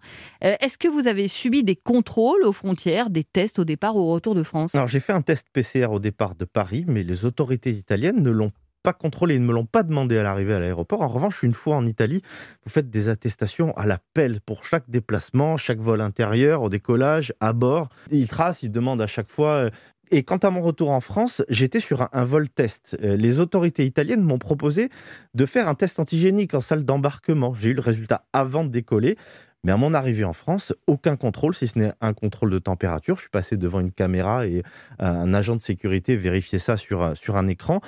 euh, 0.44 0.56
est-ce 0.62 0.78
que 0.78 0.88
vous 0.88 1.08
avez 1.08 1.28
subi 1.28 1.64
des 1.64 1.76
contrôles 1.76 2.44
aux 2.44 2.54
frontières, 2.54 3.10
des 3.10 3.24
tests 3.24 3.58
au 3.58 3.66
départ 3.66 3.96
ou 3.96 4.02
au 4.02 4.14
retour 4.14 4.35
France 4.44 4.76
Alors 4.76 4.88
j'ai 4.88 5.00
fait 5.00 5.14
un 5.14 5.22
test 5.22 5.48
PCR 5.52 5.88
au 5.92 6.00
départ 6.00 6.36
de 6.36 6.46
Paris, 6.46 6.86
mais 6.88 7.04
les 7.04 7.26
autorités 7.26 7.72
italiennes 7.72 8.22
ne 8.22 8.30
l'ont 8.30 8.52
pas 8.84 8.94
contrôlé, 8.94 9.40
ne 9.40 9.46
me 9.46 9.52
l'ont 9.52 9.66
pas 9.66 9.82
demandé 9.82 10.16
à 10.16 10.22
l'arrivée 10.22 10.54
à 10.54 10.60
l'aéroport. 10.60 11.02
En 11.02 11.08
revanche, 11.08 11.42
une 11.42 11.56
fois 11.56 11.76
en 11.76 11.88
Italie, 11.88 12.22
vous 12.66 12.72
faites 12.72 12.92
des 12.92 13.10
attestations 13.10 13.76
à 13.78 13.88
l'appel 13.88 14.42
pour 14.46 14.64
chaque 14.64 14.88
déplacement, 14.90 15.58
chaque 15.58 15.80
vol 15.80 16.02
intérieur, 16.02 16.62
au 16.62 16.70
décollage, 16.70 17.34
à 17.40 17.52
bord. 17.52 17.90
Ils 18.12 18.28
tracent, 18.28 18.62
ils 18.62 18.72
demandent 18.72 19.02
à 19.02 19.08
chaque 19.08 19.32
fois 19.32 19.50
euh, 19.50 19.70
et 20.12 20.24
quant 20.24 20.38
à 20.38 20.50
mon 20.50 20.62
retour 20.62 20.92
en 20.92 21.02
France, 21.02 21.42
j'étais 21.50 21.80
sur 21.80 22.08
un, 22.12 22.24
vol 22.26 22.50
test. 22.50 22.96
Euh, 23.02 23.16
les 23.16 23.40
autorités 23.40 23.86
italiennes 23.86 24.22
m'ont 24.22 24.38
proposé 24.38 24.90
de 25.34 25.46
faire 25.46 25.68
un 25.68 25.76
test 25.76 26.00
antigénique 26.00 26.54
en 26.54 26.62
salle 26.62 26.86
d'embarquement. 26.86 27.54
J'ai 27.56 27.72
eu 27.72 27.74
le 27.74 27.82
résultat 27.82 28.26
avant 28.34 28.64
de 28.64 28.70
décoller. 28.70 29.18
Mais 29.66 29.72
à 29.72 29.78
mon 29.78 29.96
arrivée 29.96 30.26
en 30.26 30.34
France, 30.34 30.74
aucun 30.86 31.16
contrôle, 31.16 31.56
si 31.56 31.68
ce 31.68 31.80
n'est 31.80 31.92
un 32.00 32.14
contrôle 32.14 32.52
de 32.52 32.60
température. 32.60 33.16
Je 33.16 33.22
suis 33.22 33.32
passé 33.32 33.58
devant 33.58 33.80
une 33.80 33.92
caméra 33.92 34.46
et 34.46 34.62
un 35.00 35.34
agent 35.34 35.56
de 35.56 35.62
sécurité 35.62 36.16
vérifiait 36.16 36.60
ça 36.60 36.78
sur, 36.78 37.18
sur 37.18 37.36
un 37.36 37.48
écran. 37.48 37.82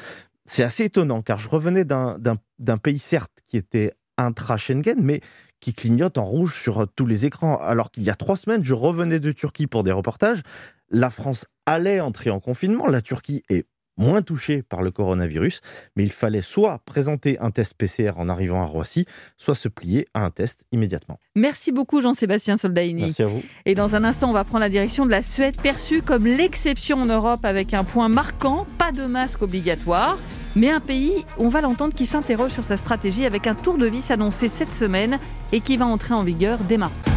C'est 0.46 0.64
assez 0.64 0.86
étonnant 0.86 1.22
car 1.22 1.38
je 1.38 1.48
revenais 1.48 1.86
d'un 1.86 2.78
pays 2.82 2.98
certes 2.98 3.44
qui 3.46 3.58
était 3.58 3.92
intra-Schengen, 4.18 4.98
mais 5.00 5.22
qui 5.60 5.76
clignote 5.76 6.18
en 6.18 6.26
rouge 6.26 6.60
sur 6.60 6.88
tous 6.96 7.06
les 7.06 7.28
écrans. 7.28 7.60
Alors 7.60 7.92
qu'il 7.92 8.02
y 8.02 8.10
a 8.10 8.16
trois 8.16 8.38
semaines, 8.38 8.64
je 8.64 8.74
revenais 8.74 9.20
de 9.20 9.32
Turquie 9.32 9.68
pour 9.68 9.84
des 9.84 9.92
reportages. 9.92 10.42
La 10.90 11.12
France 11.12 11.46
allait 11.68 12.00
entrer 12.00 12.32
en 12.32 12.40
confinement. 12.40 12.88
La 12.88 13.04
Turquie 13.04 13.44
est 13.50 13.68
moins 13.98 14.22
touchée 14.22 14.64
par 14.64 14.82
le 14.82 14.92
coronavirus, 14.92 15.62
mais 15.96 16.04
il 16.04 16.12
fallait 16.12 16.42
soit 16.42 16.80
présenter 16.86 17.38
un 17.40 17.52
test 17.52 17.74
PCR 17.74 18.14
en 18.18 18.30
arrivant 18.30 18.62
à 18.62 18.66
Roissy, 18.66 19.06
soit 19.38 19.56
se 19.56 19.68
plier 19.68 20.08
à 20.14 20.24
un 20.24 20.32
test 20.32 20.62
immédiatement. 20.72 21.20
Merci 21.36 21.72
beaucoup 21.72 22.02
Jean-Sébastien 22.02 22.58
Soldaini. 22.58 23.04
Merci 23.04 23.24
à 23.24 23.28
vous. 23.28 23.44
Et 23.66 23.76
dans 23.76 23.96
un 23.96 24.04
instant, 24.04 24.30
on 24.30 24.34
va 24.34 24.44
prendre 24.44 24.62
la 24.62 24.70
direction 24.70 25.06
de 25.06 25.12
la 25.12 25.22
Suède, 25.22 25.60
perçue 25.62 26.02
comme 26.02 26.26
l'exception 26.26 26.98
en 26.98 27.06
Europe 27.06 27.44
avec 27.44 27.74
un 27.74 27.84
point 27.84 28.10
marquant, 28.10 28.66
pas 28.78 28.92
de 28.92 29.06
masque 29.06 29.42
obligatoire. 29.42 30.18
Mais 30.56 30.72
un 30.72 30.80
pays, 30.80 31.26
on 31.38 31.50
va 31.50 31.62
l'entendre, 31.62 31.94
qui 31.94 32.06
s'interroge 32.06 32.52
sur 32.52 32.64
sa 32.64 32.78
stratégie 32.78 33.26
avec 33.26 33.46
un 33.46 33.54
tour 33.54 33.78
de 33.78 33.86
vis 33.86 34.10
annoncé 34.10 34.50
cette 34.50 34.74
semaine 34.74 35.20
et 35.52 35.62
qui 35.62 35.78
va 35.78 35.86
entrer 35.86 36.14
en 36.14 36.24
vigueur 36.24 36.60
dès 36.68 36.78
maintenant. 36.78 37.14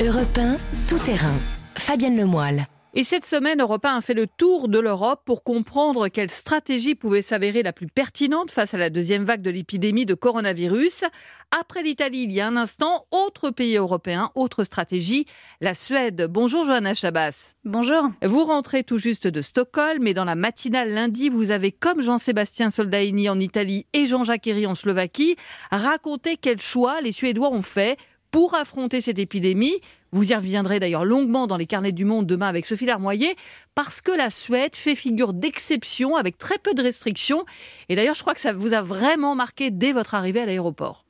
Europe 0.00 0.38
1, 0.38 0.56
tout 0.86 0.98
terrain. 0.98 1.36
Fabienne 1.76 2.16
Lemoyle. 2.16 2.66
Et 2.92 3.04
cette 3.04 3.24
semaine, 3.24 3.60
Europe 3.60 3.84
1 3.84 3.98
a 3.98 4.00
fait 4.00 4.14
le 4.14 4.26
tour 4.26 4.66
de 4.66 4.80
l'Europe 4.80 5.22
pour 5.24 5.44
comprendre 5.44 6.08
quelle 6.08 6.28
stratégie 6.28 6.96
pouvait 6.96 7.22
s'avérer 7.22 7.62
la 7.62 7.72
plus 7.72 7.86
pertinente 7.86 8.50
face 8.50 8.74
à 8.74 8.78
la 8.78 8.90
deuxième 8.90 9.24
vague 9.24 9.42
de 9.42 9.50
l'épidémie 9.50 10.06
de 10.06 10.14
coronavirus. 10.14 11.04
Après 11.52 11.84
l'Italie, 11.84 12.24
il 12.24 12.32
y 12.32 12.40
a 12.40 12.48
un 12.48 12.56
instant, 12.56 13.06
autre 13.12 13.50
pays 13.50 13.76
européen, 13.76 14.32
autre 14.34 14.64
stratégie, 14.64 15.24
la 15.60 15.74
Suède. 15.74 16.26
Bonjour 16.28 16.64
Johanna 16.64 16.92
Chabas. 16.94 17.54
Bonjour. 17.64 18.10
Vous 18.24 18.44
rentrez 18.44 18.82
tout 18.82 18.98
juste 18.98 19.28
de 19.28 19.40
Stockholm, 19.40 20.02
mais 20.02 20.12
dans 20.14 20.24
la 20.24 20.34
matinale 20.34 20.90
lundi, 20.90 21.28
vous 21.28 21.52
avez, 21.52 21.70
comme 21.70 22.02
Jean-Sébastien 22.02 22.72
Soldaini 22.72 23.28
en 23.28 23.38
Italie 23.38 23.86
et 23.92 24.08
Jean-Jacques 24.08 24.48
Herry 24.48 24.66
en 24.66 24.74
Slovaquie, 24.74 25.36
raconté 25.70 26.36
quels 26.36 26.60
choix 26.60 27.00
les 27.00 27.12
Suédois 27.12 27.52
ont 27.52 27.62
fait 27.62 27.98
pour 28.32 28.54
affronter 28.54 29.00
cette 29.00 29.18
épidémie. 29.20 29.80
Vous 30.12 30.32
y 30.32 30.34
reviendrez 30.34 30.80
d'ailleurs 30.80 31.04
longuement 31.04 31.46
dans 31.46 31.56
les 31.56 31.66
carnets 31.66 31.92
du 31.92 32.04
monde 32.04 32.26
demain 32.26 32.48
avec 32.48 32.66
Sophie 32.66 32.86
Larmoyer, 32.86 33.36
parce 33.74 34.00
que 34.00 34.10
la 34.10 34.30
Suède 34.30 34.74
fait 34.74 34.94
figure 34.94 35.32
d'exception 35.32 36.16
avec 36.16 36.36
très 36.36 36.58
peu 36.58 36.74
de 36.74 36.82
restrictions. 36.82 37.44
Et 37.88 37.96
d'ailleurs, 37.96 38.14
je 38.16 38.22
crois 38.22 38.34
que 38.34 38.40
ça 38.40 38.52
vous 38.52 38.72
a 38.72 38.82
vraiment 38.82 39.34
marqué 39.34 39.70
dès 39.70 39.92
votre 39.92 40.14
arrivée 40.14 40.40
à 40.40 40.46
l'aéroport. 40.46 41.04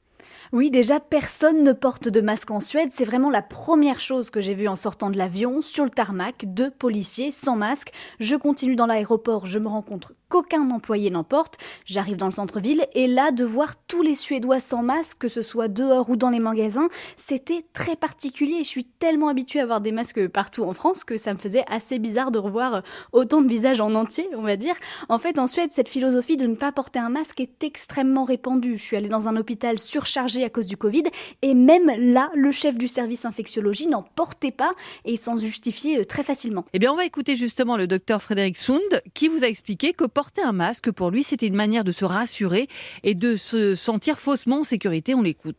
Oui, 0.52 0.72
déjà, 0.72 0.98
personne 0.98 1.62
ne 1.62 1.72
porte 1.72 2.08
de 2.08 2.20
masque 2.20 2.50
en 2.50 2.58
Suède. 2.58 2.88
C'est 2.90 3.04
vraiment 3.04 3.30
la 3.30 3.40
première 3.40 4.00
chose 4.00 4.30
que 4.30 4.40
j'ai 4.40 4.54
vue 4.54 4.66
en 4.66 4.74
sortant 4.74 5.08
de 5.08 5.16
l'avion. 5.16 5.62
Sur 5.62 5.84
le 5.84 5.90
tarmac, 5.90 6.44
deux 6.44 6.72
policiers 6.72 7.30
sans 7.30 7.54
masque. 7.54 7.92
Je 8.18 8.34
continue 8.34 8.74
dans 8.74 8.86
l'aéroport, 8.86 9.46
je 9.46 9.60
me 9.60 9.68
rends 9.68 9.82
compte 9.82 10.12
qu'aucun 10.28 10.68
employé 10.70 11.10
n'en 11.10 11.22
porte. 11.22 11.58
J'arrive 11.84 12.16
dans 12.16 12.26
le 12.26 12.32
centre-ville 12.32 12.86
et 12.94 13.06
là, 13.06 13.30
de 13.30 13.44
voir 13.44 13.76
tous 13.86 14.02
les 14.02 14.16
Suédois 14.16 14.58
sans 14.58 14.82
masque, 14.82 15.18
que 15.18 15.28
ce 15.28 15.42
soit 15.42 15.68
dehors 15.68 16.10
ou 16.10 16.16
dans 16.16 16.30
les 16.30 16.40
magasins, 16.40 16.88
c'était 17.16 17.64
très 17.72 17.96
particulier. 17.96 18.64
Je 18.64 18.68
suis 18.68 18.84
tellement 18.84 19.28
habituée 19.28 19.60
à 19.60 19.64
avoir 19.64 19.80
des 19.80 19.92
masques 19.92 20.26
partout 20.28 20.64
en 20.64 20.72
France 20.72 21.04
que 21.04 21.16
ça 21.16 21.34
me 21.34 21.38
faisait 21.38 21.64
assez 21.68 21.98
bizarre 22.00 22.30
de 22.30 22.38
revoir 22.38 22.82
autant 23.12 23.40
de 23.40 23.48
visages 23.48 23.80
en 23.80 23.94
entier, 23.94 24.28
on 24.36 24.42
va 24.42 24.56
dire. 24.56 24.74
En 25.08 25.18
fait, 25.18 25.38
en 25.38 25.46
Suède, 25.46 25.70
cette 25.72 25.88
philosophie 25.88 26.36
de 26.36 26.46
ne 26.46 26.54
pas 26.54 26.72
porter 26.72 26.98
un 26.98 27.10
masque 27.10 27.40
est 27.40 27.62
extrêmement 27.62 28.24
répandue. 28.24 28.78
Je 28.78 28.82
suis 28.84 28.96
allée 28.96 29.08
dans 29.08 29.28
un 29.28 29.36
hôpital 29.36 29.78
surchargé 29.78 30.39
à 30.44 30.50
cause 30.50 30.66
du 30.66 30.76
Covid. 30.76 31.04
Et 31.42 31.54
même 31.54 31.90
là, 31.98 32.30
le 32.34 32.52
chef 32.52 32.76
du 32.76 32.88
service 32.88 33.24
infectiologie 33.24 33.86
n'en 33.86 34.02
portait 34.02 34.50
pas 34.50 34.72
et 35.04 35.16
s'en 35.16 35.38
justifiait 35.38 36.00
euh, 36.00 36.04
très 36.04 36.22
facilement. 36.22 36.64
Eh 36.72 36.78
bien, 36.78 36.92
on 36.92 36.96
va 36.96 37.04
écouter 37.04 37.36
justement 37.36 37.76
le 37.76 37.86
docteur 37.86 38.22
Frédéric 38.22 38.58
Sund 38.58 38.80
qui 39.14 39.28
vous 39.28 39.44
a 39.44 39.46
expliqué 39.46 39.92
que 39.92 40.04
porter 40.04 40.42
un 40.42 40.52
masque, 40.52 40.90
pour 40.90 41.10
lui, 41.10 41.22
c'était 41.22 41.46
une 41.46 41.54
manière 41.54 41.84
de 41.84 41.92
se 41.92 42.04
rassurer 42.04 42.68
et 43.02 43.14
de 43.14 43.36
se 43.36 43.74
sentir 43.74 44.18
faussement 44.18 44.60
en 44.60 44.64
sécurité. 44.64 45.14
On 45.14 45.22
l'écoute. 45.22 45.56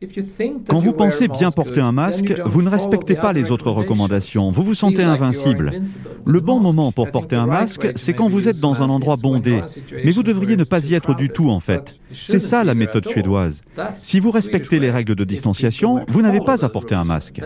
Quand 0.67 0.79
vous 0.79 0.93
pensez 0.93 1.27
bien 1.27 1.51
porter 1.51 1.81
un 1.81 1.91
masque, 1.91 2.33
vous 2.45 2.61
ne 2.61 2.69
respectez 2.69 3.15
pas 3.15 3.33
les 3.33 3.51
autres 3.51 3.71
recommandations. 3.71 4.51
Vous 4.51 4.63
vous 4.63 4.73
sentez 4.73 5.03
invincible. 5.03 5.81
Le 6.25 6.39
bon 6.39 6.59
moment 6.59 6.91
pour 6.91 7.09
porter 7.09 7.35
un 7.35 7.47
masque, 7.47 7.87
c'est 7.95 8.13
quand 8.13 8.27
vous 8.27 8.47
êtes 8.47 8.59
dans 8.59 8.81
un 8.83 8.89
endroit 8.89 9.15
bondé. 9.21 9.61
Mais 10.03 10.11
vous 10.11 10.23
devriez 10.23 10.57
ne 10.57 10.63
pas 10.63 10.85
y 10.87 10.93
être 10.93 11.13
du 11.13 11.29
tout, 11.29 11.49
en 11.49 11.59
fait. 11.59 11.99
C'est 12.11 12.39
ça 12.39 12.63
la 12.63 12.75
méthode 12.75 13.07
suédoise. 13.07 13.61
Si 13.95 14.19
vous 14.19 14.31
respectez 14.31 14.70
les 14.79 14.91
règles 14.91 15.15
de 15.15 15.23
distanciation, 15.23 16.05
vous 16.07 16.21
n'avez 16.21 16.41
pas 16.41 16.63
à 16.65 16.69
porter 16.69 16.95
un 16.95 17.03
masque. 17.03 17.41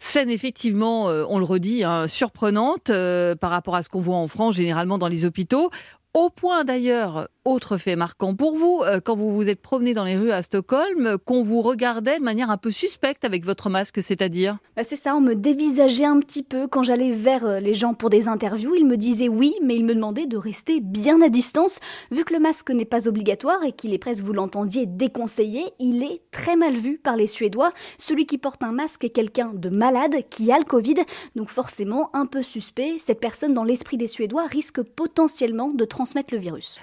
Scène 0.00 0.30
effectivement, 0.30 1.08
euh, 1.08 1.24
on 1.28 1.38
le 1.38 1.44
redit, 1.44 1.82
hein, 1.82 2.06
surprenante 2.06 2.90
euh, 2.90 3.34
par 3.34 3.50
rapport 3.50 3.74
à 3.74 3.82
ce 3.82 3.88
qu'on 3.88 4.00
voit 4.00 4.16
en 4.16 4.28
France, 4.28 4.54
généralement 4.54 4.96
dans 4.96 5.08
les 5.08 5.24
hôpitaux. 5.24 5.70
Au 6.14 6.30
point 6.30 6.64
d'ailleurs, 6.64 7.28
autre 7.44 7.76
fait 7.76 7.96
marquant 7.96 8.34
pour 8.34 8.56
vous, 8.56 8.82
euh, 8.84 8.98
quand 8.98 9.14
vous 9.14 9.34
vous 9.34 9.48
êtes 9.48 9.60
promené 9.60 9.94
dans 9.94 10.04
les 10.04 10.16
rues 10.16 10.32
à 10.32 10.42
Stockholm, 10.42 11.16
qu'on 11.24 11.42
vous 11.42 11.62
regardait 11.62 12.18
de 12.18 12.24
manière 12.24 12.50
un 12.50 12.56
peu 12.56 12.70
suspecte 12.70 13.24
avec 13.24 13.44
votre 13.44 13.70
masque, 13.70 14.02
c'est-à-dire? 14.02 14.58
Bah 14.76 14.84
C'est 14.84 14.96
ça, 14.96 15.14
on 15.14 15.20
me 15.20 15.34
dévisageait 15.34 16.06
un 16.06 16.18
petit 16.20 16.42
peu 16.42 16.66
quand 16.66 16.82
j'allais 16.82 17.10
vers 17.10 17.46
euh, 17.46 17.60
les 17.60 17.74
gens 17.74 17.92
pour 17.94 18.10
des 18.10 18.26
interviews. 18.26 18.74
Ils 18.74 18.86
me 18.86 18.96
disaient 18.96 19.28
oui, 19.28 19.54
mais 19.62 19.76
ils 19.76 19.84
me 19.84 19.94
demandaient 19.94 20.26
de 20.26 20.36
rester 20.36 20.80
bien 20.80 21.20
à 21.20 21.28
distance. 21.28 21.78
Vu 22.10 22.24
que 22.24 22.32
le 22.32 22.40
masque 22.40 22.70
n'est 22.70 22.84
pas 22.84 23.06
obligatoire 23.06 23.62
et 23.64 23.72
qu'il 23.72 23.92
est 23.92 23.98
presque, 23.98 24.24
vous 24.24 24.32
l'entendiez, 24.32 24.86
déconseillé, 24.86 25.64
il 25.78 26.02
est 26.02 26.22
très 26.30 26.56
mal 26.56 26.74
vu 26.74 26.98
par 26.98 27.16
les 27.16 27.26
Suédois. 27.26 27.72
Celui 27.98 28.26
qui 28.26 28.38
porte 28.38 28.62
un 28.62 28.72
masque 28.72 29.04
est 29.04 29.10
quelqu'un 29.10 29.52
de 29.54 29.68
malade 29.68 30.16
qui 30.30 30.50
a 30.52 30.58
le 30.58 30.64
Covid, 30.64 30.96
donc 31.36 31.50
forcément 31.50 32.10
un 32.14 32.26
peu 32.26 32.42
suspect. 32.42 32.96
Cette 32.98 33.20
personne, 33.20 33.54
dans 33.54 33.64
l'esprit 33.64 33.96
des 33.96 34.06
Suédois, 34.06 34.46
risque 34.46 34.82
potentiellement 34.82 35.68
de 35.68 35.84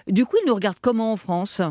Du 0.08 0.26
coup, 0.26 0.38
ils 0.42 0.48
nous 0.48 0.56
regardent 0.56 0.80
comment 0.82 1.12
en 1.12 1.18
France? 1.18 1.62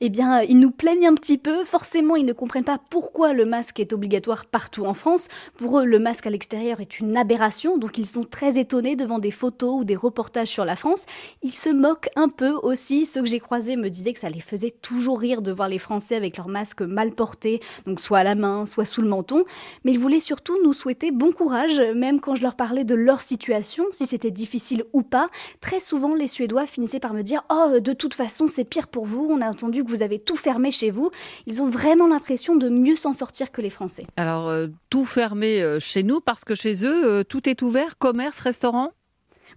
Eh 0.00 0.08
bien, 0.08 0.42
ils 0.42 0.58
nous 0.58 0.70
plaignent 0.70 1.06
un 1.06 1.14
petit 1.14 1.38
peu. 1.38 1.64
Forcément, 1.64 2.16
ils 2.16 2.26
ne 2.26 2.32
comprennent 2.32 2.64
pas 2.64 2.80
pourquoi 2.90 3.32
le 3.32 3.44
masque 3.44 3.80
est 3.80 3.92
obligatoire 3.92 4.46
partout 4.46 4.84
en 4.84 4.94
France. 4.94 5.28
Pour 5.56 5.80
eux, 5.80 5.84
le 5.84 5.98
masque 5.98 6.26
à 6.26 6.30
l'extérieur 6.30 6.80
est 6.80 7.00
une 7.00 7.16
aberration, 7.16 7.78
donc 7.78 7.98
ils 7.98 8.06
sont 8.06 8.24
très 8.24 8.58
étonnés 8.58 8.96
devant 8.96 9.18
des 9.18 9.30
photos 9.30 9.80
ou 9.80 9.84
des 9.84 9.96
reportages 9.96 10.48
sur 10.48 10.64
la 10.64 10.76
France. 10.76 11.06
Ils 11.42 11.54
se 11.54 11.68
moquent 11.68 12.10
un 12.16 12.28
peu 12.28 12.52
aussi. 12.62 13.06
Ceux 13.06 13.22
que 13.22 13.28
j'ai 13.28 13.40
croisés 13.40 13.76
me 13.76 13.90
disaient 13.90 14.12
que 14.12 14.20
ça 14.20 14.30
les 14.30 14.40
faisait 14.40 14.70
toujours 14.70 15.20
rire 15.20 15.42
de 15.42 15.52
voir 15.52 15.68
les 15.68 15.78
Français 15.78 16.16
avec 16.16 16.36
leur 16.36 16.48
masque 16.48 16.82
mal 16.82 17.12
porté, 17.12 17.60
donc 17.86 18.00
soit 18.00 18.18
à 18.18 18.24
la 18.24 18.34
main, 18.34 18.66
soit 18.66 18.84
sous 18.84 19.02
le 19.02 19.08
menton. 19.08 19.44
Mais 19.84 19.92
ils 19.92 19.98
voulaient 19.98 20.20
surtout 20.20 20.58
nous 20.62 20.72
souhaiter 20.72 21.10
bon 21.10 21.32
courage, 21.32 21.80
même 21.94 22.20
quand 22.20 22.34
je 22.34 22.42
leur 22.42 22.56
parlais 22.56 22.84
de 22.84 22.94
leur 22.94 23.20
situation, 23.20 23.84
si 23.90 24.06
c'était 24.06 24.30
difficile 24.30 24.84
ou 24.92 25.02
pas. 25.02 25.28
Très 25.60 25.80
souvent, 25.80 26.14
les 26.14 26.26
Suédois 26.26 26.66
finissaient 26.66 27.00
par 27.00 27.14
me 27.14 27.22
dire 27.22 27.44
Oh, 27.50 27.80
de 27.80 27.92
toute 27.92 28.14
façon, 28.14 28.48
c'est 28.48 28.64
pire 28.64 28.88
pour 28.88 29.04
vous. 29.04 29.26
On 29.30 29.40
a 29.40 29.48
entendu 29.48 29.73
que 29.82 29.90
vous 29.90 30.02
avez 30.02 30.18
tout 30.18 30.36
fermé 30.36 30.70
chez 30.70 30.90
vous. 30.90 31.10
Ils 31.46 31.62
ont 31.62 31.68
vraiment 31.68 32.06
l'impression 32.06 32.54
de 32.54 32.68
mieux 32.68 32.96
s'en 32.96 33.14
sortir 33.14 33.50
que 33.50 33.62
les 33.62 33.70
Français. 33.70 34.06
Alors, 34.16 34.48
euh, 34.48 34.66
tout 34.90 35.04
fermé 35.04 35.62
euh, 35.62 35.78
chez 35.80 36.02
nous 36.02 36.20
parce 36.20 36.44
que 36.44 36.54
chez 36.54 36.84
eux, 36.84 37.06
euh, 37.06 37.24
tout 37.24 37.48
est 37.48 37.62
ouvert, 37.62 37.98
commerce, 37.98 38.40
restaurant? 38.40 38.92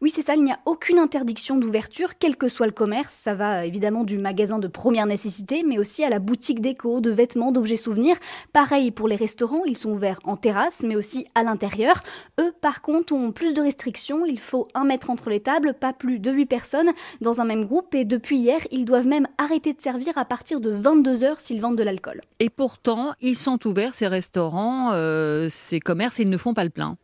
Oui, 0.01 0.09
c'est 0.09 0.21
ça, 0.21 0.35
il 0.35 0.43
n'y 0.43 0.51
a 0.51 0.59
aucune 0.65 0.99
interdiction 0.99 1.57
d'ouverture, 1.57 2.17
quel 2.19 2.35
que 2.35 2.47
soit 2.47 2.67
le 2.67 2.71
commerce. 2.71 3.13
Ça 3.13 3.33
va 3.33 3.65
évidemment 3.65 4.03
du 4.03 4.17
magasin 4.17 4.59
de 4.59 4.67
première 4.67 5.05
nécessité, 5.05 5.63
mais 5.65 5.79
aussi 5.79 6.03
à 6.03 6.09
la 6.09 6.19
boutique 6.19 6.61
déco, 6.61 7.01
de 7.01 7.09
vêtements, 7.09 7.51
d'objets 7.51 7.75
souvenirs. 7.75 8.17
Pareil 8.53 8.91
pour 8.91 9.07
les 9.07 9.15
restaurants, 9.15 9.63
ils 9.65 9.77
sont 9.77 9.91
ouverts 9.91 10.19
en 10.23 10.35
terrasse, 10.35 10.83
mais 10.83 10.95
aussi 10.95 11.27
à 11.35 11.43
l'intérieur. 11.43 12.03
Eux, 12.39 12.53
par 12.61 12.81
contre, 12.81 13.13
ont 13.13 13.31
plus 13.31 13.53
de 13.53 13.61
restrictions. 13.61 14.25
Il 14.25 14.39
faut 14.39 14.67
un 14.73 14.83
mètre 14.83 15.09
entre 15.09 15.29
les 15.29 15.39
tables, 15.39 15.73
pas 15.73 15.93
plus 15.93 16.19
de 16.19 16.31
8 16.31 16.45
personnes 16.45 16.91
dans 17.21 17.41
un 17.41 17.45
même 17.45 17.65
groupe. 17.65 17.95
Et 17.95 18.05
depuis 18.05 18.37
hier, 18.37 18.59
ils 18.71 18.85
doivent 18.85 19.07
même 19.07 19.27
arrêter 19.37 19.73
de 19.73 19.81
servir 19.81 20.17
à 20.17 20.25
partir 20.25 20.59
de 20.59 20.69
22 20.69 21.23
heures 21.23 21.39
s'ils 21.39 21.61
vendent 21.61 21.77
de 21.77 21.83
l'alcool. 21.83 22.21
Et 22.39 22.49
pourtant, 22.49 23.13
ils 23.21 23.37
sont 23.37 23.65
ouverts, 23.67 23.93
ces 23.93 24.07
restaurants, 24.07 24.91
euh, 24.93 25.47
ces 25.49 25.79
commerces, 25.79 26.19
ils 26.19 26.29
ne 26.29 26.37
font 26.37 26.53
pas 26.53 26.63
le 26.63 26.69
plein. 26.69 26.97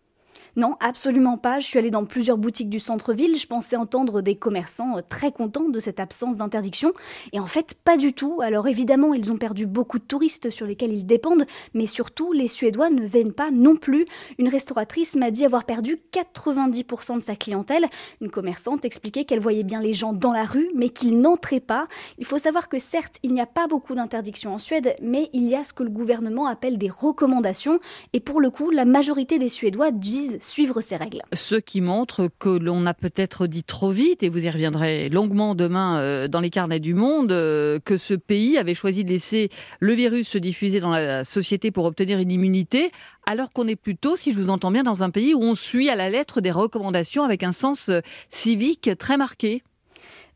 Non, 0.55 0.75
absolument 0.79 1.37
pas. 1.37 1.59
Je 1.59 1.65
suis 1.65 1.79
allée 1.79 1.89
dans 1.89 2.05
plusieurs 2.05 2.37
boutiques 2.37 2.69
du 2.69 2.79
centre-ville. 2.79 3.35
Je 3.35 3.47
pensais 3.47 3.75
entendre 3.75 4.21
des 4.21 4.35
commerçants 4.35 4.97
euh, 4.97 5.01
très 5.07 5.31
contents 5.31 5.67
de 5.67 5.79
cette 5.79 5.99
absence 5.99 6.37
d'interdiction. 6.37 6.91
Et 7.31 7.39
en 7.39 7.47
fait, 7.47 7.73
pas 7.83 7.97
du 7.97 8.13
tout. 8.13 8.39
Alors 8.41 8.67
évidemment, 8.67 9.15
ils 9.15 9.31
ont 9.31 9.37
perdu 9.37 9.65
beaucoup 9.65 9.97
de 9.97 10.03
touristes 10.03 10.51
sur 10.51 10.67
lesquels 10.67 10.93
ils 10.93 11.07
dépendent. 11.07 11.45
Mais 11.73 11.87
surtout, 11.87 12.33
les 12.33 12.47
Suédois 12.47 12.91
ne 12.91 13.03
viennent 13.03 13.33
pas 13.33 13.49
non 13.49 13.75
plus. 13.75 14.05
Une 14.37 14.47
restauratrice 14.47 15.15
m'a 15.15 15.31
dit 15.31 15.43
avoir 15.43 15.63
perdu 15.63 15.97
90% 16.11 17.15
de 17.15 17.23
sa 17.23 17.35
clientèle. 17.35 17.87
Une 18.21 18.29
commerçante 18.29 18.85
expliquait 18.85 19.25
qu'elle 19.25 19.39
voyait 19.39 19.63
bien 19.63 19.81
les 19.81 19.93
gens 19.93 20.13
dans 20.13 20.33
la 20.33 20.45
rue, 20.45 20.69
mais 20.75 20.89
qu'ils 20.89 21.19
n'entraient 21.19 21.61
pas. 21.61 21.87
Il 22.19 22.25
faut 22.25 22.37
savoir 22.37 22.69
que 22.69 22.77
certes, 22.77 23.17
il 23.23 23.33
n'y 23.33 23.41
a 23.41 23.47
pas 23.47 23.65
beaucoup 23.65 23.95
d'interdictions 23.95 24.53
en 24.53 24.59
Suède, 24.59 24.95
mais 25.01 25.31
il 25.33 25.47
y 25.47 25.55
a 25.55 25.63
ce 25.63 25.73
que 25.73 25.81
le 25.81 25.89
gouvernement 25.89 26.45
appelle 26.45 26.77
des 26.77 26.89
recommandations. 26.89 27.79
Et 28.13 28.19
pour 28.19 28.39
le 28.39 28.51
coup, 28.51 28.69
la 28.69 28.85
majorité 28.85 29.39
des 29.39 29.49
Suédois 29.49 29.89
disent 29.89 30.37
suivre 30.43 30.81
ces 30.81 30.95
règles. 30.95 31.21
Ce 31.33 31.55
qui 31.55 31.81
montre 31.81 32.29
que 32.39 32.49
l'on 32.49 32.85
a 32.85 32.93
peut-être 32.93 33.47
dit 33.47 33.63
trop 33.63 33.91
vite, 33.91 34.23
et 34.23 34.29
vous 34.29 34.45
y 34.45 34.49
reviendrez 34.49 35.09
longuement 35.09 35.55
demain 35.55 35.99
euh, 35.99 36.27
dans 36.27 36.41
les 36.41 36.49
carnets 36.49 36.79
du 36.79 36.93
monde, 36.93 37.31
euh, 37.31 37.79
que 37.83 37.97
ce 37.97 38.13
pays 38.13 38.57
avait 38.57 38.75
choisi 38.75 39.03
de 39.03 39.09
laisser 39.09 39.49
le 39.79 39.93
virus 39.93 40.27
se 40.27 40.37
diffuser 40.37 40.79
dans 40.79 40.91
la 40.91 41.23
société 41.23 41.71
pour 41.71 41.85
obtenir 41.85 42.19
une 42.19 42.31
immunité, 42.31 42.91
alors 43.25 43.51
qu'on 43.51 43.67
est 43.67 43.75
plutôt, 43.75 44.15
si 44.15 44.31
je 44.33 44.39
vous 44.39 44.49
entends 44.49 44.71
bien, 44.71 44.83
dans 44.83 45.03
un 45.03 45.09
pays 45.09 45.33
où 45.33 45.41
on 45.41 45.55
suit 45.55 45.89
à 45.89 45.95
la 45.95 46.09
lettre 46.09 46.41
des 46.41 46.51
recommandations 46.51 47.23
avec 47.23 47.43
un 47.43 47.51
sens 47.51 47.89
euh, 47.89 48.01
civique 48.29 48.89
très 48.97 49.17
marqué. 49.17 49.63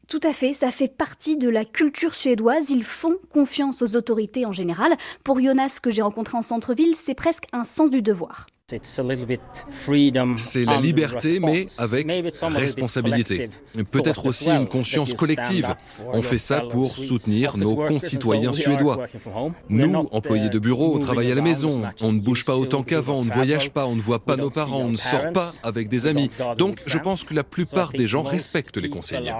Tout 0.07 0.21
à 0.23 0.31
fait, 0.31 0.53
ça 0.53 0.71
fait 0.71 0.87
partie 0.87 1.35
de 1.35 1.49
la 1.49 1.65
culture 1.65 2.15
suédoise. 2.15 2.69
Ils 2.69 2.85
font 2.85 3.17
confiance 3.33 3.81
aux 3.81 3.97
autorités 3.97 4.45
en 4.45 4.53
général. 4.53 4.95
Pour 5.25 5.41
Jonas, 5.41 5.79
que 5.83 5.91
j'ai 5.91 6.01
rencontré 6.01 6.37
en 6.37 6.41
centre-ville, 6.41 6.95
c'est 6.95 7.13
presque 7.13 7.43
un 7.51 7.65
sens 7.65 7.89
du 7.89 8.01
devoir. 8.01 8.47
C'est 10.35 10.65
la 10.65 10.75
liberté, 10.81 11.39
mais 11.39 11.67
avec 11.77 12.05
responsabilité. 12.41 13.49
Peut-être 13.91 14.25
aussi 14.25 14.49
une 14.49 14.67
conscience 14.67 15.13
collective. 15.13 15.73
On 16.11 16.21
fait 16.21 16.37
ça 16.37 16.59
pour 16.59 16.97
soutenir 16.97 17.55
nos 17.55 17.77
concitoyens 17.77 18.51
suédois. 18.51 19.05
Nous, 19.69 19.95
employés 20.11 20.49
de 20.49 20.59
bureau, 20.59 20.95
on 20.95 20.99
travaille 20.99 21.31
à 21.31 21.35
la 21.35 21.41
maison. 21.41 21.83
On 22.01 22.11
ne 22.11 22.19
bouge 22.19 22.43
pas 22.43 22.57
autant 22.57 22.83
qu'avant, 22.83 23.19
on 23.19 23.23
ne 23.23 23.31
voyage 23.31 23.69
pas, 23.69 23.85
on 23.85 23.95
ne 23.95 24.01
voit 24.01 24.19
pas 24.19 24.35
nos 24.35 24.49
parents, 24.49 24.81
on 24.81 24.91
ne 24.91 24.97
sort 24.97 25.31
pas 25.31 25.53
avec 25.63 25.87
des 25.87 26.05
amis. 26.05 26.29
Donc 26.57 26.81
je 26.85 26.97
pense 26.97 27.23
que 27.23 27.33
la 27.33 27.45
plupart 27.45 27.93
des 27.93 28.05
gens 28.05 28.23
respectent 28.23 28.75
les 28.75 28.89
conseils. 28.89 29.31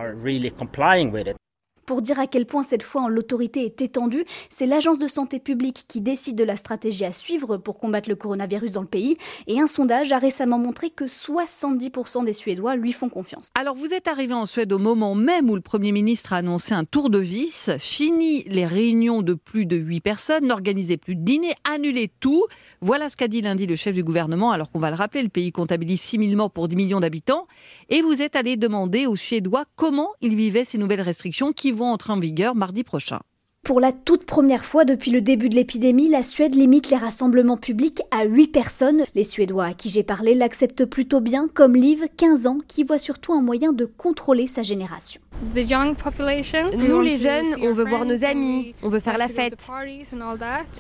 Pour 1.88 2.02
dire 2.02 2.20
à 2.20 2.28
quel 2.28 2.46
point 2.46 2.64
cette 2.64 2.84
fois 2.84 3.08
l'autorité 3.08 3.64
est 3.64 3.82
étendue, 3.82 4.26
c'est 4.50 4.66
l'agence 4.66 5.00
de 5.00 5.08
santé 5.08 5.40
publique 5.40 5.86
qui 5.88 6.02
décide 6.02 6.36
de 6.36 6.44
la 6.44 6.58
stratégie 6.58 7.06
à 7.06 7.14
suivre 7.14 7.56
pour 7.56 7.80
combattre 7.80 8.10
le 8.10 8.18
coronavirus 8.18 8.74
dans 8.74 8.82
le 8.82 8.88
pays. 8.88 9.16
Et 9.48 9.62
un 9.62 9.68
sondage 9.68 10.12
a 10.12 10.18
récemment 10.18 10.60
montré 10.60 10.90
que 10.90 11.06
70% 11.06 12.26
des 12.26 12.34
Suédois 12.34 12.76
lui 12.76 12.92
font 12.92 13.08
confiance. 13.08 13.52
Alors 13.56 13.74
vous 13.74 13.94
êtes 13.94 14.10
arrivé 14.10 14.34
en 14.34 14.46
Suède 14.46 14.74
au 14.74 14.80
moment 14.80 15.16
même 15.16 15.50
où 15.50 15.56
le 15.56 15.62
Premier 15.62 15.94
ministre 15.94 16.34
a 16.34 16.38
annoncé 16.38 16.74
un 16.74 16.84
tour 16.84 17.10
de 17.10 17.20
vis, 17.20 17.72
fini 17.80 18.44
les 18.48 18.66
réunions 18.66 19.22
de 19.22 19.34
plus 19.34 19.66
de 19.66 19.78
8 19.78 20.02
personnes, 20.02 20.48
n'organisez 20.48 20.98
plus 20.98 21.16
de 21.16 21.22
dîner, 21.22 21.54
annulez 21.74 22.12
tout. 22.20 22.46
Voilà 22.82 23.08
ce 23.08 23.16
qu'a 23.16 23.30
dit 23.30 23.42
lundi 23.42 23.66
le 23.66 23.78
chef 23.78 23.96
du 23.96 24.04
gouvernement, 24.04 24.52
alors 24.52 24.72
qu'on 24.72 24.80
va 24.80 24.90
le 24.90 24.98
rappeler, 24.98 25.24
le 25.24 25.30
pays 25.30 25.54
comptabilise 25.54 26.02
6 26.02 26.18
000 26.18 26.36
morts 26.36 26.52
pour 26.52 26.68
10 26.68 26.76
millions 26.76 27.00
d'habitants. 27.00 27.48
Et 27.88 28.02
vous 28.02 28.22
êtes 28.22 28.36
allé 28.36 28.58
demander 28.58 29.06
aux 29.06 29.16
Suédois 29.16 29.64
comment 29.78 30.10
ils 30.20 30.36
vivaient 30.36 30.66
ces 30.66 30.78
nouvelles 30.78 31.00
restrictions 31.00 31.54
qui 31.54 31.77
vont 31.78 31.92
entrer 31.92 32.14
en 32.14 32.20
vigueur 32.20 32.56
mardi 32.56 32.84
prochain. 32.84 33.20
Pour 33.64 33.82
la 33.82 33.92
toute 33.92 34.26
première 34.26 34.64
fois 34.64 34.86
depuis 34.86 35.12
le 35.12 35.20
début 35.20 35.50
de 35.50 35.56
l'épidémie, 35.56 36.08
la 36.08 36.24
Suède 36.24 36.56
limite 36.56 36.90
les 36.90 36.96
rassemblements 36.96 37.58
publics 37.58 38.02
à 38.12 38.24
8 38.24 38.48
personnes. 38.48 39.04
Les 39.14 39.26
Suédois 39.26 39.66
à 39.66 39.74
qui 39.74 39.90
j'ai 39.90 40.04
parlé 40.04 40.36
l'acceptent 40.36 40.86
plutôt 40.86 41.20
bien, 41.20 41.50
comme 41.54 41.76
Liv, 41.76 42.06
15 42.16 42.48
ans, 42.48 42.60
qui 42.66 42.86
voit 42.86 42.98
surtout 42.98 43.34
un 43.34 43.42
moyen 43.42 43.74
de 43.74 43.84
contrôler 43.84 44.48
sa 44.48 44.64
génération. 44.64 45.20
Nous 45.54 47.02
les 47.02 47.18
jeunes, 47.18 47.46
on 47.62 47.74
veut 47.74 47.84
voir 47.84 48.06
nos 48.06 48.24
amis, 48.24 48.74
on 48.84 48.88
veut 48.88 49.02
faire 49.02 49.18
la 49.18 49.28
fête. 49.28 49.60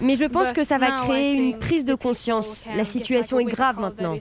Mais 0.01 0.15
je 0.15 0.25
pense 0.25 0.53
que 0.53 0.63
ça 0.63 0.77
va 0.77 1.03
créer 1.03 1.35
une 1.35 1.59
prise 1.59 1.83
de 1.83 1.93
conscience. 1.93 2.65
La 2.73 2.85
situation 2.85 3.37
est 3.39 3.45
grave 3.45 3.81
maintenant. 3.81 4.17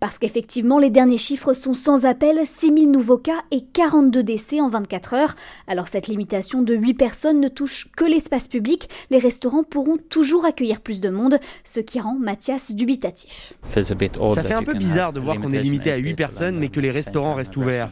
Parce 0.00 0.18
qu'effectivement, 0.18 0.78
les 0.78 0.90
derniers 0.90 1.18
chiffres 1.18 1.54
sont 1.54 1.74
sans 1.74 2.06
appel, 2.06 2.46
6000 2.46 2.90
nouveaux 2.90 3.18
cas 3.18 3.40
et 3.50 3.62
42 3.62 4.22
décès 4.22 4.60
en 4.60 4.68
24 4.68 5.14
heures. 5.14 5.34
Alors 5.66 5.88
cette 5.88 6.06
limitation 6.06 6.62
de 6.62 6.74
8 6.74 6.94
personnes 6.94 7.40
ne 7.40 7.48
touche 7.48 7.88
que 7.96 8.04
l'espace 8.04 8.46
public. 8.46 8.88
Les 9.10 9.18
restaurants 9.18 9.64
pourront 9.64 9.96
toujours 10.08 10.44
accueillir 10.44 10.80
plus 10.80 11.00
de 11.00 11.08
monde, 11.08 11.38
ce 11.64 11.80
qui 11.80 11.98
rend 11.98 12.14
Mathias 12.14 12.72
dubitatif. 12.72 13.54
Ça 13.68 14.42
fait 14.42 14.54
un 14.54 14.62
peu 14.62 14.74
bizarre 14.74 15.12
de 15.12 15.20
voir 15.20 15.40
qu'on 15.40 15.50
est 15.50 15.62
limité 15.62 15.90
à 15.90 15.96
8 15.96 16.14
personnes 16.14 16.58
mais 16.58 16.68
que 16.68 16.80
les 16.80 16.90
restaurants 16.90 17.34
restent 17.34 17.56
ouverts. 17.56 17.88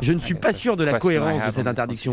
Je 0.00 0.12
ne 0.12 0.18
suis 0.18 0.34
pas 0.34 0.52
sûr 0.52 0.76
de 0.76 0.84
la 0.84 0.98
cohérence 0.98 1.44
de 1.46 1.50
cette 1.50 1.66
interdiction. 1.66 2.12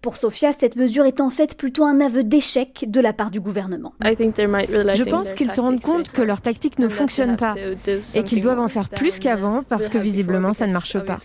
Pour 0.00 0.16
Sofia, 0.16 0.52
cette 0.52 0.76
mesure 0.76 1.06
est 1.06 1.20
en 1.20 1.30
fait 1.30 1.56
plutôt 1.56 1.84
un 1.84 2.00
aveu 2.00 2.22
d'échec 2.22 2.84
de 2.88 3.00
la 3.00 3.12
part 3.12 3.30
du 3.30 3.40
gouvernement. 3.40 3.94
Je 4.02 5.10
pense 5.10 5.34
qu'ils 5.34 5.50
se 5.50 5.60
rendent 5.60 5.80
compte 5.80 6.10
que 6.10 6.22
leur 6.22 6.40
tactique 6.40 6.78
ne 6.78 6.88
fonctionne 6.88 7.36
pas 7.36 7.54
et 8.14 8.24
qu'ils 8.24 8.40
doivent 8.40 8.60
en 8.60 8.68
faire 8.68 8.88
plus 8.88 9.18
qu'avant 9.18 9.62
parce 9.62 9.88
que 9.88 9.98
visiblement 9.98 10.52
ça 10.52 10.66
ne 10.66 10.72
marche 10.72 10.98
pas. 10.98 11.16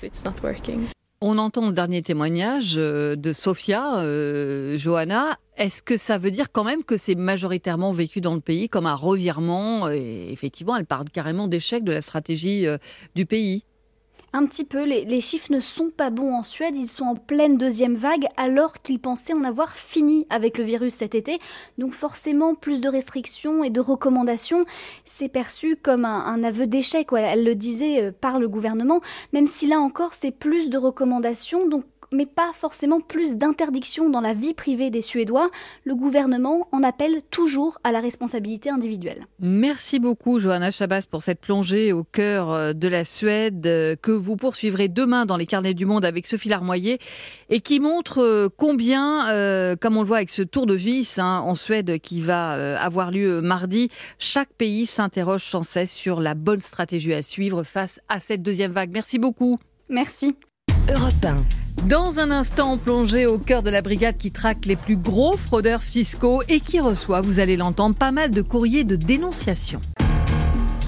On 1.21 1.37
entend 1.37 1.67
le 1.67 1.73
dernier 1.73 2.01
témoignage 2.01 2.75
euh, 2.77 3.15
de 3.15 3.31
Sofia, 3.31 3.99
euh, 3.99 4.77
Johanna. 4.77 5.37
Est-ce 5.57 5.81
que 5.81 5.95
ça 5.95 6.17
veut 6.17 6.29
dire 6.29 6.51
quand 6.51 6.65
même 6.65 6.83
que 6.83 6.97
c'est 6.97 7.15
majoritairement 7.15 7.91
vécu 7.91 8.19
dans 8.19 8.35
le 8.35 8.41
pays 8.41 8.67
comme 8.67 8.85
un 8.85 8.95
revirement 8.95 9.89
Et 9.89 10.27
effectivement, 10.31 10.75
elle 10.75 10.85
parle 10.85 11.09
carrément 11.09 11.47
d'échec 11.47 11.83
de 11.83 11.93
la 11.93 12.01
stratégie 12.01 12.67
euh, 12.67 12.77
du 13.15 13.25
pays? 13.25 13.63
Un 14.35 14.45
petit 14.45 14.65
peu. 14.65 14.83
Les, 14.83 15.21
chiffres 15.21 15.51
ne 15.51 15.59
sont 15.59 15.89
pas 15.89 16.09
bons 16.09 16.33
en 16.33 16.43
Suède. 16.43 16.75
Ils 16.75 16.87
sont 16.87 17.05
en 17.05 17.15
pleine 17.15 17.57
deuxième 17.57 17.95
vague 17.95 18.27
alors 18.37 18.81
qu'ils 18.81 18.99
pensaient 18.99 19.33
en 19.33 19.43
avoir 19.43 19.73
fini 19.73 20.27
avec 20.29 20.57
le 20.57 20.63
virus 20.63 20.95
cet 20.95 21.15
été. 21.15 21.39
Donc 21.77 21.93
forcément, 21.93 22.53
plus 22.53 22.81
de 22.81 22.89
restrictions 22.89 23.63
et 23.63 23.69
de 23.69 23.79
recommandations, 23.79 24.65
c'est 25.05 25.29
perçu 25.29 25.77
comme 25.77 26.05
un, 26.05 26.43
aveu 26.43 26.67
d'échec. 26.67 27.07
Elle 27.17 27.43
le 27.43 27.55
disait 27.55 28.03
euh, 28.03 28.11
par 28.11 28.39
le 28.39 28.49
gouvernement, 28.49 29.01
même 29.31 29.47
si 29.47 29.67
là 29.67 29.79
encore, 29.79 30.13
c'est 30.13 30.31
plus 30.31 30.69
de 30.69 30.77
recommandations. 30.77 31.67
Mais 32.15 32.25
pas 32.25 32.51
forcément 32.53 33.01
plus 33.01 33.37
d'interdictions 33.37 34.09
dans 34.09 34.21
la 34.21 34.33
vie 34.33 34.53
privée 34.53 34.89
des 34.89 35.01
Suédois. 35.01 35.49
Le 35.83 35.95
gouvernement 35.95 36.67
en 36.71 36.83
appelle 36.83 37.21
toujours 37.29 37.77
à 37.83 37.91
la 37.91 37.99
responsabilité 37.99 38.69
individuelle. 38.69 39.27
Merci 39.39 39.99
beaucoup, 39.99 40.39
Johanna 40.39 40.71
Chabas, 40.71 41.05
pour 41.09 41.21
cette 41.21 41.39
plongée 41.39 41.93
au 41.93 42.03
cœur 42.03 42.51
euh, 42.51 42.73
de 42.73 42.87
la 42.87 43.03
Suède 43.03 43.65
euh, 43.67 43.95
que 43.95 44.11
vous 44.11 44.35
poursuivrez 44.35 44.87
demain 44.87 45.25
dans 45.25 45.37
les 45.37 45.45
carnets 45.45 45.73
du 45.73 45.85
monde 45.85 46.05
avec 46.05 46.27
Sophie 46.27 46.49
Larmoyer 46.49 46.99
et 47.49 47.59
qui 47.59 47.79
montre 47.79 48.21
euh, 48.21 48.49
combien, 48.55 49.75
comme 49.81 49.97
on 49.97 50.01
le 50.01 50.07
voit 50.07 50.17
avec 50.17 50.29
ce 50.29 50.41
tour 50.41 50.65
de 50.65 50.73
vis 50.73 51.19
hein, 51.19 51.41
en 51.43 51.55
Suède 51.55 51.99
qui 51.99 52.21
va 52.21 52.79
avoir 52.79 53.11
lieu 53.11 53.41
mardi, 53.41 53.89
chaque 54.19 54.53
pays 54.53 54.85
s'interroge 54.85 55.43
sans 55.43 55.63
cesse 55.63 55.91
sur 55.91 56.21
la 56.21 56.35
bonne 56.35 56.59
stratégie 56.59 57.13
à 57.13 57.21
suivre 57.21 57.63
face 57.63 57.99
à 58.09 58.19
cette 58.19 58.41
deuxième 58.41 58.71
vague. 58.71 58.91
Merci 58.91 59.19
beaucoup. 59.19 59.57
Merci. 59.89 60.35
Europe 60.93 61.13
dans 61.87 62.19
un 62.19 62.29
instant, 62.29 62.77
plongé 62.77 63.25
au 63.25 63.39
cœur 63.39 63.63
de 63.63 63.69
la 63.69 63.81
brigade 63.81 64.17
qui 64.17 64.31
traque 64.31 64.65
les 64.65 64.75
plus 64.75 64.97
gros 64.97 65.35
fraudeurs 65.35 65.83
fiscaux 65.83 66.41
et 66.47 66.59
qui 66.59 66.79
reçoit, 66.79 67.21
vous 67.21 67.39
allez 67.39 67.57
l'entendre, 67.57 67.95
pas 67.95 68.11
mal 68.11 68.31
de 68.31 68.41
courriers 68.41 68.83
de 68.83 68.95
dénonciation. 68.95 69.81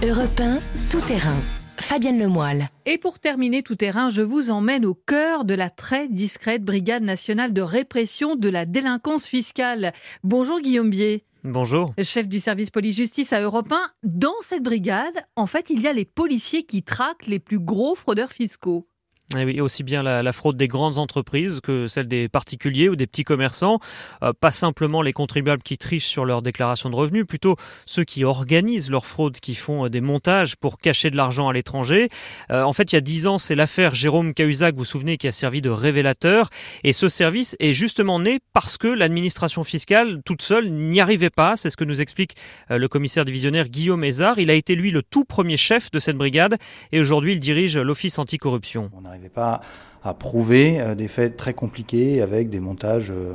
Europe 0.03 0.39
1, 0.39 0.59
tout 0.89 1.01
terrain. 1.01 1.37
Fabienne 1.79 2.19
Lemoyle. 2.19 2.69
Et 2.85 2.97
pour 2.97 3.19
terminer 3.19 3.63
tout 3.63 3.75
terrain, 3.75 4.09
je 4.09 4.21
vous 4.21 4.49
emmène 4.51 4.85
au 4.85 4.93
cœur 4.93 5.45
de 5.45 5.53
la 5.53 5.69
très 5.69 6.07
discrète 6.07 6.63
Brigade 6.63 7.03
nationale 7.03 7.53
de 7.53 7.61
répression 7.61 8.35
de 8.35 8.49
la 8.49 8.65
délinquance 8.65 9.25
fiscale. 9.25 9.93
Bonjour 10.23 10.61
Guillaume 10.61 10.89
Bier. 10.89 11.25
Bonjour. 11.43 11.93
Chef 12.03 12.27
du 12.27 12.39
service 12.39 12.69
police-justice 12.69 13.33
à 13.33 13.41
Europe 13.41 13.71
1. 13.71 13.79
Dans 14.03 14.35
cette 14.47 14.63
brigade, 14.63 15.25
en 15.35 15.47
fait, 15.47 15.69
il 15.69 15.81
y 15.81 15.87
a 15.87 15.93
les 15.93 16.05
policiers 16.05 16.63
qui 16.63 16.83
traquent 16.83 17.27
les 17.27 17.39
plus 17.39 17.59
gros 17.59 17.95
fraudeurs 17.95 18.31
fiscaux. 18.31 18.87
Et 19.35 19.43
oui, 19.43 19.59
aussi 19.59 19.83
bien 19.83 20.03
la, 20.03 20.31
fraude 20.31 20.55
des 20.55 20.69
grandes 20.69 20.99
entreprises 20.99 21.59
que 21.61 21.87
celle 21.87 22.07
des 22.07 22.29
particuliers 22.29 22.87
ou 22.87 22.95
des 22.95 23.07
petits 23.07 23.25
commerçants. 23.25 23.79
Euh, 24.23 24.31
pas 24.31 24.51
simplement 24.51 25.01
les 25.01 25.11
contribuables 25.11 25.63
qui 25.63 25.77
trichent 25.77 26.05
sur 26.05 26.23
leur 26.23 26.41
déclaration 26.41 26.89
de 26.89 26.95
revenus, 26.95 27.25
plutôt 27.27 27.57
ceux 27.85 28.05
qui 28.05 28.23
organisent 28.23 28.89
leur 28.89 29.05
fraude, 29.05 29.37
qui 29.41 29.53
font 29.53 29.85
euh, 29.85 29.89
des 29.89 29.99
montages 29.99 30.55
pour 30.55 30.77
cacher 30.77 31.09
de 31.09 31.17
l'argent 31.17 31.49
à 31.49 31.53
l'étranger. 31.53 32.07
Euh, 32.51 32.63
en 32.63 32.71
fait, 32.71 32.93
il 32.93 32.95
y 32.95 32.97
a 32.97 33.01
dix 33.01 33.27
ans, 33.27 33.37
c'est 33.37 33.55
l'affaire 33.55 33.95
Jérôme 33.95 34.33
Cahuzac, 34.33 34.75
vous 34.75 34.79
vous 34.79 34.85
souvenez, 34.85 35.17
qui 35.17 35.27
a 35.27 35.33
servi 35.33 35.61
de 35.61 35.69
révélateur. 35.69 36.49
Et 36.85 36.93
ce 36.93 37.09
service 37.09 37.57
est 37.59 37.73
justement 37.73 38.21
né 38.21 38.39
parce 38.53 38.77
que 38.77 38.87
l'administration 38.87 39.63
fiscale, 39.63 40.21
toute 40.23 40.41
seule, 40.41 40.69
n'y 40.69 41.01
arrivait 41.01 41.29
pas. 41.29 41.57
C'est 41.57 41.69
ce 41.69 41.75
que 41.75 41.83
nous 41.83 41.99
explique 41.99 42.35
le 42.69 42.87
commissaire 42.87 43.25
divisionnaire 43.25 43.67
Guillaume 43.67 44.05
Hézard. 44.05 44.39
Il 44.39 44.49
a 44.49 44.53
été, 44.53 44.75
lui, 44.75 44.91
le 44.91 45.01
tout 45.01 45.25
premier 45.25 45.57
chef 45.57 45.91
de 45.91 45.99
cette 45.99 46.15
brigade 46.15 46.55
et 46.93 47.01
aujourd'hui, 47.01 47.33
il 47.33 47.41
dirige 47.41 47.77
l'Office 47.77 48.19
anticorruption 48.19 48.89
n'arrivait 49.17 49.29
pas 49.29 49.61
à 50.03 50.13
prouver 50.13 50.79
euh, 50.79 50.95
des 50.95 51.07
faits 51.07 51.37
très 51.37 51.53
compliqués 51.53 52.21
avec 52.21 52.49
des 52.49 52.59
montages 52.59 53.11
euh, 53.11 53.33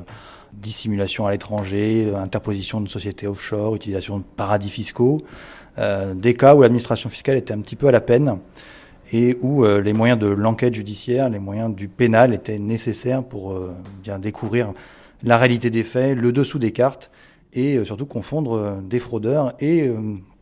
dissimulation 0.53 1.27
à 1.27 1.33
l'étranger, 1.33 2.13
interposition 2.15 2.81
de 2.81 2.89
sociétés 2.89 3.27
offshore, 3.27 3.75
utilisation 3.75 4.19
de 4.19 4.25
paradis 4.37 4.69
fiscaux, 4.69 5.23
euh, 5.79 6.15
des 6.15 6.35
cas 6.35 6.55
où 6.55 6.63
l'administration 6.63 7.09
fiscale 7.09 7.37
était 7.37 7.55
un 7.55 7.61
petit 7.61 7.75
peu 7.75 7.89
à 7.89 7.91
la 7.91 8.01
peine 8.03 8.39
et 9.13 9.37
où 9.43 9.65
les 9.65 9.93
moyens 9.93 10.19
de 10.19 10.27
l'enquête 10.27 10.75
judiciaire, 10.75 11.29
les 11.29 11.39
moyens 11.39 11.75
du 11.75 11.87
pénal 11.89 12.33
étaient 12.33 12.59
nécessaires 12.59 13.23
pour 13.23 13.55
bien 14.03 14.19
découvrir 14.19 14.73
la 15.23 15.37
réalité 15.37 15.69
des 15.69 15.83
faits, 15.83 16.17
le 16.17 16.33
dessous 16.33 16.59
des 16.59 16.73
cartes 16.73 17.11
et 17.53 17.85
surtout 17.85 18.07
confondre 18.07 18.81
des 18.81 19.01
fraudeurs 19.01 19.53
et 19.61 19.91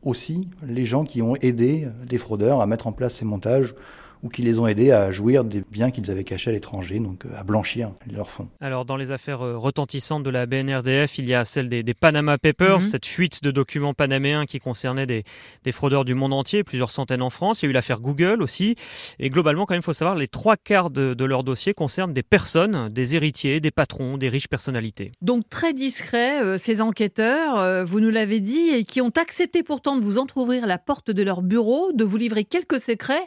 aussi 0.04 0.46
les 0.64 0.84
gens 0.84 1.02
qui 1.02 1.20
ont 1.20 1.34
aidé 1.40 1.88
des 2.06 2.18
fraudeurs 2.18 2.60
à 2.60 2.66
mettre 2.66 2.86
en 2.86 2.92
place 2.92 3.14
ces 3.14 3.24
montages 3.24 3.74
ou 4.22 4.28
qui 4.28 4.42
les 4.42 4.58
ont 4.58 4.66
aidés 4.66 4.90
à 4.90 5.10
jouir 5.10 5.44
des 5.44 5.62
biens 5.70 5.90
qu'ils 5.90 6.10
avaient 6.10 6.24
cachés 6.24 6.50
à 6.50 6.52
l'étranger, 6.52 6.98
donc 6.98 7.24
à 7.36 7.42
blanchir 7.42 7.90
leurs 8.12 8.30
fonds. 8.30 8.48
Alors 8.60 8.84
dans 8.84 8.96
les 8.96 9.10
affaires 9.12 9.40
retentissantes 9.40 10.22
de 10.22 10.30
la 10.30 10.46
BNRDF, 10.46 11.18
il 11.18 11.26
y 11.26 11.34
a 11.34 11.44
celle 11.44 11.68
des, 11.68 11.82
Panama 11.94 12.38
Papers, 12.38 12.76
mhm. 12.76 12.80
cette 12.80 13.06
fuite 13.06 13.42
de 13.42 13.50
documents 13.50 13.94
panaméens 13.94 14.46
qui 14.46 14.58
concernait 14.58 15.06
des, 15.06 15.24
des, 15.64 15.72
fraudeurs 15.72 16.04
du 16.04 16.14
monde 16.14 16.32
entier, 16.32 16.64
plusieurs 16.64 16.90
centaines 16.90 17.22
en 17.22 17.30
France. 17.30 17.62
Il 17.62 17.66
y 17.66 17.68
a 17.68 17.70
eu 17.70 17.72
l'affaire 17.72 18.00
Google 18.00 18.42
aussi. 18.42 18.74
Et 19.18 19.28
globalement, 19.28 19.66
quand 19.66 19.74
même, 19.74 19.80
il 19.80 19.84
faut 19.84 19.92
savoir, 19.92 20.16
les 20.16 20.28
trois 20.28 20.56
quarts 20.56 20.90
de, 20.90 21.14
de 21.14 21.24
leurs 21.24 21.44
dossiers 21.44 21.74
concernent 21.74 22.12
des 22.12 22.22
personnes, 22.22 22.88
des 22.88 23.16
héritiers, 23.16 23.60
des 23.60 23.70
patrons, 23.70 24.18
des 24.18 24.28
riches 24.28 24.48
personnalités. 24.48 25.12
Donc 25.20 25.48
très 25.48 25.72
discrets, 25.72 26.58
ces 26.58 26.80
enquêteurs, 26.80 27.86
vous 27.86 28.00
nous 28.00 28.10
l'avez 28.10 28.40
dit, 28.40 28.70
et 28.70 28.84
qui 28.84 29.00
ont 29.00 29.12
accepté 29.20 29.62
pourtant 29.62 29.96
de 29.96 30.04
vous 30.04 30.18
entrouvrir 30.18 30.66
la 30.66 30.78
porte 30.78 31.10
de 31.10 31.22
leur 31.22 31.42
bureau, 31.42 31.92
de 31.92 32.04
vous 32.04 32.16
livrer 32.16 32.44
quelques 32.44 32.80
secrets. 32.80 33.26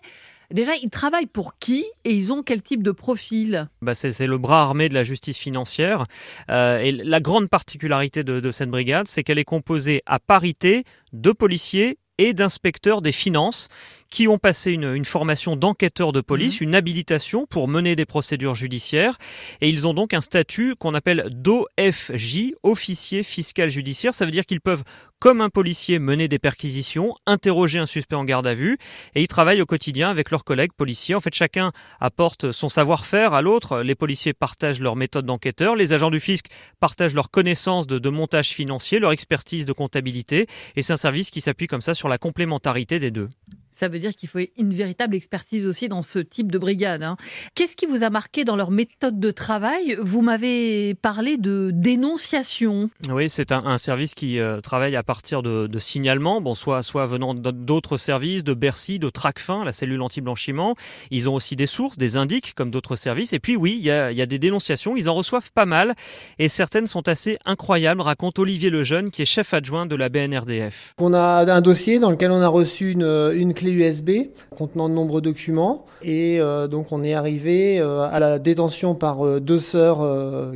Déjà, 0.54 0.74
ils 0.84 0.92
travaillent 0.92 1.26
pour 1.26 1.58
qui 1.58 1.84
et 2.06 2.14
ils 2.14 2.32
ont 2.32 2.44
quel 2.44 2.62
type 2.62 2.84
de 2.84 2.92
profil? 2.92 3.68
Bah 3.82 3.96
c'est, 3.96 4.28
le 4.28 4.38
bras 4.38 4.62
armé 4.62 4.88
de 4.88 4.94
la 4.94 5.04
justice 5.04 5.40
financière. 5.40 6.04
Euh, 6.52 6.80
et 6.80 6.92
la 6.92 7.20
grande 7.20 7.50
particularité 7.50 8.24
de, 8.24 8.40
de 8.40 8.52
cette 8.52 8.70
brigade, 8.70 9.08
c'est 9.08 9.24
qu'elle 9.24 9.40
est 9.40 9.46
composée 9.46 10.04
à 10.06 10.20
parité 10.20 10.84
de 11.12 11.32
policiers 11.32 11.98
et 12.20 12.34
d'inspecteurs 12.34 13.02
des 13.02 13.12
finances 13.12 13.68
qui 14.14 14.28
ont 14.28 14.38
passé 14.38 14.72
une, 14.72 15.04
formation 15.06 15.56
d'enquêteurs 15.56 16.12
de 16.12 16.22
police, 16.22 16.62
mhm. 16.62 16.68
une 16.68 16.76
habilitation 16.76 17.48
pour 17.48 17.68
mener 17.68 17.96
des 17.96 18.06
procédures 18.06 18.54
judiciaires. 18.54 19.18
Et 19.60 19.70
ils 19.70 19.88
ont 19.88 19.96
donc 19.96 20.14
un 20.14 20.22
statut 20.22 20.76
qu'on 20.76 20.94
appelle 20.94 21.26
d'OFJ, 21.32 22.52
officier 22.62 23.24
fiscal 23.24 23.70
judiciaire. 23.70 24.14
Ça 24.14 24.26
veut 24.26 24.32
dire 24.32 24.46
qu'ils 24.46 24.62
peuvent, 24.62 24.84
comme 25.18 25.42
un 25.42 25.50
policier, 25.50 25.98
mener 25.98 26.28
des 26.28 26.38
perquisitions, 26.38 27.16
interroger 27.26 27.80
un 27.80 27.88
suspect 27.88 28.16
en 28.16 28.24
garde 28.24 28.46
à 28.46 28.54
vue. 28.54 28.78
Et 29.16 29.22
ils 29.24 29.28
travaillent 29.28 29.64
au 29.64 29.66
quotidien 29.66 30.12
avec 30.12 30.30
leurs 30.30 30.44
collègues 30.44 30.74
policiers. 30.78 31.16
En 31.16 31.20
fait, 31.20 31.34
chacun 31.34 31.72
apporte 32.00 32.52
son 32.52 32.70
savoir-faire 32.70 33.34
à 33.34 33.42
l'autre. 33.42 33.80
Les 33.80 33.96
policiers 33.96 34.34
partagent 34.34 34.80
leur 34.80 34.96
méthode 34.96 35.26
d'enquêteur. 35.26 35.76
Les 35.76 35.92
agents 35.92 36.12
du 36.12 36.20
fisc 36.20 36.46
partagent 36.80 37.16
leur 37.16 37.32
connaissance 37.32 37.88
de, 37.88 37.98
de 37.98 38.10
montage 38.10 38.50
financier, 38.50 39.00
leur 39.00 39.12
expertise 39.12 39.66
de 39.66 39.74
comptabilité. 39.74 40.46
Et 40.76 40.84
c'est 40.84 40.94
un 40.94 40.98
service 40.98 41.32
qui 41.32 41.42
s'appuie 41.42 41.66
comme 41.66 41.82
ça 41.82 41.96
sur 41.96 42.10
la 42.10 42.20
complémentarité 42.20 43.00
des 43.00 43.10
deux. 43.10 43.30
Ça 43.74 43.88
veut 43.88 44.00
dire 44.00 44.14
qu'il 44.16 44.30
faut 44.30 44.40
une 44.58 44.74
véritable 44.74 45.16
expertise 45.16 45.68
aussi 45.68 45.88
dans 45.88 46.02
ce 46.02 46.20
type 46.20 46.52
de 46.52 46.58
brigade. 46.58 47.04
Hein. 47.04 47.18
Qu'est-ce 47.56 47.76
qui 47.76 47.86
vous 47.86 48.04
a 48.04 48.10
marqué 48.10 48.44
dans 48.44 48.56
leur 48.56 48.72
méthode 48.72 49.20
de 49.20 49.32
travail? 49.32 49.98
Vous 50.02 50.22
m'avez 50.22 50.94
parlé 50.96 51.38
de 51.38 51.72
dénonciation. 51.74 52.90
Oui, 53.10 53.30
c'est 53.30 53.52
un, 53.52 53.78
service 53.78 54.14
qui 54.14 54.40
euh, 54.40 54.62
travaille 54.62 54.96
à 54.96 55.04
partir 55.04 55.42
de, 55.42 55.68
signalements, 55.80 56.40
bon, 56.40 56.54
soit, 56.54 56.84
soit 56.84 57.06
venant 57.08 57.34
d'autres 57.34 57.98
services, 57.98 58.44
de 58.44 58.54
Bercy, 58.54 59.00
de 59.00 59.10
Tracfin, 59.10 59.66
la 59.66 59.72
cellule 59.72 60.02
anti-blanchiment. 60.02 60.76
Ils 61.12 61.28
ont 61.30 61.36
aussi 61.36 61.56
des 61.56 61.66
sources, 61.66 61.98
des 61.98 62.16
indiques, 62.16 62.54
comme 62.56 62.72
d'autres 62.72 62.96
services. 62.96 63.34
Et 63.34 63.40
puis 63.40 63.56
oui, 63.56 63.76
il 63.78 63.84
y 63.84 63.92
a, 63.92 64.12
y 64.12 64.22
a, 64.22 64.26
des 64.26 64.40
dénonciations, 64.40 64.96
ils 64.96 65.10
en 65.10 65.16
reçoivent 65.16 65.52
pas 65.52 65.66
mal, 65.66 65.94
et 66.40 66.48
certaines 66.48 66.88
sont 66.88 67.08
assez 67.08 67.38
incroyables, 67.46 68.02
raconte 68.02 68.40
Olivier 68.40 68.70
Lejeune, 68.70 69.10
qui 69.10 69.24
est 69.24 69.26
chef 69.26 69.54
adjoint 69.54 69.86
de 69.86 69.96
la 69.96 70.10
BNRDF. 70.10 70.94
On 71.00 71.14
a 71.14 71.52
un 71.52 71.62
dossier 71.62 72.00
dans 72.00 72.12
lequel 72.12 72.32
on 72.32 72.42
a 72.42 72.48
reçu 72.48 72.92
une, 72.92 73.32
une 73.34 73.54
USB 73.72 74.30
contenant 74.50 74.90
de 74.90 74.94
nombreux 74.94 75.22
documents. 75.22 75.86
Et 76.02 76.40
euh, 76.40 76.68
donc 76.68 76.92
on 76.92 77.04
est 77.04 77.14
arrivé 77.14 77.80
euh, 77.80 78.02
à 78.02 78.20
la 78.20 78.40
détention 78.40 78.94
par 78.94 79.26
euh, 79.26 79.40
deux 79.40 79.58
sœurs 79.58 80.04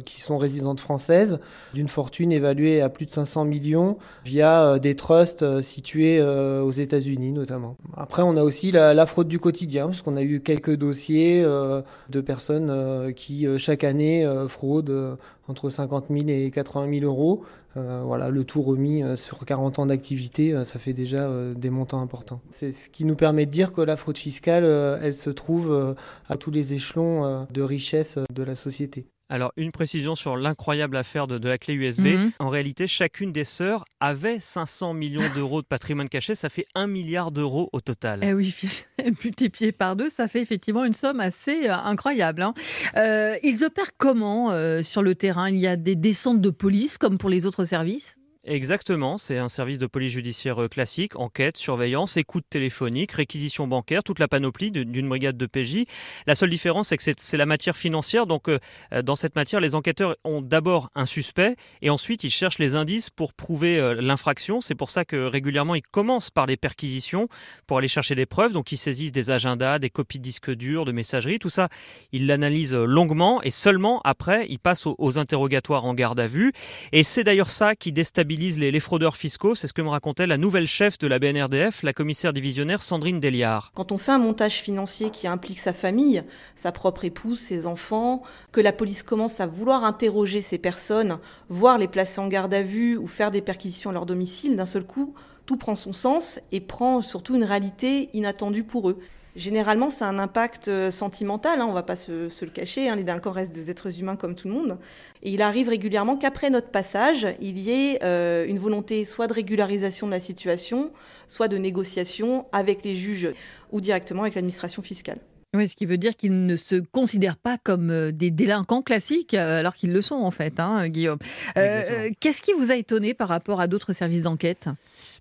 qui 0.06 0.22
sont 0.22 0.38
résidentes 0.38 0.80
françaises 0.80 1.40
d'une 1.74 1.88
fortune 1.88 2.32
évaluée 2.32 2.82
à 2.82 2.90
plus 2.90 3.06
de 3.06 3.12
500 3.12 3.46
millions 3.46 3.98
via 4.26 4.80
des 4.80 4.96
trusts 4.96 5.62
situés 5.62 6.22
aux 6.22 6.72
États-Unis 6.72 7.32
notamment. 7.32 7.78
Après 7.96 8.22
on 8.22 8.36
a 8.38 8.44
aussi 8.44 8.72
la, 8.72 9.06
fraude 9.06 9.28
du 9.28 9.40
quotidien 9.40 9.88
parce 9.88 10.02
qu'on 10.02 10.18
a 10.18 10.22
eu 10.22 10.40
quelques 10.42 10.76
dossiers 10.76 11.44
de 11.44 12.22
personnes 12.22 13.14
qui 13.16 13.48
chaque 13.58 13.84
année 13.84 14.28
fraudent 14.48 15.18
entre 15.48 15.70
50 15.70 16.06
000 16.10 16.28
et 16.28 16.52
80 16.52 17.00
000 17.00 17.06
euros. 17.06 17.44
Euh, 17.78 18.02
voilà, 18.04 18.30
le 18.30 18.44
tout 18.44 18.62
remis 18.62 19.04
euh, 19.04 19.16
sur 19.16 19.44
40 19.46 19.80
ans 19.80 19.86
d'activité, 19.86 20.54
euh, 20.54 20.64
ça 20.64 20.80
fait 20.80 20.94
déjà 20.94 21.30
des 21.56 21.70
montants 21.70 22.02
importants. 22.02 22.42
C'est 22.52 22.72
ce 22.72 22.90
qui 22.90 23.06
nous 23.06 23.16
permet 23.16 23.46
de 23.46 23.52
dire 23.52 23.74
que 23.74 23.82
la 23.82 23.98
fraude 23.98 24.18
fiscale, 24.18 24.64
elle 25.02 25.14
se 25.14 25.30
trouve 25.30 25.96
à 26.30 26.38
tous 26.38 26.52
les 26.52 26.74
échelons 26.74 27.46
de 27.52 27.62
richesse 27.62 28.18
de 28.34 28.44
la 28.44 28.56
société. 28.56 29.06
Alors, 29.30 29.52
une 29.58 29.72
précision 29.74 30.16
sur 30.16 30.38
l'incroyable 30.38 30.96
affaire 30.96 31.28
de, 31.28 31.48
la 31.48 31.58
clé 31.58 31.74
USB. 31.74 32.06
Mhm. 32.06 32.32
En 32.40 32.50
réalité, 32.50 32.88
chacune 32.88 33.34
des 33.34 33.44
sœurs 33.44 33.84
avait 34.00 34.40
500 34.40 34.94
millions 34.94 35.30
d'euros 35.36 35.62
de 35.62 35.68
patrimoine 35.68 36.08
caché. 36.08 36.34
Ça 36.34 36.48
fait 36.48 36.66
1 36.76 36.88
milliard 36.88 37.32
d'euros 37.32 37.70
au 37.74 37.82
total. 37.82 38.22
Eh 38.24 38.34
oui, 38.34 38.56
multiplié 39.24 39.74
par 39.74 39.98
deux, 39.98 40.10
ça 40.10 40.30
fait 40.30 40.42
effectivement 40.42 40.86
une 40.86 40.94
somme 40.94 41.20
assez 41.20 41.68
euh, 41.68 41.76
incroyable. 41.76 42.42
Hein. 42.42 42.54
Euh, 42.96 43.38
ils 43.44 43.66
opèrent 43.66 43.98
comment 43.98 44.52
euh, 44.52 44.82
sur 44.82 45.02
le 45.02 45.14
terrain? 45.14 45.50
Il 45.50 45.60
y 45.60 45.68
a 45.68 45.76
des 45.76 45.96
descentes 45.96 46.42
de 46.42 46.50
police 46.50 46.98
comme 46.98 47.18
pour 47.18 47.30
les 47.30 47.46
autres 47.46 47.66
services? 47.66 48.18
Exactement, 48.50 49.18
c'est 49.18 49.38
un 49.38 49.50
service 49.50 49.78
de 49.78 49.88
police 49.88 50.14
judiciaire 50.14 50.64
euh, 50.64 50.68
classique, 50.70 51.18
enquête, 51.18 51.58
surveillance, 51.58 52.16
écoute 52.16 52.46
téléphonique, 52.50 53.12
réquisition 53.12 53.68
bancaire, 53.68 54.04
toute 54.04 54.20
la 54.20 54.30
panoplie 54.30 54.72
d'une 54.72 55.10
brigade 55.10 55.36
de 55.36 55.46
PJ. 55.46 55.84
La 56.28 56.34
seule 56.34 56.50
différence, 56.50 56.88
c'est 56.88 56.96
que 56.96 57.04
c'est 57.18 57.36
la 57.36 57.46
matière 57.46 57.76
financière. 57.76 58.26
Donc, 58.26 58.48
euh, 58.48 58.58
euh, 58.94 59.02
dans 59.02 59.18
cette 59.18 59.36
matière, 59.36 59.60
les 59.60 59.76
enquêteurs 59.76 60.16
ont 60.24 60.42
d'abord 60.42 60.90
un 60.96 61.06
suspect 61.06 61.58
et 61.82 61.90
ensuite 61.90 62.24
ils 62.24 62.30
cherchent 62.30 62.58
les 62.58 62.76
indices 62.76 63.10
pour 63.10 63.34
prouver 63.34 63.96
l'infraction. 64.00 64.62
C'est 64.62 64.76
pour 64.76 64.92
ça 64.92 65.04
que 65.04 65.26
régulièrement 65.26 65.76
ils 65.76 65.82
commencent 65.82 66.30
par 66.30 66.46
les 66.46 66.56
perquisitions 66.56 67.28
pour 67.66 67.80
aller 67.80 67.90
chercher 67.90 68.16
des 68.16 68.26
preuves. 68.26 68.54
Donc, 68.54 68.72
ils 68.72 68.78
saisissent 68.78 69.12
des 69.12 69.30
agendas, 69.30 69.78
des 69.78 69.90
copies 69.90 70.20
de 70.20 70.24
disques 70.24 70.52
durs, 70.52 70.86
de 70.86 70.94
messagerie, 70.94 71.40
tout 71.40 71.50
ça. 71.50 71.68
Ils 72.14 72.28
l'analysent 72.28 72.76
longuement 72.76 73.42
et 73.44 73.52
seulement 73.52 74.00
après, 74.06 74.46
ils 74.48 74.60
passent 74.60 74.86
aux, 74.86 74.96
aux 75.00 75.18
interrogatoires 75.18 75.84
en 75.84 75.94
garde 75.94 76.22
à 76.22 76.28
vue. 76.28 76.54
Et 76.94 77.04
c'est 77.04 77.26
d'ailleurs 77.26 77.50
ça 77.50 77.76
qui 77.76 77.92
déstabilise 77.92 78.37
les, 78.38 78.80
fraudeurs 78.80 79.16
fiscaux. 79.16 79.56
C'est 79.56 79.68
ce 79.68 79.74
que 79.74 79.82
me 79.82 79.90
racontait 79.90 80.28
la 80.28 80.38
nouvelle 80.38 80.68
chef 80.68 80.98
de 81.00 81.08
la 81.08 81.20
BNRDF, 81.20 81.84
la 81.84 81.94
commissaire 81.94 82.34
divisionnaire 82.34 82.82
Sandrine 82.82 83.20
Deliard. 83.20 83.72
Quand 83.74 83.92
on 83.92 83.98
fait 83.98 84.12
un 84.12 84.20
montage 84.20 84.62
financier 84.62 85.10
qui 85.10 85.28
implique 85.28 85.60
sa 85.60 85.74
famille, 85.74 86.24
sa 86.56 86.72
propre 86.72 87.06
épouse, 87.06 87.40
ses 87.40 87.66
enfants, 87.66 88.22
que 88.52 88.62
la 88.62 88.74
police 88.74 89.04
commence 89.04 89.40
à 89.40 89.48
vouloir 89.48 89.84
interroger 89.84 90.42
ces 90.42 90.58
personnes, 90.58 91.18
voire 91.50 91.78
les 91.78 91.88
placer 91.88 92.20
en 92.20 92.28
garde 92.28 92.54
à 92.54 92.62
vue 92.62 92.98
ou 92.98 93.08
faire 93.08 93.32
des 93.32 93.42
perquisitions 93.42 93.90
à 93.90 93.94
leur 93.94 94.06
domicile, 94.06 94.56
d'un 94.56 94.66
seul 94.66 94.84
coup, 94.84 95.16
tout 95.46 95.58
prend 95.58 95.76
son 95.76 95.94
sens 95.94 96.40
et 96.52 96.60
prend 96.60 97.02
surtout 97.02 97.36
une 97.36 97.44
réalité 97.44 98.10
inattendue 98.14 98.64
pour 98.64 98.90
eux. 98.90 99.00
Généralement, 99.38 99.92
ça 99.92 100.08
a 100.08 100.10
un 100.10 100.18
impact 100.18 100.68
euh, 100.68 100.90
sentimental, 100.90 101.62
hein, 101.62 101.66
on 101.66 101.70
ne 101.70 101.76
va 101.76 101.84
pas 101.84 101.96
se, 101.96 102.44
le 102.44 102.52
cacher, 102.52 102.90
hein, 102.90 102.96
les 102.96 103.04
délinquants 103.04 103.32
restent 103.32 103.54
des 103.54 103.70
êtres 103.70 104.00
humains 104.00 104.16
comme 104.16 104.34
tout 104.34 104.48
le 104.48 104.54
monde. 104.56 104.80
Et 105.22 105.30
il 105.30 105.44
arrive 105.44 105.70
régulièrement 105.70 106.18
qu'après 106.18 106.50
notre 106.50 106.70
passage, 106.70 107.28
il 107.40 107.60
y 107.60 107.70
ait 107.70 108.00
euh, 108.04 108.48
une 108.48 108.58
volonté 108.58 109.06
soit 109.06 109.28
de 109.28 109.34
régularisation 109.34 110.08
de 110.08 110.12
la 110.12 110.20
situation, 110.20 110.92
soit 111.28 111.48
de 111.48 111.58
négociation 111.60 112.48
avec 112.52 112.84
les 112.84 112.96
juges 112.96 113.32
ou 113.72 113.80
directement 113.80 114.24
avec 114.24 114.34
l'administration 114.34 114.82
fiscale. 114.82 115.20
Oui, 115.56 115.70
ce 115.70 115.76
qui 115.76 115.86
veut 115.86 116.00
dire 116.00 116.16
qu'ils 116.16 116.48
ne 116.48 116.56
se 116.56 116.76
considèrent 116.92 117.38
pas 117.38 117.60
comme 117.60 117.92
euh, 117.92 118.12
des 118.12 118.32
délinquants 118.32 118.82
classiques, 118.82 119.36
alors 119.36 119.76
qu'ils 119.76 119.94
le 119.94 120.02
sont 120.02 120.16
en 120.16 120.32
fait, 120.32 120.60
hein, 120.60 120.90
Guillaume. 120.90 121.20
Qu'est-ce 121.56 122.42
qui 122.42 122.54
vous 122.54 122.72
a 122.72 122.76
étonné 122.76 123.14
par 123.14 123.28
rapport 123.30 123.62
à 123.62 123.68
d'autres 123.68 123.94
services 123.94 124.24
d'enquête? 124.24 124.68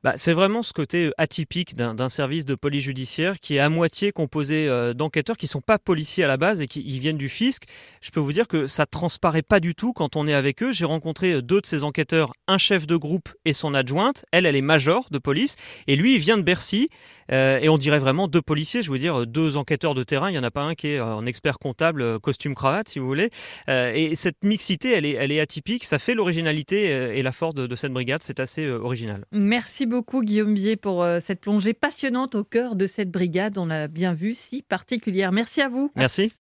Bah, 0.03 0.13
c'est 0.17 0.33
vraiment 0.33 0.63
ce 0.63 0.73
côté 0.73 1.07
euh, 1.07 1.11
atypique 1.19 1.75
d'un 1.75 2.09
service 2.09 2.45
de 2.45 2.55
police 2.55 2.85
judiciaire 2.85 3.41
qui 3.41 3.57
est 3.57 3.59
à 3.59 3.69
moitié 3.69 4.13
composé 4.13 4.69
euh, 4.69 4.95
d'enquêteurs 4.95 5.37
qui 5.37 5.47
ne 5.47 5.51
sont 5.51 5.61
pas 5.61 5.79
policiers 5.79 6.25
à 6.25 6.27
la 6.27 6.37
base 6.37 6.63
et 6.63 6.67
qui 6.67 6.83
viennent 6.99 7.19
du 7.19 7.29
fisc. 7.29 7.65
Je 8.01 8.11
peux 8.11 8.21
vous 8.21 8.33
dire 8.33 8.49
que 8.49 8.67
ça 8.67 8.87
transparaît 8.87 9.43
pas 9.43 9.61
du 9.61 9.75
tout 9.75 9.93
quand 9.93 10.17
on 10.17 10.27
est 10.27 10.35
avec 10.35 10.63
eux. 10.63 10.71
J'ai 10.71 10.85
rencontré 10.85 11.33
euh, 11.33 11.43
deux 11.43 11.61
de 11.61 11.67
ces 11.67 11.85
enquêteurs, 11.85 12.33
un 12.47 12.59
chef 12.59 12.87
de 12.87 12.97
groupe 12.97 13.29
et 13.45 13.53
son 13.53 13.75
adjointe. 13.75 14.25
Elle, 14.33 14.47
elle 14.47 14.57
est 14.57 14.63
major 14.63 15.07
de 15.11 15.19
police 15.19 15.57
et 15.87 15.97
lui, 15.97 16.15
il 16.15 16.21
vient 16.21 16.37
de 16.37 16.43
Bercy. 16.43 16.89
et 17.31 17.69
on 17.69 17.79
dirait 17.79 17.99
vraiment 17.99 18.29
deux 18.29 18.43
policiers, 18.43 18.83
je 18.83 18.91
veux 18.93 18.99
dire 18.99 19.27
deux 19.27 19.57
enquêteurs 19.57 19.95
de 19.95 20.05
terrain. 20.05 20.29
Il 20.31 20.33
n'y 20.33 20.39
en 20.39 20.45
a 20.45 20.51
pas 20.51 20.63
un 20.63 20.75
qui 20.75 20.89
est 20.89 21.01
en 21.01 21.27
expert 21.27 21.59
comptable, 21.59 22.21
costume 22.21 22.55
cravate, 22.55 22.89
si 22.89 23.01
vous 23.01 23.07
voulez. 23.07 23.31
et 23.69 24.15
cette 24.15 24.45
mixité, 24.45 24.93
elle 24.93 25.33
est, 25.33 25.41
atypique. 25.41 25.85
Ça 25.85 25.99
fait 25.99 26.15
l'originalité 26.15 27.17
et 27.19 27.23
la 27.23 27.33
force 27.33 27.55
de 27.55 27.75
cette 27.75 27.93
brigade. 27.93 28.23
C'est 28.23 28.39
assez 28.39 28.69
original. 28.69 29.25
Merci 29.33 29.66
beaucoup 29.87 29.97
beaucoup 29.97 30.23
Guillaume 30.23 30.55
Bier 30.55 30.77
pour 30.77 31.03
euh, 31.03 31.19
cette 31.21 31.41
plongée 31.41 31.75
passionnante 31.75 32.35
au 32.35 32.45
cœur 32.45 32.77
de 32.77 32.87
cette 32.87 33.11
brigade, 33.11 33.59
on 33.59 33.67
l'a 33.67 33.89
bien 33.89 34.15
vu, 34.15 34.35
si 34.35 34.63
particulière. 34.63 35.33
Merci 35.33 35.61
à 35.63 35.69
vous. 35.69 35.91
Merci. 35.97 36.33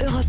Europe 0.00 0.26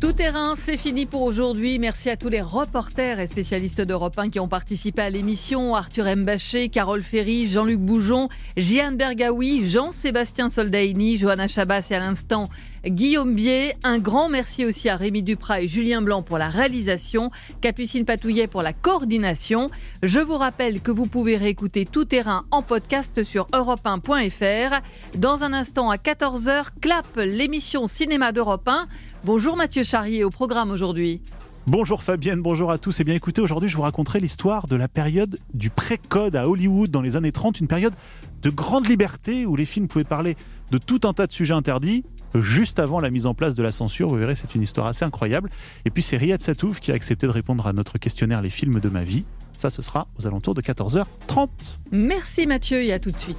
Tout 0.00 0.12
terrain, 0.12 0.54
c'est 0.56 0.78
fini 0.78 1.04
pour 1.04 1.22
aujourd'hui. 1.22 1.78
Merci 1.78 2.08
à 2.08 2.16
tous 2.16 2.30
les 2.30 2.40
reporters 2.40 3.20
et 3.20 3.26
spécialistes 3.26 3.82
d'Europe 3.82 4.18
1 4.18 4.30
qui 4.30 4.40
ont 4.40 4.48
participé 4.48 5.02
à 5.02 5.10
l'émission. 5.10 5.74
Arthur 5.74 6.16
Mbaché, 6.16 6.70
Carole 6.70 7.02
Ferry, 7.02 7.46
Jean-Luc 7.46 7.78
Boujon, 7.78 8.28
Jeanne 8.56 8.96
Bergaoui, 8.96 9.68
Jean-Sébastien 9.68 10.48
Soldaini, 10.48 11.18
Johanna 11.18 11.46
Chabas 11.46 11.88
et 11.90 11.94
à 11.94 11.98
l'instant 11.98 12.48
Guillaume 12.84 13.34
Bier. 13.34 13.74
Un 13.84 13.98
grand 13.98 14.28
merci 14.28 14.64
aussi 14.64 14.88
à 14.88 14.96
Rémi 14.96 15.22
Duprat 15.22 15.62
et 15.62 15.68
Julien 15.68 16.02
Blanc 16.02 16.22
pour 16.22 16.36
la 16.36 16.48
réalisation, 16.48 17.30
Capucine 17.60 18.04
Patouillet 18.04 18.48
pour 18.48 18.62
la 18.62 18.72
coordination. 18.72 19.70
Je 20.02 20.18
vous 20.18 20.36
rappelle 20.36 20.80
que 20.80 20.90
vous 20.90 21.06
pouvez 21.06 21.36
réécouter 21.36 21.86
Tout 21.86 22.04
Terrain 22.04 22.44
en 22.50 22.62
podcast 22.62 23.22
sur 23.22 23.48
europe1.fr. 23.50 24.80
Dans 25.16 25.44
un 25.44 25.52
instant, 25.52 25.90
à 25.90 25.96
14h, 25.96 26.66
clap 26.80 27.06
l'émission 27.16 27.86
Cinéma 27.86 28.32
d'Europe 28.32 28.66
1. 28.66 28.88
Bonjour 29.24 29.56
Mathieu 29.56 29.84
Charrier 29.84 30.24
au 30.24 30.30
programme 30.30 30.72
aujourd'hui. 30.72 31.22
Bonjour 31.68 32.02
Fabienne, 32.02 32.42
bonjour 32.42 32.72
à 32.72 32.78
tous. 32.78 32.98
Et 32.98 33.02
eh 33.02 33.04
bien 33.04 33.14
écoutez, 33.14 33.40
aujourd'hui 33.40 33.68
je 33.68 33.76
vous 33.76 33.82
raconterai 33.82 34.18
l'histoire 34.18 34.66
de 34.66 34.74
la 34.74 34.88
période 34.88 35.38
du 35.54 35.70
pré-code 35.70 36.34
à 36.34 36.48
Hollywood 36.48 36.90
dans 36.90 37.02
les 37.02 37.14
années 37.14 37.30
30, 37.30 37.60
une 37.60 37.68
période 37.68 37.94
de 38.42 38.50
grande 38.50 38.88
liberté 38.88 39.46
où 39.46 39.54
les 39.54 39.66
films 39.66 39.86
pouvaient 39.86 40.02
parler 40.02 40.36
de 40.72 40.78
tout 40.78 41.02
un 41.04 41.12
tas 41.12 41.28
de 41.28 41.32
sujets 41.32 41.54
interdits 41.54 42.02
juste 42.40 42.78
avant 42.78 43.00
la 43.00 43.10
mise 43.10 43.26
en 43.26 43.34
place 43.34 43.54
de 43.54 43.62
la 43.62 43.72
censure. 43.72 44.08
Vous 44.08 44.16
verrez, 44.16 44.34
c'est 44.34 44.54
une 44.54 44.62
histoire 44.62 44.86
assez 44.86 45.04
incroyable. 45.04 45.50
Et 45.84 45.90
puis 45.90 46.02
c'est 46.02 46.16
Riyad 46.16 46.40
Satouf 46.40 46.80
qui 46.80 46.92
a 46.92 46.94
accepté 46.94 47.26
de 47.26 47.32
répondre 47.32 47.66
à 47.66 47.72
notre 47.72 47.98
questionnaire 47.98 48.42
Les 48.42 48.50
films 48.50 48.80
de 48.80 48.88
ma 48.88 49.04
vie. 49.04 49.24
Ça, 49.56 49.70
ce 49.70 49.82
sera 49.82 50.08
aux 50.18 50.26
alentours 50.26 50.54
de 50.54 50.62
14h30. 50.62 51.48
Merci 51.90 52.46
Mathieu 52.46 52.82
et 52.82 52.92
à 52.92 52.98
tout 52.98 53.10
de 53.10 53.18
suite. 53.18 53.38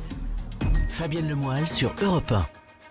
Fabienne 0.88 1.28
Lemoyle 1.28 1.68
sur 1.68 1.94
Europe 2.02 2.32
1. 2.32 2.62